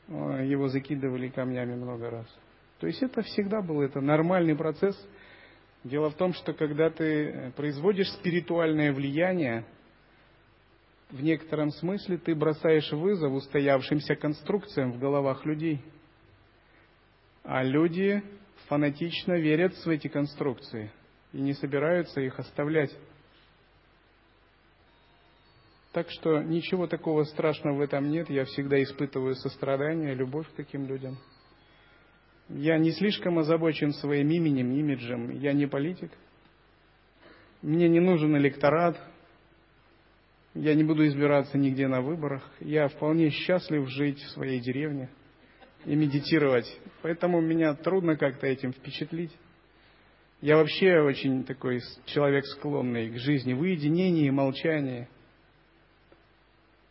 его 0.08 0.68
закидывали 0.70 1.28
камнями 1.28 1.76
много 1.76 2.10
раз. 2.10 2.28
То 2.80 2.88
есть 2.88 3.04
это 3.04 3.22
всегда 3.24 3.62
был, 3.62 3.82
это 3.82 4.00
нормальный 4.00 4.56
процесс. 4.56 4.96
Дело 5.84 6.10
в 6.10 6.16
том, 6.16 6.34
что 6.34 6.54
когда 6.54 6.90
ты 6.90 7.52
производишь 7.56 8.10
спиритуальное 8.14 8.94
влияние, 8.94 9.66
в 11.10 11.22
некотором 11.22 11.72
смысле 11.72 12.18
ты 12.18 12.36
бросаешь 12.36 12.92
вызов 12.92 13.34
устоявшимся 13.34 14.16
конструкциям 14.16 14.94
в 14.94 15.00
головах 15.00 15.46
людей. 15.46 15.82
А 17.50 17.64
люди 17.64 18.22
фанатично 18.68 19.40
верят 19.40 19.74
в 19.74 19.88
эти 19.88 20.10
конструкции 20.10 20.92
и 21.32 21.40
не 21.40 21.54
собираются 21.54 22.20
их 22.20 22.38
оставлять. 22.38 22.94
Так 25.94 26.10
что 26.10 26.44
ничего 26.44 26.88
такого 26.88 27.24
страшного 27.24 27.78
в 27.78 27.82
этом 27.82 28.10
нет. 28.10 28.30
Я 28.30 28.44
всегда 28.44 28.84
испытываю 28.84 29.36
сострадание, 29.36 30.14
любовь 30.14 30.46
к 30.50 30.58
таким 30.58 30.88
людям. 30.88 31.18
Я 32.50 32.78
не 32.78 32.92
слишком 32.92 33.40
озабочен 33.40 33.94
своим 33.94 34.30
именем, 34.30 34.74
имиджем. 34.74 35.32
Я 35.40 35.54
не 35.54 35.68
политик. 35.68 36.12
Мне 37.62 37.88
не 37.88 38.02
нужен 38.02 38.36
электорат. 38.36 39.00
Я 40.54 40.76
не 40.76 40.84
буду 40.84 41.08
избираться 41.08 41.58
нигде 41.58 41.88
на 41.88 42.02
выборах. 42.02 42.44
Я 42.60 42.90
вполне 42.90 43.30
счастлив 43.30 43.88
жить 43.88 44.20
в 44.20 44.32
своей 44.32 44.60
деревне 44.60 45.08
и 45.86 45.96
медитировать. 45.96 46.68
Поэтому 47.02 47.42
меня 47.42 47.74
трудно 47.74 48.18
как-то 48.18 48.48
этим 48.48 48.74
впечатлить. 48.74 49.32
Я 50.42 50.58
вообще 50.58 51.00
очень 51.00 51.44
такой 51.46 51.82
человек 52.06 52.46
склонный 52.46 53.10
к 53.10 53.18
жизни 53.18 53.54
в 53.54 53.62
уединении, 53.62 54.30
молчании. 54.30 55.08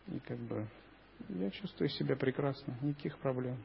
И 0.07 0.19
как 0.19 0.37
бы 0.39 0.67
я 1.29 1.49
чувствую 1.51 1.89
себя 1.89 2.15
прекрасно, 2.15 2.77
никаких 2.81 3.17
проблем. 3.19 3.57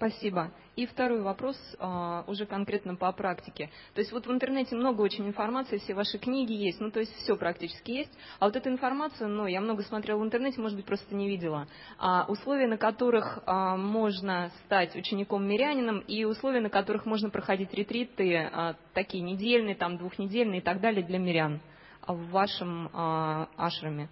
Спасибо. 0.00 0.50
И 0.76 0.86
второй 0.86 1.20
вопрос 1.20 1.58
а, 1.78 2.24
уже 2.26 2.46
конкретно 2.46 2.96
по 2.96 3.12
практике. 3.12 3.68
То 3.92 4.00
есть 4.00 4.12
вот 4.12 4.26
в 4.26 4.32
интернете 4.32 4.74
много 4.74 5.02
очень 5.02 5.28
информации, 5.28 5.76
все 5.76 5.92
ваши 5.92 6.16
книги 6.16 6.54
есть, 6.54 6.80
ну 6.80 6.90
то 6.90 7.00
есть 7.00 7.14
все 7.16 7.36
практически 7.36 7.90
есть. 7.90 8.18
А 8.38 8.46
вот 8.46 8.56
эту 8.56 8.70
информацию, 8.70 9.28
ну 9.28 9.46
я 9.46 9.60
много 9.60 9.82
смотрела 9.82 10.18
в 10.18 10.24
интернете, 10.24 10.58
может 10.58 10.78
быть 10.78 10.86
просто 10.86 11.14
не 11.14 11.28
видела. 11.28 11.68
А 11.98 12.24
условия, 12.28 12.66
на 12.66 12.78
которых 12.78 13.40
а, 13.44 13.76
можно 13.76 14.50
стать 14.64 14.96
учеником-мирянином 14.96 15.98
и 15.98 16.24
условия, 16.24 16.62
на 16.62 16.70
которых 16.70 17.04
можно 17.04 17.28
проходить 17.28 17.74
ретриты, 17.74 18.36
а, 18.38 18.76
такие 18.94 19.22
недельные, 19.22 19.74
там 19.74 19.98
двухнедельные 19.98 20.60
и 20.60 20.64
так 20.64 20.80
далее 20.80 21.04
для 21.04 21.18
мирян 21.18 21.60
в 22.06 22.30
вашем 22.30 22.88
а, 22.94 23.50
ашраме. 23.58 24.08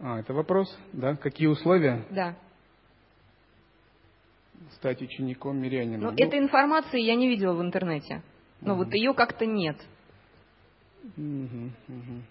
А, 0.00 0.18
это 0.18 0.34
вопрос, 0.34 0.76
да? 0.92 1.14
Какие 1.14 1.46
условия? 1.46 2.04
Да 2.10 2.34
стать 4.72 5.02
учеником 5.02 5.58
мирянина. 5.58 5.98
Но 5.98 6.10
ну, 6.10 6.16
этой 6.16 6.38
информации 6.38 7.00
я 7.00 7.14
не 7.14 7.28
видела 7.28 7.54
в 7.54 7.62
интернете. 7.62 8.22
Но 8.60 8.74
угу. 8.74 8.84
вот 8.84 8.94
ее 8.94 9.14
как-то 9.14 9.46
нет. 9.46 9.76
Угу, 11.16 11.70
угу. 11.88 12.22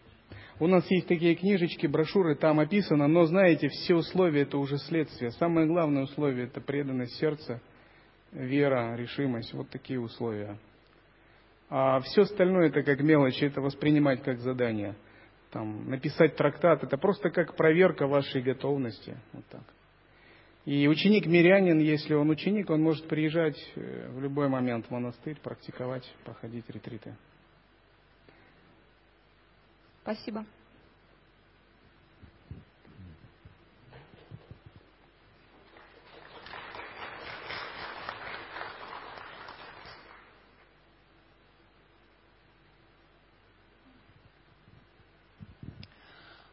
У 0.59 0.67
нас 0.67 0.89
есть 0.91 1.07
такие 1.07 1.35
книжечки, 1.35 1.87
брошюры, 1.87 2.35
там 2.35 2.59
описано, 2.59 3.07
но 3.07 3.23
знаете, 3.25 3.69
все 3.69 3.95
условия 3.95 4.41
это 4.41 4.57
уже 4.57 4.77
следствие. 4.77 5.31
Самое 5.31 5.67
главное 5.67 6.03
условие 6.03 6.47
это 6.47 6.59
преданность 6.59 7.15
сердца, 7.15 7.61
вера, 8.31 8.95
решимость. 8.95 9.53
Вот 9.53 9.69
такие 9.69 9.99
условия. 9.99 10.59
А 11.69 11.99
все 12.01 12.23
остальное 12.23 12.67
это 12.67 12.83
как 12.83 12.99
мелочи, 13.01 13.45
это 13.45 13.61
воспринимать 13.61 14.21
как 14.23 14.39
задание. 14.39 14.95
Там, 15.51 15.89
написать 15.89 16.35
трактат, 16.35 16.83
это 16.83 16.97
просто 16.97 17.29
как 17.29 17.55
проверка 17.55 18.05
вашей 18.05 18.41
готовности. 18.41 19.17
Вот 19.33 19.45
так. 19.47 19.63
И 20.69 20.87
ученик-мирянин, 20.87 21.79
если 21.79 22.13
он 22.13 22.29
ученик, 22.29 22.69
он 22.69 22.83
может 22.83 23.07
приезжать 23.07 23.57
э, 23.73 24.07
в 24.11 24.21
любой 24.21 24.49
момент 24.49 24.85
в 24.85 24.91
монастырь, 24.91 25.35
практиковать, 25.41 26.07
проходить 26.23 26.69
ретриты. 26.69 27.15
Спасибо. 30.03 30.45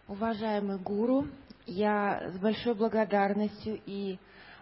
Уважаемый 0.09 0.79
гуру, 0.79 1.27
я 1.67 2.31
с 2.33 2.39
большой 2.39 2.75
благодарностью 2.75 3.81
и 3.87 4.19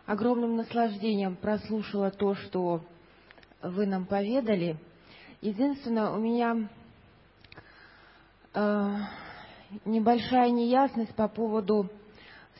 огромным 0.06 0.56
наслаждением 0.56 1.36
прослушала 1.36 2.10
то, 2.10 2.34
что 2.34 2.82
вы 3.62 3.86
нам 3.86 4.06
поведали. 4.06 4.76
Единственное, 5.40 6.10
у 6.10 6.18
меня 6.18 6.68
э, 8.54 8.96
небольшая 9.84 10.50
неясность 10.50 11.14
по 11.14 11.28
поводу 11.28 11.90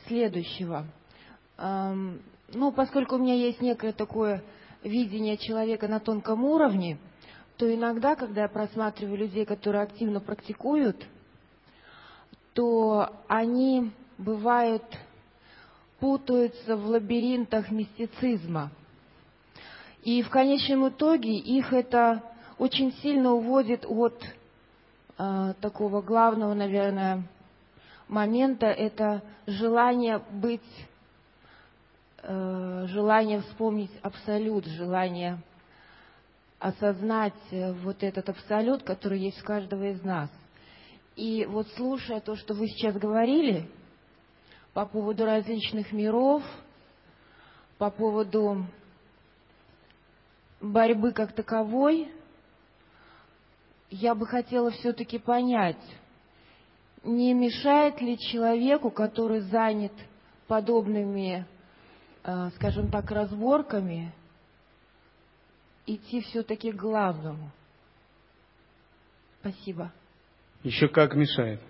следующего. 0.07 0.85
Э, 1.57 1.93
ну, 2.53 2.71
поскольку 2.71 3.15
у 3.15 3.19
меня 3.19 3.33
есть 3.33 3.61
некое 3.61 3.91
такое 3.91 4.43
видение 4.83 5.37
человека 5.37 5.87
на 5.87 5.99
тонком 5.99 6.43
уровне, 6.43 6.99
то 7.57 7.73
иногда, 7.73 8.15
когда 8.15 8.43
я 8.43 8.47
просматриваю 8.47 9.17
людей, 9.17 9.45
которые 9.45 9.83
активно 9.83 10.19
практикуют, 10.19 11.03
то 12.53 13.09
они 13.27 13.91
бывают, 14.17 14.83
путаются 15.99 16.75
в 16.75 16.85
лабиринтах 16.87 17.71
мистицизма. 17.71 18.71
И 20.03 20.21
в 20.21 20.29
конечном 20.29 20.89
итоге 20.89 21.35
их 21.35 21.73
это 21.73 22.21
очень 22.57 22.93
сильно 23.01 23.33
уводит 23.33 23.85
от 23.87 24.21
э, 25.17 25.53
такого 25.61 26.01
главного, 26.01 26.53
наверное, 26.53 27.23
момента, 28.07 28.67
это 28.67 29.23
желание 29.47 30.21
быть, 30.31 30.61
э, 32.21 32.85
желание 32.87 33.41
вспомнить 33.41 33.91
абсолют, 34.03 34.65
желание 34.65 35.39
осознать 36.59 37.33
э, 37.51 37.73
вот 37.73 38.03
этот 38.03 38.29
абсолют, 38.29 38.83
который 38.83 39.19
есть 39.19 39.39
в 39.39 39.43
каждого 39.43 39.85
из 39.85 40.03
нас. 40.03 40.29
И 41.15 41.45
вот 41.45 41.67
слушая 41.75 42.19
то, 42.19 42.35
что 42.35 42.53
вы 42.53 42.67
сейчас 42.67 42.95
говорили 42.95 43.67
по 44.75 44.85
поводу 44.85 45.23
различных 45.23 45.93
миров, 45.93 46.43
по 47.77 47.89
поводу 47.89 48.67
борьбы 50.59 51.13
как 51.13 51.31
таковой, 51.31 52.11
я 53.89 54.13
бы 54.15 54.27
хотела 54.27 54.71
все-таки 54.71 55.17
понять, 55.17 55.79
не 57.05 57.33
мешает 57.33 58.01
ли 58.01 58.19
человеку, 58.19 58.91
который 58.91 59.39
занят 59.39 59.93
подобными, 60.47 61.47
э, 62.25 62.49
скажем 62.55 62.91
так, 62.91 63.09
разборками, 63.11 64.11
идти 65.85 66.19
все-таки 66.19 66.73
к 66.73 66.75
главному? 66.75 67.49
Спасибо. 69.39 69.93
Еще 70.63 70.89
как 70.89 71.15
мешает. 71.15 71.61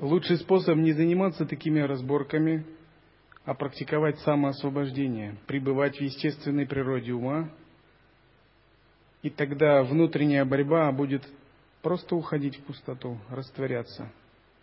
Лучший 0.00 0.38
способ 0.38 0.76
не 0.76 0.92
заниматься 0.92 1.46
такими 1.46 1.80
разборками, 1.80 2.66
а 3.44 3.54
практиковать 3.54 4.18
самоосвобождение, 4.20 5.36
пребывать 5.46 5.98
в 5.98 6.00
естественной 6.00 6.66
природе 6.66 7.12
ума, 7.12 7.50
и 9.22 9.30
тогда 9.30 9.82
внутренняя 9.84 10.44
борьба 10.44 10.90
будет 10.90 11.22
просто 11.80 12.16
уходить 12.16 12.58
в 12.58 12.64
пустоту, 12.64 13.18
растворяться. 13.28 14.10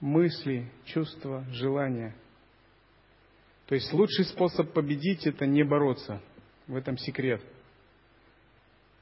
Мысли, 0.02 0.70
чувства, 0.86 1.46
желания. 1.52 2.16
То 3.68 3.76
есть 3.76 3.94
лучший 3.94 4.26
способ 4.26 4.74
победить 4.74 5.26
это 5.26 5.46
не 5.46 5.64
бороться. 5.64 6.22
В 6.68 6.76
этом 6.76 6.98
секрет. 6.98 7.42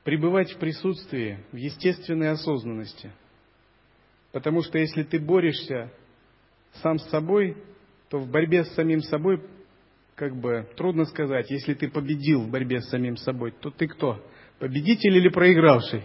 Пребывать 0.04 0.52
в 0.52 0.60
присутствии, 0.60 1.40
в 1.52 1.56
естественной 1.56 2.32
осознанности. 2.32 3.12
Потому 4.32 4.62
что 4.62 4.78
если 4.78 5.04
ты 5.04 5.20
борешься 5.20 5.92
сам 6.74 7.00
с 7.00 7.10
собой, 7.10 7.58
то 8.10 8.20
в 8.20 8.30
борьбе 8.30 8.64
с 8.64 8.74
самим 8.74 9.02
собой, 9.02 9.42
как 10.16 10.36
бы 10.36 10.68
трудно 10.76 11.06
сказать, 11.06 11.50
если 11.50 11.74
ты 11.74 11.90
победил 11.90 12.42
в 12.42 12.50
борьбе 12.50 12.82
с 12.82 12.90
самим 12.90 13.18
собой, 13.18 13.52
то 13.52 13.70
ты 13.70 13.88
кто? 13.88 14.24
Победитель 14.60 15.16
или 15.16 15.30
проигравший? 15.30 16.04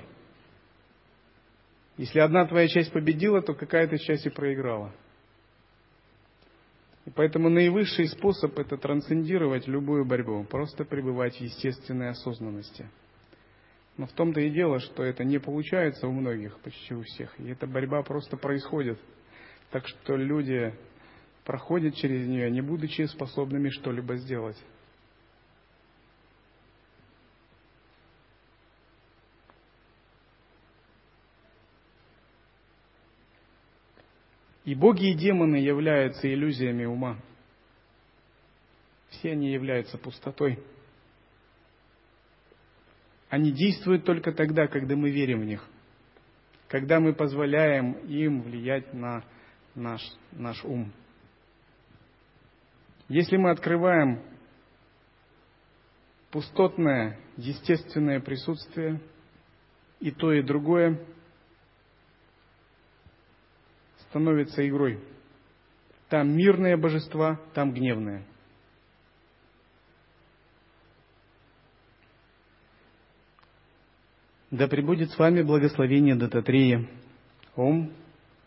Если 1.96 2.18
одна 2.18 2.46
твоя 2.46 2.68
часть 2.68 2.92
победила, 2.92 3.40
то 3.40 3.54
какая-то 3.54 3.98
часть 3.98 4.26
и 4.26 4.30
проиграла. 4.30 4.92
И 7.06 7.10
поэтому 7.10 7.48
наивысший 7.50 8.08
способ 8.08 8.58
это 8.58 8.76
трансцендировать 8.76 9.68
любую 9.68 10.04
борьбу, 10.04 10.44
просто 10.44 10.84
пребывать 10.84 11.36
в 11.36 11.40
естественной 11.40 12.10
осознанности. 12.10 12.88
Но 13.96 14.06
в 14.06 14.12
том-то 14.12 14.40
и 14.40 14.50
дело, 14.50 14.80
что 14.80 15.04
это 15.04 15.22
не 15.22 15.38
получается 15.38 16.08
у 16.08 16.12
многих, 16.12 16.58
почти 16.60 16.94
у 16.94 17.02
всех. 17.02 17.38
И 17.38 17.48
эта 17.48 17.66
борьба 17.66 18.02
просто 18.02 18.36
происходит– 18.36 18.98
так 19.74 19.88
что 19.88 20.14
люди 20.14 20.72
проходят 21.42 21.96
через 21.96 22.28
нее, 22.28 22.48
не 22.48 22.60
будучи 22.60 23.06
способными 23.06 23.70
что-либо 23.70 24.14
сделать. 24.18 24.56
И 34.64 34.76
боги 34.76 35.10
и 35.10 35.14
демоны 35.14 35.56
являются 35.56 36.32
иллюзиями 36.32 36.84
ума. 36.84 37.18
Все 39.08 39.32
они 39.32 39.50
являются 39.50 39.98
пустотой. 39.98 40.62
Они 43.28 43.50
действуют 43.50 44.04
только 44.04 44.30
тогда, 44.30 44.68
когда 44.68 44.94
мы 44.94 45.10
верим 45.10 45.40
в 45.40 45.44
них, 45.44 45.68
когда 46.68 47.00
мы 47.00 47.12
позволяем 47.12 47.94
им 48.06 48.42
влиять 48.42 48.94
на 48.94 49.24
наш, 49.74 50.00
наш 50.32 50.64
ум. 50.64 50.92
Если 53.08 53.36
мы 53.36 53.50
открываем 53.50 54.22
пустотное, 56.30 57.18
естественное 57.36 58.20
присутствие, 58.20 59.00
и 60.00 60.10
то, 60.10 60.32
и 60.32 60.42
другое 60.42 61.00
становится 64.08 64.66
игрой. 64.68 65.02
Там 66.08 66.36
мирные 66.36 66.76
божества, 66.76 67.40
там 67.54 67.72
гневные. 67.72 68.24
Да 74.50 74.68
пребудет 74.68 75.10
с 75.10 75.18
вами 75.18 75.42
благословение 75.42 76.14
Дататрея. 76.14 76.88
Ом. 77.56 77.92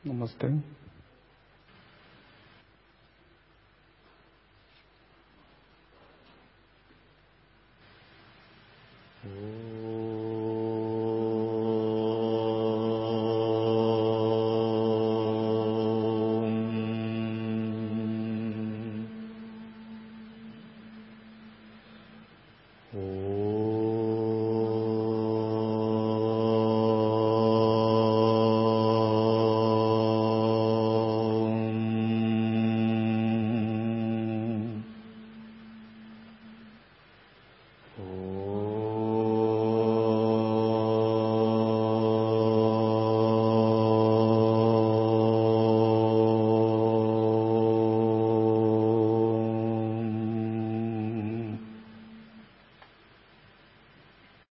Намасте. 0.03 0.61